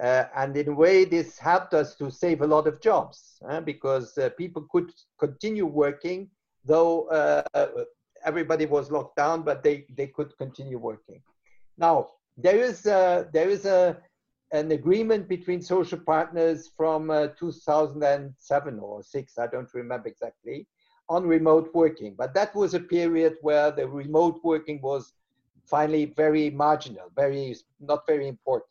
Uh, 0.00 0.24
and 0.36 0.56
in 0.56 0.68
a 0.68 0.72
way, 0.74 1.04
this 1.04 1.38
helped 1.38 1.74
us 1.74 1.94
to 1.96 2.10
save 2.10 2.40
a 2.40 2.46
lot 2.46 2.66
of 2.66 2.80
jobs 2.80 3.38
uh, 3.48 3.60
because 3.60 4.16
uh, 4.16 4.30
people 4.38 4.66
could 4.70 4.92
continue 5.18 5.66
working, 5.66 6.28
though 6.64 7.08
uh, 7.08 7.42
everybody 8.24 8.66
was 8.66 8.90
locked 8.90 9.16
down, 9.16 9.42
but 9.42 9.62
they, 9.62 9.84
they 9.96 10.06
could 10.06 10.36
continue 10.38 10.78
working. 10.78 11.20
Now, 11.78 12.08
there 12.36 12.56
is, 12.56 12.86
a, 12.86 13.28
there 13.32 13.48
is 13.48 13.64
a, 13.64 13.98
an 14.52 14.70
agreement 14.72 15.28
between 15.28 15.60
social 15.62 15.98
partners 15.98 16.70
from 16.76 17.10
uh, 17.10 17.28
2007 17.38 18.78
or 18.78 19.02
6, 19.02 19.38
I 19.38 19.46
don't 19.46 19.72
remember 19.74 20.08
exactly, 20.08 20.66
on 21.08 21.26
remote 21.26 21.70
working. 21.74 22.14
But 22.16 22.34
that 22.34 22.54
was 22.54 22.74
a 22.74 22.80
period 22.80 23.36
where 23.40 23.70
the 23.70 23.88
remote 23.88 24.40
working 24.44 24.80
was 24.82 25.12
finally 25.66 26.06
very 26.16 26.50
marginal, 26.50 27.10
very 27.16 27.56
not 27.80 28.06
very 28.06 28.28
important. 28.28 28.68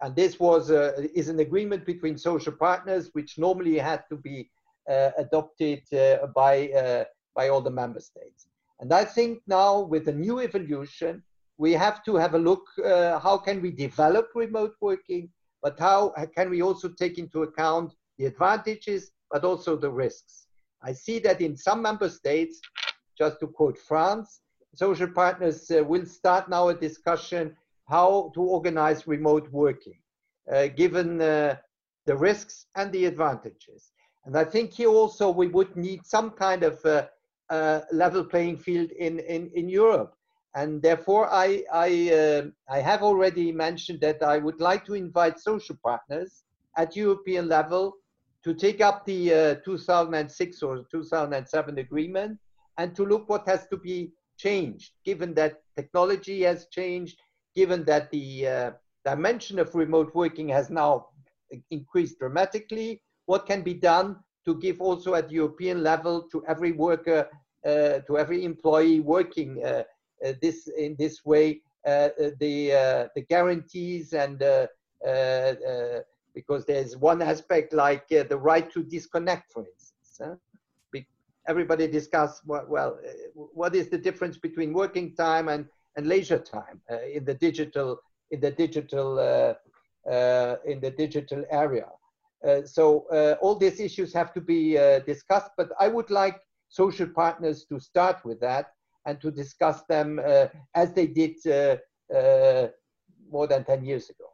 And 0.00 0.14
this 0.16 0.40
was 0.40 0.70
uh, 0.70 0.92
is 1.14 1.28
an 1.28 1.40
agreement 1.40 1.86
between 1.86 2.18
social 2.18 2.52
partners, 2.52 3.10
which 3.12 3.38
normally 3.38 3.78
had 3.78 4.04
to 4.08 4.16
be 4.16 4.50
adopted 4.88 5.82
uh, 5.92 6.26
by 6.34 6.68
uh, 6.68 7.04
by 7.34 7.48
all 7.48 7.60
the 7.60 7.70
member 7.70 8.00
states. 8.00 8.46
And 8.80 8.92
I 8.92 9.04
think 9.04 9.40
now 9.46 9.80
with 9.80 10.04
the 10.04 10.12
new 10.12 10.40
evolution, 10.40 11.22
we 11.58 11.72
have 11.72 12.02
to 12.04 12.16
have 12.16 12.34
a 12.34 12.38
look 12.38 12.64
uh, 12.84 13.18
how 13.18 13.38
can 13.38 13.62
we 13.62 13.70
develop 13.70 14.28
remote 14.34 14.74
working, 14.80 15.30
but 15.62 15.78
how 15.78 16.12
can 16.36 16.50
we 16.50 16.62
also 16.62 16.88
take 16.88 17.18
into 17.18 17.42
account 17.42 17.94
the 18.18 18.26
advantages, 18.26 19.10
but 19.30 19.44
also 19.44 19.76
the 19.76 19.90
risks. 19.90 20.46
I 20.82 20.92
see 20.92 21.18
that 21.20 21.40
in 21.40 21.56
some 21.56 21.82
member 21.82 22.08
states, 22.08 22.60
just 23.16 23.40
to 23.40 23.46
quote 23.46 23.78
France, 23.78 24.40
social 24.74 25.08
partners 25.08 25.70
uh, 25.70 25.82
will 25.84 26.06
start 26.06 26.48
now 26.48 26.68
a 26.68 26.74
discussion 26.74 27.56
how 27.88 28.32
to 28.34 28.40
organize 28.40 29.06
remote 29.06 29.48
working, 29.50 29.98
uh, 30.52 30.68
given 30.68 31.20
uh, 31.20 31.56
the 32.06 32.16
risks 32.16 32.66
and 32.76 32.92
the 32.92 33.04
advantages. 33.06 33.92
And 34.24 34.36
I 34.36 34.44
think 34.44 34.72
here 34.72 34.88
also 34.88 35.30
we 35.30 35.48
would 35.48 35.76
need 35.76 36.06
some 36.06 36.30
kind 36.30 36.62
of 36.62 36.84
uh, 36.84 37.06
uh, 37.50 37.80
level 37.92 38.24
playing 38.24 38.56
field 38.56 38.90
in, 38.92 39.18
in, 39.20 39.50
in 39.54 39.68
Europe. 39.68 40.14
And 40.54 40.80
therefore, 40.80 41.28
I, 41.32 41.64
I, 41.72 42.10
uh, 42.12 42.42
I 42.70 42.78
have 42.80 43.02
already 43.02 43.52
mentioned 43.52 44.00
that 44.00 44.22
I 44.22 44.38
would 44.38 44.60
like 44.60 44.86
to 44.86 44.94
invite 44.94 45.40
social 45.40 45.76
partners 45.82 46.44
at 46.76 46.96
European 46.96 47.48
level 47.48 47.96
to 48.44 48.54
take 48.54 48.80
up 48.80 49.04
the 49.04 49.34
uh, 49.34 49.54
2006 49.64 50.62
or 50.62 50.84
2007 50.90 51.78
agreement 51.78 52.38
and 52.78 52.94
to 52.94 53.04
look 53.04 53.28
what 53.28 53.46
has 53.48 53.66
to 53.68 53.76
be 53.76 54.12
changed, 54.38 54.92
given 55.04 55.34
that 55.34 55.62
technology 55.76 56.42
has 56.42 56.66
changed, 56.68 57.20
given 57.54 57.84
that 57.84 58.10
the 58.10 58.74
dimension 59.04 59.58
of 59.58 59.74
remote 59.74 60.14
working 60.14 60.48
has 60.48 60.70
now 60.70 61.08
increased 61.70 62.18
dramatically, 62.18 63.02
what 63.26 63.46
can 63.46 63.62
be 63.62 63.74
done 63.74 64.16
to 64.44 64.54
give 64.56 64.80
also 64.80 65.14
at 65.14 65.30
European 65.30 65.82
level 65.82 66.22
to 66.30 66.44
every 66.46 66.72
worker, 66.72 67.28
uh, 67.64 68.00
to 68.06 68.18
every 68.18 68.44
employee 68.44 69.00
working 69.00 69.64
uh, 69.64 69.82
uh, 70.24 70.32
this 70.42 70.68
in 70.68 70.96
this 70.98 71.24
way, 71.24 71.60
uh, 71.86 72.08
the 72.40 73.08
the 73.14 73.22
guarantees 73.28 74.12
and 74.12 74.38
because 76.34 76.64
there's 76.66 76.96
one 76.96 77.22
aspect 77.22 77.72
like 77.72 78.08
the 78.08 78.36
right 78.36 78.70
to 78.72 78.82
disconnect, 78.82 79.52
for 79.52 79.64
instance. 79.66 80.20
Huh? 80.20 80.36
everybody 81.46 81.86
discuss 81.86 82.40
well, 82.46 82.98
what 83.34 83.74
is 83.74 83.88
the 83.88 83.98
difference 83.98 84.38
between 84.38 84.72
working 84.72 85.14
time 85.14 85.48
and, 85.48 85.66
and 85.96 86.06
leisure 86.06 86.38
time 86.38 86.80
uh, 86.90 87.02
in 87.12 87.24
the 87.24 87.34
digital 87.34 88.00
in 88.30 88.40
the 88.40 88.50
digital 88.50 89.18
uh, 89.18 90.10
uh, 90.10 90.56
in 90.66 90.80
the 90.80 90.90
digital 90.90 91.44
area. 91.50 91.86
Uh, 92.46 92.62
so 92.64 93.06
all 93.40 93.56
these 93.56 93.80
issues 93.80 94.12
have 94.12 94.32
to 94.34 94.40
be 94.40 94.74
discussed, 95.06 95.50
but 95.56 95.70
I 95.80 95.88
would 95.88 96.10
like 96.10 96.40
social 96.68 97.06
partners 97.06 97.64
to 97.66 97.78
start 97.80 98.24
with 98.24 98.40
that 98.40 98.72
and 99.06 99.20
to 99.20 99.30
discuss 99.30 99.82
them 99.88 100.20
as 100.74 100.92
they 100.92 101.06
did 101.06 101.36
more 103.30 103.46
than 103.46 103.64
10 103.64 103.84
years 103.84 104.10
ago. 104.10 104.28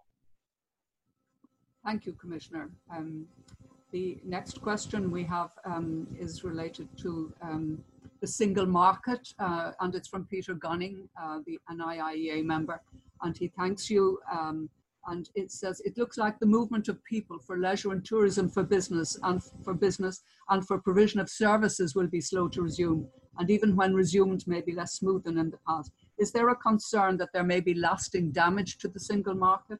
Thank 1.85 2.07
you, 2.07 2.13
Commissioner. 2.13 2.71
Um, 2.95 3.27
the 3.91 4.19
next 4.25 4.61
question 4.61 5.11
we 5.11 5.25
have 5.25 5.51
um, 5.65 6.07
is 6.19 6.45
related 6.45 6.89
to 6.99 7.33
um, 7.43 7.83
the 8.21 8.27
single 8.27 8.67
market, 8.67 9.33
uh, 9.39 9.73
and 9.81 9.95
it's 9.95 10.07
from 10.07 10.27
Peter 10.27 10.55
Gunning, 10.55 11.09
uh, 11.21 11.39
the, 11.47 11.59
NIIEA 11.73 12.45
member, 12.45 12.81
and 13.23 13.37
he 13.37 13.49
thanks 13.49 13.91
you. 13.91 14.21
Um, 14.31 14.69
and 15.07 15.31
it 15.35 15.51
says 15.51 15.81
it 15.85 15.97
looks 15.97 16.19
like 16.19 16.39
the 16.39 16.47
movement 16.47 16.89
of 16.89 17.03
people 17.05 17.39
for 17.39 17.59
leisure 17.59 17.93
and 17.93 18.05
tourism 18.05 18.49
for 18.49 18.63
business 18.63 19.19
and 19.23 19.43
for 19.65 19.75
business 19.75 20.23
and 20.51 20.67
for 20.67 20.79
provision 20.79 21.21
of 21.21 21.31
services 21.31 21.95
will 21.95 22.07
be 22.07 22.21
slow 22.21 22.49
to 22.49 22.63
resume, 22.63 23.09
and 23.39 23.51
even 23.51 23.77
when 23.77 23.95
resumed, 23.95 24.47
may 24.47 24.61
be 24.61 24.73
less 24.73 24.95
smooth 24.95 25.25
than 25.25 25.39
in 25.39 25.51
the 25.51 25.59
past. 25.67 25.93
Is 26.19 26.33
there 26.33 26.49
a 26.49 26.57
concern 26.57 27.17
that 27.19 27.31
there 27.33 27.45
may 27.45 27.61
be 27.61 27.75
lasting 27.75 28.33
damage 28.33 28.79
to 28.79 28.89
the 28.89 29.01
single 29.01 29.35
market? 29.35 29.79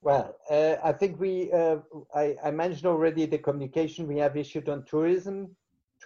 Well, 0.00 0.36
uh, 0.48 0.76
I 0.82 0.92
think 0.92 1.20
we, 1.20 1.52
uh, 1.52 1.78
I, 2.14 2.36
I, 2.42 2.50
mentioned 2.50 2.86
already 2.86 3.26
the 3.26 3.36
communication 3.36 4.06
we 4.06 4.16
have 4.18 4.36
issued 4.38 4.68
on 4.68 4.84
tourism. 4.84 5.54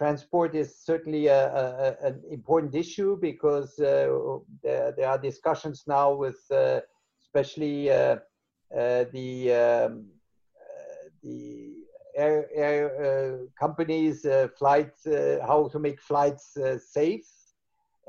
Transport 0.03 0.53
is 0.53 0.75
certainly 0.77 1.27
a, 1.27 1.47
a, 1.47 2.07
an 2.07 2.21
important 2.29 2.75
issue 2.75 3.17
because 3.21 3.79
uh, 3.79 4.09
there, 4.61 4.91
there, 4.97 5.07
are 5.07 5.17
discussions 5.17 5.85
now 5.87 6.13
with 6.13 6.41
uh, 6.51 6.81
especially 7.21 7.89
uh, 7.89 8.17
uh, 8.77 9.05
the, 9.13 9.53
um, 9.53 10.05
the 11.23 11.71
air, 12.17 12.49
air 12.53 13.39
companies, 13.57 14.27
flights, 14.57 15.07
how 15.41 15.69
to 15.71 15.79
make 15.79 16.01
flights 16.01 16.57
safe. 16.79 17.29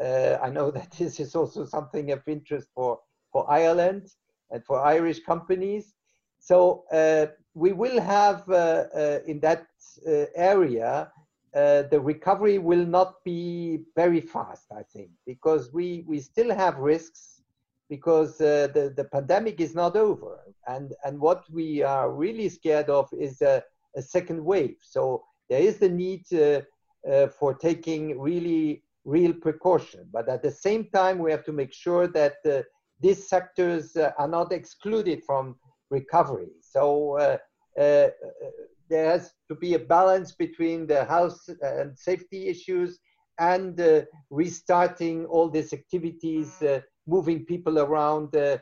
I 0.03 0.51
know 0.51 0.71
that 0.77 0.91
this 0.99 1.21
is 1.21 1.37
also 1.37 1.65
something 1.65 2.11
of 2.11 2.27
interest 2.27 2.71
for, 2.75 2.99
for 3.31 3.49
Ireland 3.49 4.09
and 4.51 4.65
for 4.65 4.81
Irish 4.81 5.21
companies. 5.23 5.95
So 6.41 6.87
uh, 6.93 7.27
we 7.55 7.73
will 7.73 8.01
have 8.01 8.49
uh, 8.49 8.87
uh, 8.95 9.19
in 9.29 9.39
that 9.41 9.69
uh, 10.05 10.25
area, 10.35 11.13
uh, 11.55 11.83
the 11.91 12.01
recovery 12.01 12.59
will 12.59 12.85
not 12.85 13.23
be 13.25 13.81
very 13.95 14.21
fast, 14.21 14.67
I 14.77 14.83
think, 14.83 15.11
because 15.25 15.73
we, 15.73 16.05
we 16.07 16.19
still 16.19 16.53
have 16.53 16.79
risks 16.79 17.43
because 17.89 18.41
uh, 18.41 18.69
the, 18.75 18.93
the 18.97 19.05
pandemic 19.05 19.61
is 19.61 19.75
not 19.75 19.95
over. 19.95 20.41
And, 20.67 20.93
and 21.05 21.21
what 21.21 21.45
we 21.53 21.83
are 21.83 22.11
really 22.11 22.49
scared 22.49 22.91
of 22.91 23.09
is 23.13 23.41
a, 23.41 23.63
a 23.95 24.03
second 24.03 24.45
wave. 24.45 24.79
So 24.83 25.23
there 25.49 25.61
is 25.61 25.79
the 25.79 25.89
need 25.89 26.25
uh, 26.33 26.63
uh, 27.09 27.29
for 27.29 27.55
taking 27.55 28.19
really 28.19 28.83
real 29.05 29.33
precaution. 29.33 30.09
But 30.13 30.29
at 30.29 30.43
the 30.43 30.51
same 30.51 30.89
time, 30.93 31.19
we 31.19 31.31
have 31.31 31.45
to 31.45 31.53
make 31.53 31.73
sure 31.73 32.09
that 32.09 32.37
uh, 32.45 32.63
these 33.01 33.29
sectors 33.29 33.97
are 33.97 34.29
not 34.29 34.51
excluded 34.51 35.23
from 35.25 35.57
recovery. 35.91 36.51
So 36.63 37.39
there 37.77 39.11
has 39.11 39.33
to 39.55 39.61
be 39.61 39.75
a 39.75 39.79
balance 39.79 40.33
between 40.33 40.87
the 40.87 41.05
health 41.05 41.49
and 41.63 41.97
safety 41.99 42.49
issues 42.49 42.99
and 43.39 43.81
uh, 43.81 44.03
restarting 44.31 45.27
all 45.27 45.49
these 45.49 45.73
activities, 45.73 46.63
uh, 46.63 46.81
moving 47.07 47.45
people 47.45 47.79
around, 47.79 48.35
uh, 48.37 48.59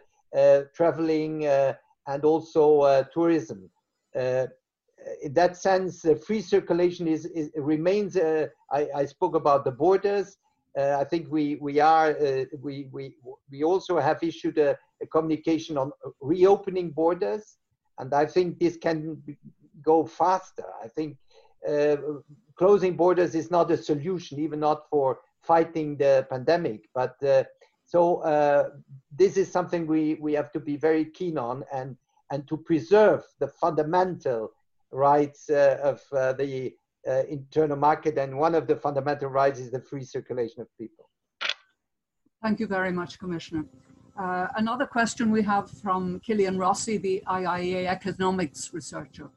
traveling, 0.75 1.47
and 2.07 2.25
also 2.25 3.05
tourism. 3.13 3.71
in 4.15 5.33
that 5.33 5.57
sense, 5.57 6.07
free 6.27 6.41
circulation 6.41 7.07
is, 7.07 7.27
is 7.27 7.51
remains. 7.57 8.17
I, 8.17 8.89
I, 8.95 9.05
spoke 9.05 9.35
about 9.35 9.65
the 9.65 9.71
borders. 9.71 10.39
Uh, 10.79 10.97
I 10.99 11.05
think 11.05 11.31
we 11.31 11.57
we 11.57 11.81
are 11.81 12.11
uh, 12.11 12.45
we 12.63 12.89
we 12.93 13.15
we 13.51 13.63
also 13.63 13.99
have 13.99 14.23
issued 14.23 14.59
a, 14.59 14.71
a, 15.03 15.07
communication 15.07 15.77
on 15.77 15.93
reopening 16.21 16.91
borders, 16.91 17.59
and 17.99 18.15
I 18.15 18.25
think 18.27 18.59
this 18.59 18.77
can 18.79 19.23
go 19.83 20.05
faster. 20.05 20.65
I 20.83 20.89
think 20.89 21.17
uh, 21.69 21.97
closing 22.57 22.97
borders 22.97 23.35
is 23.35 23.51
not 23.51 23.71
a 23.71 23.77
solution, 23.77 24.39
even 24.41 24.61
not 24.61 24.89
for 24.89 25.21
fighting 25.41 25.97
the 25.97 26.27
pandemic. 26.31 26.89
But 26.95 27.23
uh, 27.23 27.45
so 27.85 28.19
uh, 28.19 28.71
this 29.17 29.37
is 29.37 29.51
something 29.51 29.87
we 29.87 30.15
we 30.15 30.33
have 30.35 30.53
to 30.53 30.61
be 30.61 30.77
very 30.77 31.05
keen 31.05 31.39
on, 31.39 31.65
and 31.73 31.97
and 32.31 32.47
to 32.49 32.57
preserve 32.57 33.23
the 33.39 33.49
fundamental 33.49 34.53
rights 34.91 35.51
uh, 35.51 35.79
of 35.83 36.01
the 36.39 36.75
uh, 37.09 37.23
internal 37.29 37.77
market, 37.77 38.19
and 38.19 38.39
one 38.39 38.55
of 38.55 38.67
the 38.67 38.77
fundamental 38.77 39.29
rights 39.29 39.59
is 39.59 39.71
the 39.71 39.81
free 39.81 40.05
circulation 40.05 40.61
of 40.63 40.69
people. 40.79 41.09
Thank 42.43 42.61
you 42.61 42.67
very 42.67 42.93
much, 42.93 43.19
Commissioner. 43.19 43.65
Uh, 44.19 44.47
another 44.57 44.87
question 44.87 45.31
we 45.31 45.43
have 45.43 45.71
from 45.71 46.21
Killian 46.21 46.59
Rossi, 46.59 46.99
the 46.99 47.23
IIEA 47.27 47.87
economics 47.87 48.73
researcher. 48.73 49.31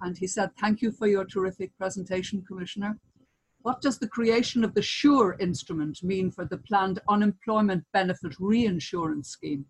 And 0.00 0.16
he 0.16 0.26
said, 0.26 0.50
Thank 0.60 0.82
you 0.82 0.92
for 0.92 1.06
your 1.06 1.24
terrific 1.24 1.76
presentation, 1.78 2.44
Commissioner. 2.46 2.98
What 3.62 3.80
does 3.80 3.98
the 3.98 4.08
creation 4.08 4.62
of 4.62 4.74
the 4.74 4.82
SURE 4.82 5.36
instrument 5.40 6.02
mean 6.02 6.30
for 6.30 6.44
the 6.44 6.58
planned 6.58 7.00
unemployment 7.08 7.84
benefit 7.92 8.34
reinsurance 8.38 9.30
scheme 9.30 9.66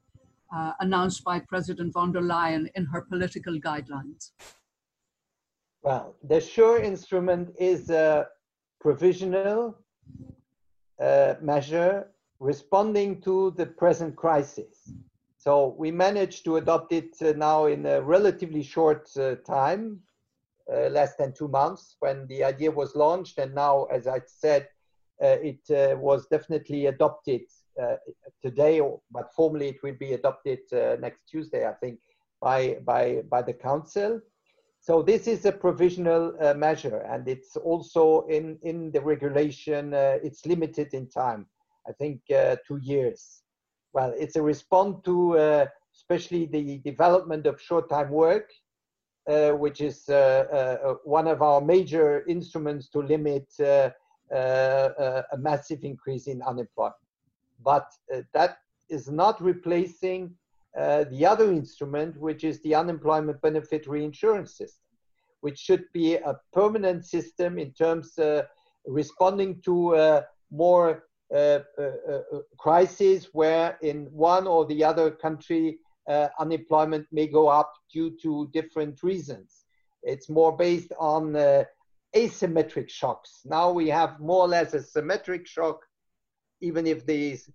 uh, 0.54 0.72
announced 0.80 1.24
by 1.24 1.40
President 1.40 1.94
von 1.94 2.12
der 2.12 2.20
Leyen 2.20 2.68
in 2.74 2.84
her 2.86 3.00
political 3.00 3.58
guidelines? 3.58 4.32
Well, 5.82 6.14
the 6.22 6.40
SURE 6.40 6.80
instrument 6.82 7.54
is 7.58 7.88
a 7.90 8.26
provisional 8.80 9.78
uh, 11.00 11.34
measure 11.40 12.08
responding 12.38 13.20
to 13.22 13.52
the 13.52 13.66
present 13.66 14.16
crisis. 14.16 14.92
So 15.38 15.74
we 15.78 15.90
managed 15.90 16.44
to 16.46 16.56
adopt 16.56 16.92
it 16.92 17.16
uh, 17.22 17.32
now 17.36 17.66
in 17.66 17.86
a 17.86 18.02
relatively 18.02 18.62
short 18.62 19.08
uh, 19.16 19.36
time, 19.36 20.00
uh, 20.72 20.88
less 20.88 21.16
than 21.16 21.32
two 21.32 21.48
months 21.48 21.96
when 22.00 22.26
the 22.26 22.44
idea 22.44 22.70
was 22.70 22.94
launched. 22.94 23.38
And 23.38 23.54
now, 23.54 23.84
as 23.84 24.06
I 24.06 24.20
said, 24.26 24.68
uh, 25.22 25.36
it 25.42 25.60
uh, 25.70 25.96
was 25.96 26.26
definitely 26.26 26.86
adopted 26.86 27.42
today, 28.42 28.80
but 29.10 29.34
formally 29.34 29.68
it 29.68 29.82
will 29.82 29.96
be 29.98 30.14
adopted 30.14 30.60
next 31.00 31.20
Tuesday, 31.28 31.66
I 31.66 31.72
think, 31.72 31.98
by, 32.40 32.78
by, 32.84 33.22
by 33.30 33.42
the 33.42 33.52
Council. 33.52 34.20
So 34.86 35.02
this 35.02 35.26
is 35.26 35.44
a 35.44 35.50
provisional 35.52 36.36
uh, 36.40 36.54
measure, 36.54 36.98
and 36.98 37.26
it's 37.26 37.56
also 37.56 38.24
in 38.28 38.56
in 38.62 38.92
the 38.92 39.00
regulation. 39.00 39.92
Uh, 39.92 40.18
it's 40.22 40.46
limited 40.46 40.94
in 40.94 41.08
time. 41.08 41.46
I 41.88 41.92
think 41.92 42.20
uh, 42.30 42.54
two 42.68 42.78
years. 42.82 43.42
Well, 43.92 44.14
it's 44.16 44.36
a 44.36 44.42
response 44.42 45.02
to 45.04 45.38
uh, 45.38 45.66
especially 45.92 46.46
the 46.46 46.78
development 46.84 47.46
of 47.46 47.60
short-time 47.60 48.10
work, 48.10 48.48
uh, 48.48 48.65
which 49.26 49.80
is 49.80 50.08
uh, 50.08 50.94
one 51.04 51.26
of 51.26 51.42
our 51.42 51.60
major 51.60 52.24
instruments 52.26 52.88
to 52.88 53.00
limit 53.00 53.46
a 53.60 53.92
massive 55.38 55.84
increase 55.84 56.26
in 56.26 56.42
unemployment. 56.42 56.94
But 57.64 57.90
that 58.32 58.58
is 58.88 59.08
not 59.08 59.42
replacing 59.42 60.34
uh, 60.78 61.04
the 61.10 61.24
other 61.24 61.50
instrument, 61.52 62.20
which 62.20 62.44
is 62.44 62.60
the 62.60 62.74
unemployment 62.74 63.40
benefit 63.40 63.86
reinsurance 63.86 64.56
system, 64.56 64.84
which 65.40 65.58
should 65.58 65.84
be 65.92 66.16
a 66.16 66.38
permanent 66.52 67.04
system 67.04 67.58
in 67.58 67.72
terms 67.72 68.18
uh, 68.18 68.42
responding 68.86 69.60
to 69.62 69.96
uh, 69.96 70.22
more 70.50 71.04
uh, 71.34 71.60
uh, 71.78 72.20
crises 72.58 73.30
where 73.32 73.78
in 73.82 74.04
one 74.12 74.46
or 74.46 74.64
the 74.66 74.84
other 74.84 75.10
country 75.10 75.78
unemployment 76.38 77.06
may 77.12 77.26
go 77.26 77.48
up 77.48 77.72
due 77.92 78.16
to 78.22 78.48
different 78.52 79.02
reasons. 79.02 79.64
It's 80.02 80.28
more 80.28 80.56
based 80.56 80.92
on 80.98 81.32
asymmetric 82.14 82.88
shocks. 82.88 83.40
Now 83.44 83.70
we 83.70 83.88
have 83.88 84.20
more 84.20 84.42
or 84.42 84.48
less 84.48 84.74
a 84.74 84.82
symmetric 84.82 85.46
shock, 85.46 85.80
even 86.60 86.86
if 86.86 87.04
these 87.04 87.50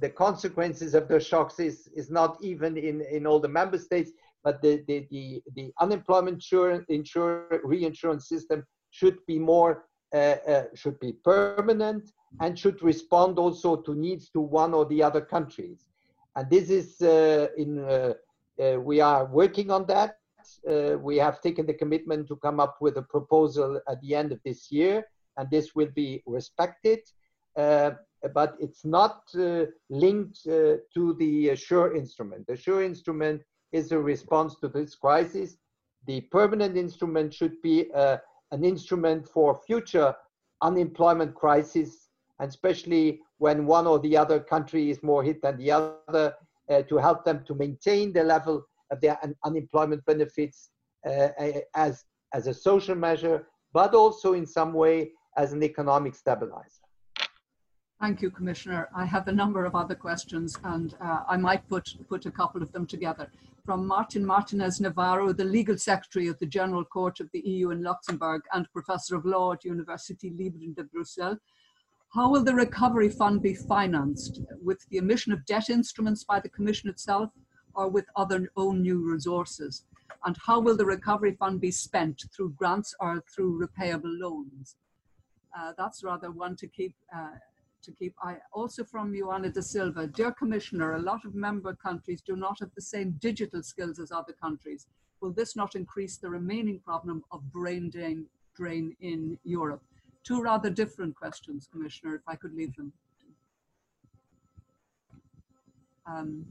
the 0.00 0.10
consequences 0.10 0.94
of 0.94 1.08
the 1.08 1.20
shocks 1.20 1.58
is, 1.60 1.88
is 1.94 2.10
not 2.10 2.36
even 2.42 2.76
in, 2.76 3.00
in 3.02 3.26
all 3.26 3.40
the 3.40 3.48
member 3.48 3.78
states, 3.78 4.10
but 4.42 4.60
the, 4.60 4.82
the, 4.88 5.06
the, 5.10 5.42
the 5.54 5.72
unemployment 5.80 6.34
insurance, 6.34 6.84
insure, 6.88 7.60
reinsurance 7.64 8.28
system 8.28 8.64
should 8.90 9.18
be 9.26 9.38
more, 9.38 9.84
uh, 10.12 10.36
uh, 10.46 10.64
should 10.74 10.98
be 11.00 11.12
permanent 11.24 12.10
and 12.40 12.58
should 12.58 12.82
respond 12.82 13.38
also 13.38 13.76
to 13.76 13.94
needs 13.94 14.30
to 14.30 14.40
one 14.40 14.74
or 14.74 14.84
the 14.86 15.02
other 15.02 15.20
countries. 15.20 15.88
And 16.36 16.50
this 16.50 16.70
is 16.70 17.00
uh, 17.00 17.48
in, 17.56 17.78
uh, 17.78 18.14
uh, 18.60 18.80
we 18.80 19.00
are 19.00 19.26
working 19.26 19.70
on 19.70 19.86
that. 19.86 20.16
We 21.00 21.16
have 21.16 21.40
taken 21.40 21.66
the 21.66 21.74
commitment 21.74 22.28
to 22.28 22.36
come 22.36 22.60
up 22.60 22.76
with 22.80 22.98
a 22.98 23.02
proposal 23.02 23.80
at 23.88 24.00
the 24.02 24.14
end 24.14 24.30
of 24.32 24.40
this 24.44 24.70
year, 24.70 25.04
and 25.36 25.50
this 25.50 25.74
will 25.74 25.90
be 25.94 26.22
respected 26.26 27.00
but 28.32 28.56
it's 28.58 28.84
not 28.84 29.22
linked 29.90 30.44
to 30.44 31.16
the 31.18 31.54
SURE 31.56 31.94
instrument. 31.94 32.46
The 32.46 32.56
SURE 32.56 32.82
instrument 32.82 33.42
is 33.72 33.92
a 33.92 33.98
response 33.98 34.54
to 34.60 34.68
this 34.68 34.94
crisis. 34.94 35.56
The 36.06 36.22
permanent 36.22 36.76
instrument 36.76 37.34
should 37.34 37.60
be 37.62 37.90
uh, 37.92 38.18
an 38.52 38.64
instrument 38.64 39.28
for 39.28 39.60
future 39.66 40.14
unemployment 40.62 41.34
crisis, 41.34 42.03
and 42.38 42.48
especially 42.48 43.20
when 43.38 43.66
one 43.66 43.86
or 43.86 43.98
the 43.98 44.16
other 44.16 44.40
country 44.40 44.90
is 44.90 45.02
more 45.02 45.22
hit 45.22 45.40
than 45.42 45.56
the 45.58 45.70
other, 45.70 46.34
uh, 46.70 46.82
to 46.82 46.96
help 46.96 47.24
them 47.24 47.44
to 47.46 47.54
maintain 47.54 48.12
the 48.12 48.24
level 48.24 48.64
of 48.90 49.00
their 49.00 49.18
un 49.22 49.34
unemployment 49.44 50.04
benefits 50.06 50.70
uh, 51.06 51.28
as, 51.74 52.04
as 52.32 52.46
a 52.46 52.54
social 52.54 52.94
measure, 52.94 53.46
but 53.72 53.94
also 53.94 54.32
in 54.32 54.46
some 54.46 54.72
way 54.72 55.10
as 55.36 55.52
an 55.52 55.62
economic 55.62 56.14
stabilizer. 56.14 56.84
Thank 58.00 58.22
you, 58.22 58.30
Commissioner. 58.30 58.88
I 58.94 59.04
have 59.04 59.28
a 59.28 59.32
number 59.32 59.64
of 59.64 59.74
other 59.74 59.94
questions 59.94 60.58
and 60.64 60.94
uh, 61.00 61.20
I 61.28 61.36
might 61.36 61.66
put, 61.68 61.94
put 62.08 62.26
a 62.26 62.30
couple 62.30 62.62
of 62.62 62.72
them 62.72 62.86
together. 62.86 63.30
From 63.64 63.86
Martin 63.86 64.26
Martinez 64.26 64.80
Navarro, 64.80 65.32
the 65.32 65.44
Legal 65.44 65.78
Secretary 65.78 66.28
of 66.28 66.38
the 66.38 66.46
General 66.46 66.84
Court 66.84 67.20
of 67.20 67.30
the 67.32 67.40
EU 67.40 67.70
in 67.70 67.82
Luxembourg 67.82 68.42
and 68.52 68.70
Professor 68.72 69.16
of 69.16 69.24
Law 69.24 69.52
at 69.52 69.62
Université 69.62 70.36
Libre 70.36 70.74
de 70.74 70.84
Bruxelles. 70.84 71.38
How 72.14 72.30
will 72.30 72.44
the 72.44 72.54
Recovery 72.54 73.08
Fund 73.08 73.42
be 73.42 73.54
financed? 73.54 74.40
With 74.62 74.86
the 74.88 74.98
emission 74.98 75.32
of 75.32 75.44
debt 75.46 75.68
instruments 75.68 76.22
by 76.22 76.38
the 76.38 76.48
Commission 76.48 76.88
itself 76.88 77.30
or 77.74 77.88
with 77.88 78.04
other 78.14 78.48
own 78.56 78.82
new 78.82 79.00
resources? 79.10 79.84
And 80.24 80.36
how 80.46 80.60
will 80.60 80.76
the 80.76 80.86
Recovery 80.86 81.34
Fund 81.34 81.60
be 81.60 81.72
spent 81.72 82.22
through 82.32 82.50
grants 82.50 82.94
or 83.00 83.24
through 83.34 83.58
repayable 83.66 84.16
loans? 84.20 84.76
Uh, 85.58 85.72
that's 85.76 86.04
rather 86.04 86.30
one 86.30 86.54
to 86.54 86.68
keep 86.68 86.94
uh, 87.12 87.34
to 87.82 87.90
keep. 87.90 88.14
Also 88.52 88.84
from 88.84 89.12
Joanna 89.12 89.50
da 89.50 89.60
Silva, 89.60 90.06
dear 90.06 90.30
Commissioner, 90.30 90.92
a 90.92 91.02
lot 91.02 91.24
of 91.24 91.34
member 91.34 91.74
countries 91.74 92.22
do 92.22 92.36
not 92.36 92.60
have 92.60 92.70
the 92.76 92.80
same 92.80 93.18
digital 93.18 93.64
skills 93.64 93.98
as 93.98 94.12
other 94.12 94.34
countries. 94.40 94.86
Will 95.20 95.32
this 95.32 95.56
not 95.56 95.74
increase 95.74 96.16
the 96.18 96.30
remaining 96.30 96.78
problem 96.78 97.24
of 97.32 97.50
brain 97.50 97.90
drain, 97.90 98.26
drain 98.54 98.94
in 99.00 99.36
Europe? 99.42 99.82
Two 100.24 100.40
rather 100.40 100.70
different 100.70 101.14
questions, 101.14 101.68
Commissioner, 101.70 102.14
if 102.16 102.22
I 102.26 102.36
could 102.36 102.54
leave 102.54 102.74
them. 102.76 102.92
Um, 106.06 106.46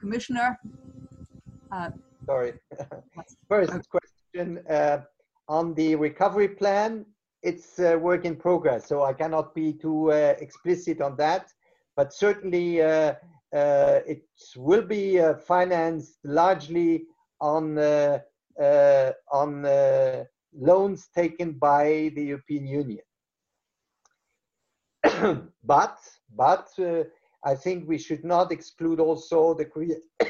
Commissioner? 0.00 0.58
Uh, 1.72 1.90
Sorry. 2.26 2.52
First 3.48 3.88
question 3.90 4.60
uh, 4.70 4.98
on 5.48 5.74
the 5.74 5.96
recovery 5.96 6.48
plan 6.48 7.04
it's 7.42 7.78
a 7.78 7.96
work 7.96 8.24
in 8.24 8.36
progress, 8.36 8.86
so 8.88 9.04
I 9.04 9.12
cannot 9.12 9.54
be 9.54 9.72
too 9.72 10.10
uh, 10.10 10.34
explicit 10.40 11.00
on 11.00 11.16
that. 11.16 11.52
but 11.96 12.12
certainly 12.12 12.80
uh, 12.80 13.14
uh, 13.52 14.00
it 14.06 14.22
will 14.56 14.82
be 14.82 15.18
uh, 15.20 15.34
financed 15.34 16.18
largely 16.24 17.06
on 17.40 17.78
on 19.32 19.50
loans 20.54 21.08
taken 21.14 21.52
by 21.52 22.12
the 22.14 22.24
European 22.24 22.66
Union. 22.66 23.04
but 25.64 25.98
but 26.36 26.68
I 27.44 27.54
think 27.54 27.88
we 27.88 27.98
should 27.98 28.24
not 28.24 28.52
exclude 28.52 29.00
also 29.00 29.54
the 29.54 29.64
crea- 29.64 30.02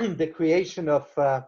the 0.00 0.32
creation 0.34 0.88
of 0.88 1.06
uh, 1.18 1.42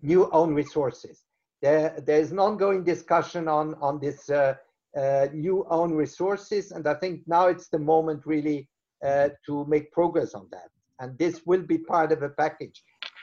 new 0.00 0.30
own 0.30 0.54
resources. 0.54 1.24
There, 1.60 2.00
there 2.04 2.20
is 2.20 2.32
an 2.32 2.38
ongoing 2.38 2.84
discussion 2.84 3.48
on 3.48 3.74
on 3.80 4.00
this 4.00 4.30
uh, 4.30 4.54
uh, 4.96 5.28
new 5.32 5.66
own 5.70 5.92
resources, 5.94 6.72
and 6.72 6.86
I 6.86 6.94
think 6.94 7.22
now 7.26 7.46
it's 7.48 7.68
the 7.68 7.78
moment 7.78 8.26
really 8.26 8.68
uh, 9.04 9.30
to 9.46 9.64
make 9.66 9.92
progress 9.92 10.34
on 10.34 10.48
that. 10.52 10.70
And 11.00 11.18
this 11.18 11.42
will 11.46 11.62
be 11.62 11.78
part 11.78 12.12
of 12.12 12.22
a 12.22 12.28
package. 12.28 12.82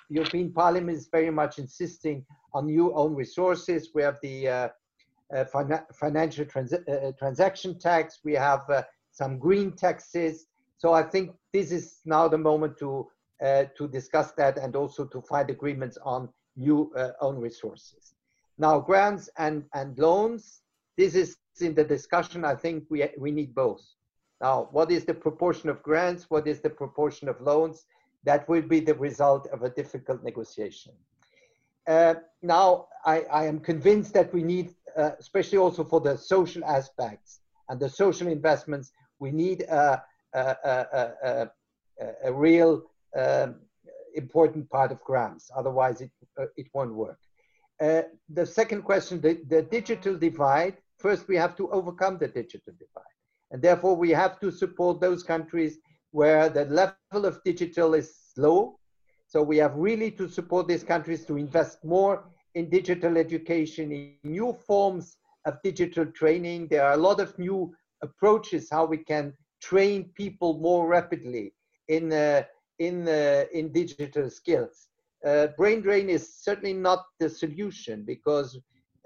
European 0.09 0.51
Parliament 0.51 0.97
is 0.97 1.07
very 1.11 1.31
much 1.31 1.59
insisting 1.59 2.25
on 2.53 2.65
new 2.65 2.93
own 2.93 3.15
resources. 3.15 3.89
We 3.93 4.01
have 4.01 4.17
the 4.21 4.47
uh, 4.47 4.67
uh, 5.35 5.45
financial 5.93 6.45
trans 6.45 6.73
transaction 7.17 7.77
tax. 7.79 8.19
We 8.23 8.33
have 8.33 8.61
some 9.11 9.37
green 9.37 9.71
taxes. 9.73 10.47
So 10.77 10.93
I 10.93 11.03
think 11.03 11.31
this 11.53 11.71
is 11.71 11.99
now 12.05 12.27
the 12.27 12.37
moment 12.37 12.77
to 12.79 13.07
uh, 13.41 13.65
to 13.77 13.87
discuss 13.87 14.31
that 14.33 14.57
and 14.57 14.75
also 14.75 15.05
to 15.05 15.21
find 15.21 15.49
agreements 15.49 15.97
on 16.03 16.27
new 16.57 16.91
uh, 16.97 17.11
own 17.21 17.37
resources. 17.37 18.13
Now, 18.57 18.79
grants 18.81 19.29
and, 19.37 19.63
and 19.73 19.97
loans, 19.97 20.61
this 20.97 21.15
is 21.15 21.37
in 21.61 21.73
the 21.73 21.85
discussion. 21.85 22.43
I 22.43 22.55
think 22.55 22.83
we, 22.89 23.07
we 23.17 23.31
need 23.31 23.55
both. 23.55 23.81
Now, 24.41 24.67
what 24.71 24.91
is 24.91 25.05
the 25.05 25.13
proportion 25.13 25.69
of 25.69 25.81
grants? 25.83 26.25
What 26.29 26.47
is 26.47 26.59
the 26.59 26.69
proportion 26.69 27.29
of 27.29 27.39
loans? 27.39 27.85
That 28.23 28.47
will 28.49 28.61
be 28.61 28.79
the 28.79 28.95
result 28.95 29.47
of 29.47 29.63
a 29.63 29.69
difficult 29.69 30.23
negotiation. 30.23 30.93
Uh, 31.87 32.15
now, 32.41 32.87
I, 33.05 33.21
I, 33.31 33.45
am 33.45 33.59
convinced 33.59 34.13
that 34.13 34.31
we 34.33 34.43
need, 34.43 34.75
uh, 34.95 35.11
especially 35.19 35.57
also 35.57 35.83
for 35.83 35.99
the 36.01 36.17
social 36.17 36.63
aspects 36.65 37.39
and 37.69 37.79
the 37.79 37.89
social 37.89 38.27
investments, 38.27 38.91
we 39.19 39.31
need 39.31 39.61
a, 39.61 40.03
a, 40.33 40.39
a, 40.63 41.49
a 42.25 42.33
real 42.33 42.83
um, 43.17 43.55
important 44.15 44.69
part 44.69 44.91
of 44.91 45.01
grants. 45.01 45.49
Otherwise, 45.55 46.01
it, 46.01 46.11
uh, 46.39 46.45
it 46.57 46.67
won't 46.73 46.93
work. 46.93 47.19
Uh, 47.81 48.03
the 48.29 48.45
second 48.45 48.81
question, 48.83 49.21
the, 49.21 49.39
the 49.47 49.61
digital 49.61 50.15
divide, 50.17 50.75
first 50.97 51.27
we 51.27 51.35
have 51.35 51.55
to 51.55 51.69
overcome 51.71 52.17
the 52.17 52.27
digital 52.27 52.73
divide. 52.73 53.15
And 53.51 53.61
therefore, 53.61 53.95
we 53.95 54.11
have 54.11 54.39
to 54.41 54.51
support 54.51 54.99
those 54.99 55.23
countries 55.23 55.77
where 56.11 56.49
the 56.49 56.65
level 56.65 57.25
of 57.25 57.43
digital 57.43 57.93
is 57.93 58.31
low. 58.37 58.77
So 59.27 59.41
we 59.43 59.57
have 59.57 59.75
really 59.75 60.11
to 60.11 60.27
support 60.27 60.67
these 60.67 60.83
countries 60.83 61.25
to 61.25 61.37
invest 61.37 61.83
more 61.83 62.23
in 62.55 62.69
digital 62.69 63.17
education, 63.17 63.91
in 63.91 64.15
new 64.23 64.53
forms 64.53 65.17
of 65.45 65.61
digital 65.63 66.05
training. 66.05 66.67
There 66.67 66.83
are 66.83 66.93
a 66.93 66.97
lot 66.97 67.19
of 67.19 67.37
new 67.37 67.73
approaches 68.01 68.69
how 68.71 68.85
we 68.85 68.97
can 68.97 69.33
train 69.61 70.11
people 70.15 70.57
more 70.59 70.87
rapidly 70.87 71.53
in 71.87 72.11
uh, 72.13 72.43
in 72.79 73.07
uh, 73.07 73.45
in 73.53 73.71
digital 73.71 74.29
skills. 74.29 74.87
Uh, 75.25 75.47
brain 75.57 75.81
drain 75.81 76.09
is 76.09 76.33
certainly 76.33 76.73
not 76.73 77.03
the 77.19 77.29
solution 77.29 78.03
because 78.05 78.57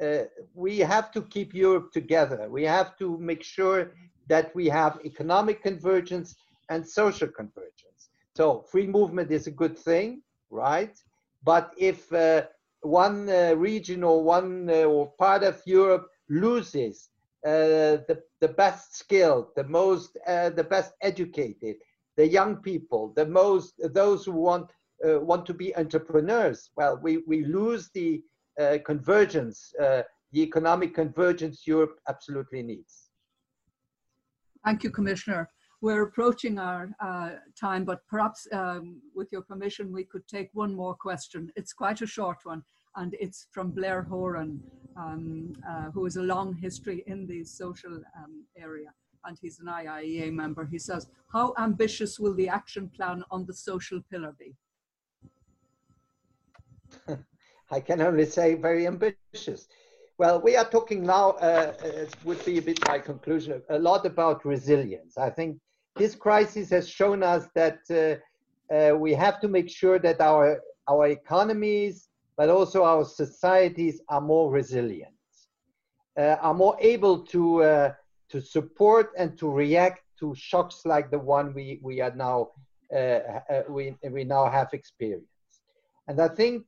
uh, 0.02 0.24
we 0.54 0.78
have 0.80 1.12
to 1.12 1.22
keep 1.24 1.54
Europe 1.54 1.92
together. 1.92 2.48
We 2.50 2.64
have 2.64 2.98
to 2.98 3.18
make 3.18 3.44
sure 3.44 3.92
that 4.28 4.54
we 4.56 4.68
have 4.68 5.00
economic 5.04 5.64
convergence 5.64 6.36
and 6.74 6.88
social 6.88 7.28
convergence. 7.28 8.02
So 8.36 8.46
free 8.72 8.88
movement 8.88 9.30
is 9.32 9.46
a 9.48 9.52
good 9.62 9.78
thing, 9.78 10.24
right? 10.50 10.96
But 11.44 11.74
if 11.78 12.12
uh, 12.12 12.44
one 12.82 13.30
uh, 13.30 13.54
region 13.56 14.04
or 14.04 14.24
one 14.24 14.70
uh, 14.70 14.94
or 14.94 15.12
part 15.26 15.44
of 15.44 15.62
Europe 15.66 16.08
loses 16.30 17.10
the 17.44 18.18
the 18.40 18.48
best 18.64 18.96
skilled, 19.02 19.48
the 19.60 19.68
most 19.80 20.12
the 20.60 20.68
best 20.76 20.92
educated, 21.02 21.76
the 22.20 22.28
young 22.28 22.54
people, 22.70 23.14
the 23.16 23.26
most 23.26 23.74
those 24.02 24.26
who 24.26 24.32
want 24.32 24.68
uh, 25.06 25.20
want 25.20 25.46
to 25.46 25.54
be 25.54 25.76
entrepreneurs. 25.76 26.72
Well, 26.78 27.00
we 27.02 27.18
we 27.28 27.46
lose 27.46 27.90
the 27.94 28.24
uh, 28.60 28.78
convergence, 28.86 29.74
uh, 29.82 30.04
the 30.32 30.42
economic 30.42 30.94
convergence 30.94 31.68
Europe 31.68 32.00
absolutely 32.08 32.64
needs. 32.64 33.10
Thank 34.64 34.84
you, 34.84 34.92
Commissioner. 34.92 35.50
We're 35.84 36.04
approaching 36.04 36.60
our 36.60 36.96
uh, 37.02 37.32
time, 37.60 37.84
but 37.84 38.08
perhaps 38.08 38.48
um, 38.54 39.02
with 39.14 39.34
your 39.34 39.42
permission, 39.42 39.92
we 39.92 40.06
could 40.06 40.26
take 40.30 40.50
one 40.54 40.74
more 40.74 40.96
question. 40.96 41.52
It's 41.58 41.74
quite 41.74 42.02
a 42.02 42.08
short 42.08 42.38
one, 42.44 42.64
and 42.96 43.14
it's 43.20 43.48
from 43.52 43.72
Blair 43.72 44.02
Horan, 44.02 44.64
um, 44.96 45.52
uh, 45.70 45.92
who 45.92 46.06
has 46.06 46.16
a 46.16 46.22
long 46.22 46.54
history 46.56 47.04
in 47.06 47.28
the 47.28 47.44
social 47.44 47.96
um, 48.18 48.46
area 48.58 48.94
and 49.26 49.38
he's 49.42 49.60
an 49.60 49.68
IIEA 49.68 50.32
member, 50.32 50.66
he 50.66 50.80
says, 50.80 51.08
how 51.32 51.54
ambitious 51.58 52.20
will 52.20 52.34
the 52.34 52.48
action 52.50 52.90
plan 52.96 53.24
on 53.32 53.46
the 53.46 53.54
social 53.54 54.02
pillar 54.10 54.34
be? 54.40 54.54
I 57.72 57.80
can 57.80 58.02
only 58.02 58.26
say 58.26 58.56
very 58.56 58.88
ambitious. 58.88 59.68
Well, 60.18 60.42
we 60.42 60.56
are 60.56 60.70
talking 60.70 61.06
now, 61.06 61.32
uh, 61.32 61.74
it 61.84 62.16
would 62.24 62.44
be 62.46 62.58
a 62.58 62.62
bit 62.62 62.80
my 62.88 63.00
conclusion, 63.00 63.62
a 63.70 63.80
lot 63.80 64.06
about 64.06 64.46
resilience. 64.46 65.18
I 65.18 65.30
think 65.30 65.58
this 65.96 66.16
crisis 66.16 66.70
has 66.70 66.90
shown 66.90 67.24
us 67.24 67.48
that 67.56 67.80
uh, 67.92 68.74
uh, 68.74 68.96
we 68.96 69.14
have 69.14 69.40
to 69.42 69.48
make 69.48 69.70
sure 69.70 70.00
that 70.00 70.20
our, 70.22 70.60
our 70.88 71.08
economies, 71.08 72.10
but 72.38 72.50
also 72.50 72.84
our 72.84 73.06
societies 73.06 74.02
are 74.10 74.22
more 74.22 74.52
resilient, 74.52 75.14
uh, 76.18 76.38
are 76.42 76.54
more 76.54 76.76
able 76.80 77.20
to 77.20 77.64
uh, 77.64 77.94
to 78.30 78.42
support 78.42 79.12
and 79.16 79.38
to 79.38 79.48
react 79.48 80.02
to 80.20 80.34
shocks 80.36 80.82
like 80.86 81.12
the 81.12 81.20
one 81.20 81.54
we, 81.54 81.80
we 81.84 82.02
are 82.02 82.16
now 82.16 82.50
uh, 82.94 83.20
uh, 83.50 83.64
we, 83.70 83.96
we 84.12 84.24
now 84.24 84.50
have 84.50 84.70
experienced. 84.74 85.28
And 86.08 86.20
I 86.20 86.28
think 86.28 86.66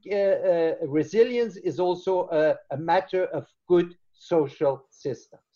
resilience 0.88 1.58
is 1.58 1.80
also 1.80 2.28
a, 2.32 2.56
a, 2.74 2.78
matter 2.78 3.26
of 3.26 3.46
good 3.68 3.96
social 4.14 4.86
systems. 4.90 5.55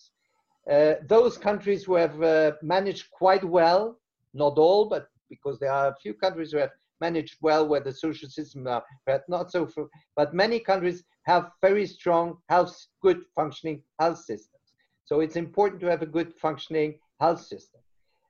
Uh, 0.70 0.96
those 1.08 1.38
countries 1.38 1.84
who 1.84 1.96
have 1.96 2.22
uh, 2.22 2.52
managed 2.62 3.10
quite 3.12 3.44
well, 3.44 4.00
not 4.34 4.58
all, 4.58 4.88
but 4.88 5.08
because 5.30 5.58
there 5.60 5.72
are 5.72 5.90
a 5.90 5.96
few 5.96 6.14
countries 6.14 6.52
who 6.52 6.58
have 6.60 6.72
managed 7.02 7.38
well 7.42 7.68
where 7.68 7.80
the 7.80 7.94
social 7.94 8.30
system 8.30 8.68
are 8.68 8.84
not 9.28 9.52
so, 9.52 9.68
but 10.16 10.34
many 10.34 10.60
countries 10.60 11.04
have 11.24 11.52
very 11.62 11.86
strong 11.86 12.38
health, 12.50 12.76
good 13.02 13.22
functioning 13.36 13.82
health 14.00 14.20
systems. 14.20 14.74
So 15.06 15.22
it's 15.22 15.36
important 15.36 15.82
to 15.82 15.90
have 15.90 16.02
a 16.02 16.06
good 16.06 16.34
functioning 16.36 17.00
health 17.20 17.42
system. 17.42 17.82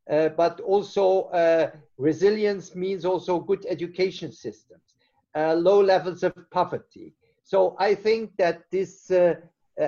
Uh, 0.10 0.30
but 0.30 0.60
also 0.62 1.24
uh, 1.26 1.70
resilience 1.98 2.76
means 2.76 3.06
also 3.06 3.40
good 3.40 3.66
education 3.70 4.32
systems, 4.32 4.96
uh, 5.36 5.54
low 5.54 5.82
levels 5.82 6.24
of 6.24 6.34
poverty. 6.52 7.14
So 7.44 7.76
I 7.80 7.96
think 7.96 8.32
that 8.38 8.64
this 8.72 9.12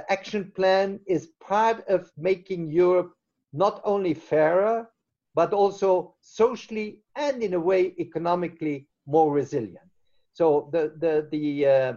action 0.09 0.51
plan 0.55 0.99
is 1.05 1.29
part 1.39 1.87
of 1.87 2.11
making 2.17 2.69
Europe 2.69 3.13
not 3.53 3.81
only 3.83 4.13
fairer, 4.13 4.87
but 5.35 5.53
also 5.53 6.15
socially 6.21 7.01
and 7.15 7.41
in 7.43 7.53
a 7.53 7.59
way 7.59 7.93
economically 7.99 8.87
more 9.05 9.31
resilient. 9.31 9.89
So 10.33 10.69
the, 10.71 10.93
the, 10.97 11.27
the 11.31 11.67
uh, 11.67 11.93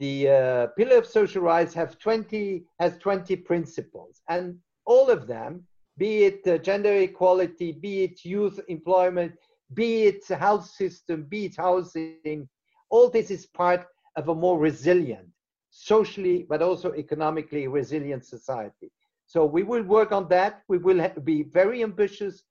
the 0.00 0.28
uh, 0.28 0.66
pillar 0.78 0.96
of 0.96 1.06
social 1.06 1.42
rights 1.42 1.74
have 1.74 1.98
20 1.98 2.64
has 2.80 2.96
20 2.98 3.36
principles 3.36 4.22
and 4.28 4.56
all 4.86 5.10
of 5.10 5.26
them 5.26 5.62
be 5.98 6.24
it 6.24 6.46
uh, 6.46 6.56
gender 6.58 6.94
equality 6.94 7.72
be 7.72 8.04
it 8.04 8.24
youth 8.24 8.58
employment 8.68 9.32
be 9.74 10.04
it 10.04 10.26
health 10.26 10.66
system 10.66 11.26
be 11.28 11.44
it 11.44 11.56
housing 11.56 12.48
all 12.88 13.10
this 13.10 13.30
is 13.30 13.46
part 13.46 13.86
of 14.16 14.28
a 14.30 14.34
more 14.34 14.58
resilient 14.58 15.28
socially 15.70 16.46
but 16.48 16.62
also 16.62 16.92
economically 16.94 17.66
resilient 17.68 18.24
society 18.24 18.90
so 19.26 19.44
we 19.44 19.62
will 19.62 19.82
work 19.82 20.12
on 20.12 20.28
that 20.28 20.62
we 20.68 20.78
will 20.78 21.08
be 21.24 21.42
very 21.42 21.82
ambitious 21.82 22.42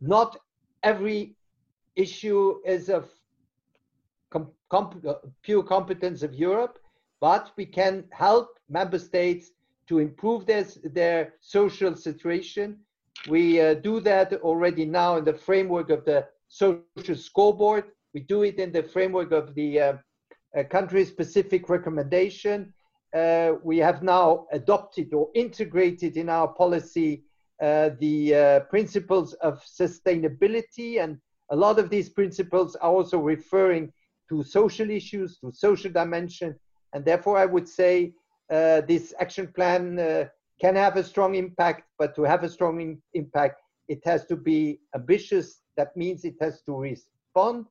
not 0.00 0.36
every 0.82 1.34
issue 1.96 2.56
is 2.64 2.88
of 2.88 3.08
com- 4.30 4.52
com- 4.70 5.02
uh, 5.06 5.14
pure 5.42 5.62
competence 5.62 6.22
of 6.22 6.34
europe 6.34 6.78
but 7.20 7.50
we 7.56 7.66
can 7.66 8.04
help 8.12 8.58
member 8.68 8.98
states 8.98 9.50
to 9.88 9.98
improve 9.98 10.46
their, 10.46 10.64
their 10.84 11.34
social 11.40 11.96
situation. 11.96 12.78
We 13.28 13.60
uh, 13.60 13.74
do 13.74 14.00
that 14.00 14.32
already 14.34 14.84
now 14.84 15.16
in 15.16 15.24
the 15.24 15.34
framework 15.34 15.90
of 15.90 16.04
the 16.04 16.26
social 16.48 16.84
scoreboard. 17.14 17.84
We 18.14 18.20
do 18.20 18.42
it 18.42 18.58
in 18.58 18.70
the 18.70 18.82
framework 18.82 19.32
of 19.32 19.54
the 19.54 19.80
uh, 19.80 19.92
uh, 20.56 20.62
country 20.64 21.04
specific 21.04 21.68
recommendation. 21.68 22.72
Uh, 23.14 23.52
we 23.62 23.78
have 23.78 24.02
now 24.02 24.46
adopted 24.52 25.12
or 25.14 25.28
integrated 25.34 26.16
in 26.16 26.28
our 26.28 26.48
policy 26.48 27.24
uh, 27.60 27.90
the 27.98 28.34
uh, 28.34 28.60
principles 28.70 29.32
of 29.34 29.62
sustainability. 29.64 31.02
And 31.02 31.18
a 31.50 31.56
lot 31.56 31.78
of 31.78 31.90
these 31.90 32.08
principles 32.08 32.76
are 32.76 32.90
also 32.90 33.18
referring 33.18 33.92
to 34.28 34.42
social 34.42 34.90
issues, 34.90 35.38
to 35.38 35.50
social 35.52 35.90
dimension. 35.90 36.54
And 36.92 37.04
therefore, 37.04 37.38
I 37.38 37.46
would 37.46 37.68
say 37.68 38.12
uh, 38.50 38.82
this 38.82 39.14
action 39.18 39.48
plan 39.48 39.98
uh, 39.98 40.24
can 40.60 40.76
have 40.76 40.96
a 40.96 41.04
strong 41.04 41.34
impact, 41.34 41.82
but 41.98 42.14
to 42.16 42.22
have 42.22 42.44
a 42.44 42.48
strong 42.48 42.98
impact, 43.14 43.60
it 43.88 44.00
has 44.04 44.24
to 44.26 44.36
be 44.36 44.80
ambitious. 44.94 45.60
That 45.76 45.96
means 45.96 46.24
it 46.24 46.36
has 46.40 46.62
to 46.62 46.76
respond 46.76 47.66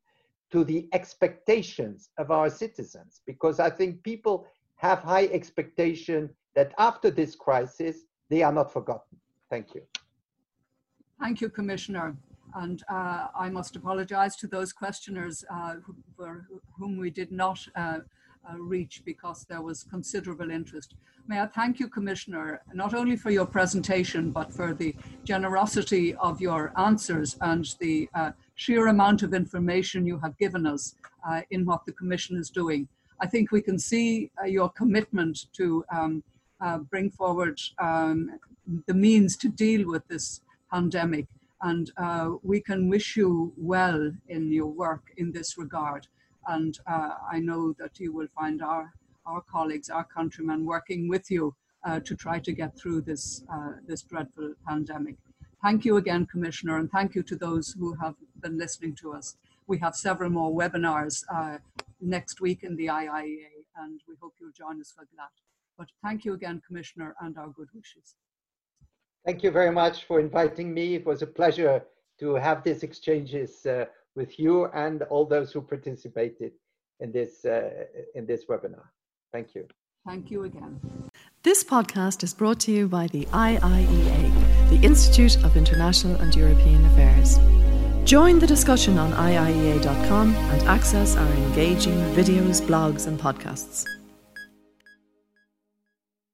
to 0.52 0.64
the 0.64 0.88
expectations 0.94 2.10
of 2.18 2.32
our 2.32 2.50
citizens, 2.50 3.22
because 3.26 3.60
I 3.60 3.70
think 3.70 4.04
people 4.04 4.46
have 4.78 5.00
high 5.00 5.26
expectation 5.26 6.30
that 6.56 6.74
after 6.78 7.10
this 7.12 7.36
crisis, 7.36 8.06
they 8.30 8.44
are 8.44 8.54
not 8.54 8.72
forgotten. 8.72 9.18
Thank 9.50 9.76
you. 9.76 9.82
Thank 11.20 11.42
you, 11.42 11.50
Commissioner. 11.50 12.16
And 12.56 12.82
uh, 12.90 13.28
I 13.38 13.50
must 13.50 13.76
apologize 13.76 14.36
to 14.38 14.48
those 14.48 14.72
questioners 14.72 15.44
uh, 15.52 15.76
who, 15.84 15.96
for 16.16 16.48
whom 16.78 16.98
we 16.98 17.10
did 17.10 17.32
not 17.32 17.60
uh, 17.76 18.00
uh, 18.50 18.58
reach 18.58 19.02
because 19.06 19.46
there 19.46 19.62
was 19.62 19.84
considerable 19.84 20.52
interest. 20.52 20.96
May 21.28 21.42
I 21.42 21.48
thank 21.48 21.80
you, 21.80 21.88
Commissioner, 21.88 22.62
not 22.74 22.94
only 22.94 23.16
for 23.16 23.32
your 23.32 23.46
presentation, 23.46 24.32
but 24.32 24.54
for 24.54 24.74
the 24.74 24.96
generosity 25.24 26.16
of 26.16 26.40
your 26.40 26.72
answers 26.78 27.38
and 27.42 27.66
the 27.80 28.10
uh, 28.14 28.32
sheer 28.56 28.88
amount 28.88 29.24
of 29.24 29.34
information 29.34 30.06
you 30.06 30.20
have 30.20 30.38
given 30.38 30.66
us 30.66 30.96
uh, 31.28 31.42
in 31.52 31.66
what 31.66 31.86
the 31.86 31.92
Commission 31.92 32.38
is 32.38 32.50
doing. 32.50 32.88
I 33.20 33.28
think 33.28 33.52
we 33.52 33.62
can 33.62 33.80
see 33.80 34.32
your 34.46 34.70
commitment 34.70 35.48
to 35.54 35.84
um, 35.92 36.24
bring 36.90 37.10
forward 37.10 37.60
um, 37.80 38.40
the 38.86 38.94
means 38.94 39.36
to 39.38 39.50
deal 39.50 39.88
with 39.88 40.08
this 40.08 40.42
pandemic. 40.72 41.28
And 41.62 41.92
uh, 41.98 42.32
we 42.44 42.62
can 42.62 42.90
wish 42.90 43.16
you 43.16 43.54
well 43.58 44.12
in 44.30 44.52
your 44.52 44.68
work 44.68 45.12
in 45.18 45.32
this 45.32 45.58
regard. 45.58 46.08
And 46.48 46.78
uh, 46.88 47.16
I 47.32 47.40
know 47.40 47.74
that 47.80 48.00
you 48.00 48.14
will 48.14 48.28
find 48.36 48.62
our, 48.62 48.94
our 49.26 49.42
colleagues, 49.42 49.90
our 49.90 50.06
countrymen 50.06 50.66
working 50.66 51.08
with 51.08 51.30
you 51.30 51.54
uh, 51.86 52.00
to 52.02 52.16
try 52.16 52.40
to 52.40 52.52
get 52.52 52.78
through 52.78 53.02
this, 53.02 53.44
uh, 53.54 53.74
this 53.86 54.02
dreadful 54.02 54.54
pandemic. 54.68 55.16
Thank 55.62 55.86
you 55.86 55.98
again, 55.98 56.26
Commissioner, 56.26 56.78
and 56.78 56.90
thank 56.92 57.16
you 57.16 57.24
to 57.24 57.36
those 57.36 57.76
who 57.78 57.96
have 57.96 58.16
been 58.42 58.58
listening 58.58 58.96
to 59.02 59.14
us. 59.14 59.36
We 59.68 59.78
have 59.80 59.96
several 59.96 60.30
more 60.30 60.52
webinars 60.52 61.24
uh, 61.34 61.58
next 62.00 62.40
week 62.40 62.64
in 62.64 62.76
the 62.76 62.88
IIEA, 62.88 63.66
and 63.78 64.00
we 64.08 64.16
hope 64.22 64.34
you'll 64.40 64.52
join 64.52 64.80
us 64.80 64.94
for 64.96 65.06
that. 65.18 65.32
But 65.78 65.88
thank 66.04 66.26
you 66.26 66.34
again, 66.34 66.62
Commissioner, 66.66 67.16
and 67.22 67.38
our 67.38 67.50
good 67.50 67.68
wishes. 67.74 68.16
Thank 69.26 69.44
you 69.44 69.52
very 69.52 69.72
much 69.72 70.06
for 70.06 70.20
inviting 70.20 70.74
me. 70.74 70.96
It 70.96 71.06
was 71.06 71.22
a 71.22 71.28
pleasure 71.28 71.84
to 72.20 72.36
have 72.36 72.64
these 72.64 72.84
exchanges 72.84 73.66
uh, 73.66 73.86
with 74.18 74.38
you 74.38 74.66
and 74.74 75.04
all 75.04 75.26
those 75.26 75.54
who 75.54 75.62
participated 75.62 76.52
in 77.00 77.12
this 77.12 77.46
uh, 77.46 77.86
in 78.16 78.26
this 78.26 78.46
webinar. 78.46 78.88
Thank 79.32 79.56
you. 79.56 79.68
Thank 80.06 80.32
you 80.32 80.44
again. 80.44 80.80
This 81.44 81.64
podcast 81.64 82.24
is 82.24 82.34
brought 82.34 82.60
to 82.62 82.72
you 82.72 82.88
by 82.88 83.08
the 83.08 83.26
IIEA, 83.26 84.70
the 84.70 84.80
Institute 84.82 85.36
of 85.44 85.56
International 85.56 86.16
and 86.22 86.36
European 86.36 86.86
Affairs. 86.86 87.40
Join 88.06 88.40
the 88.40 88.48
discussion 88.48 88.98
on 88.98 89.12
IIEA.com 89.12 90.34
and 90.34 90.62
access 90.64 91.18
our 91.18 91.34
engaging 91.34 92.00
videos, 92.16 92.62
blogs, 92.62 93.06
and 93.06 93.20
podcasts. 93.20 93.84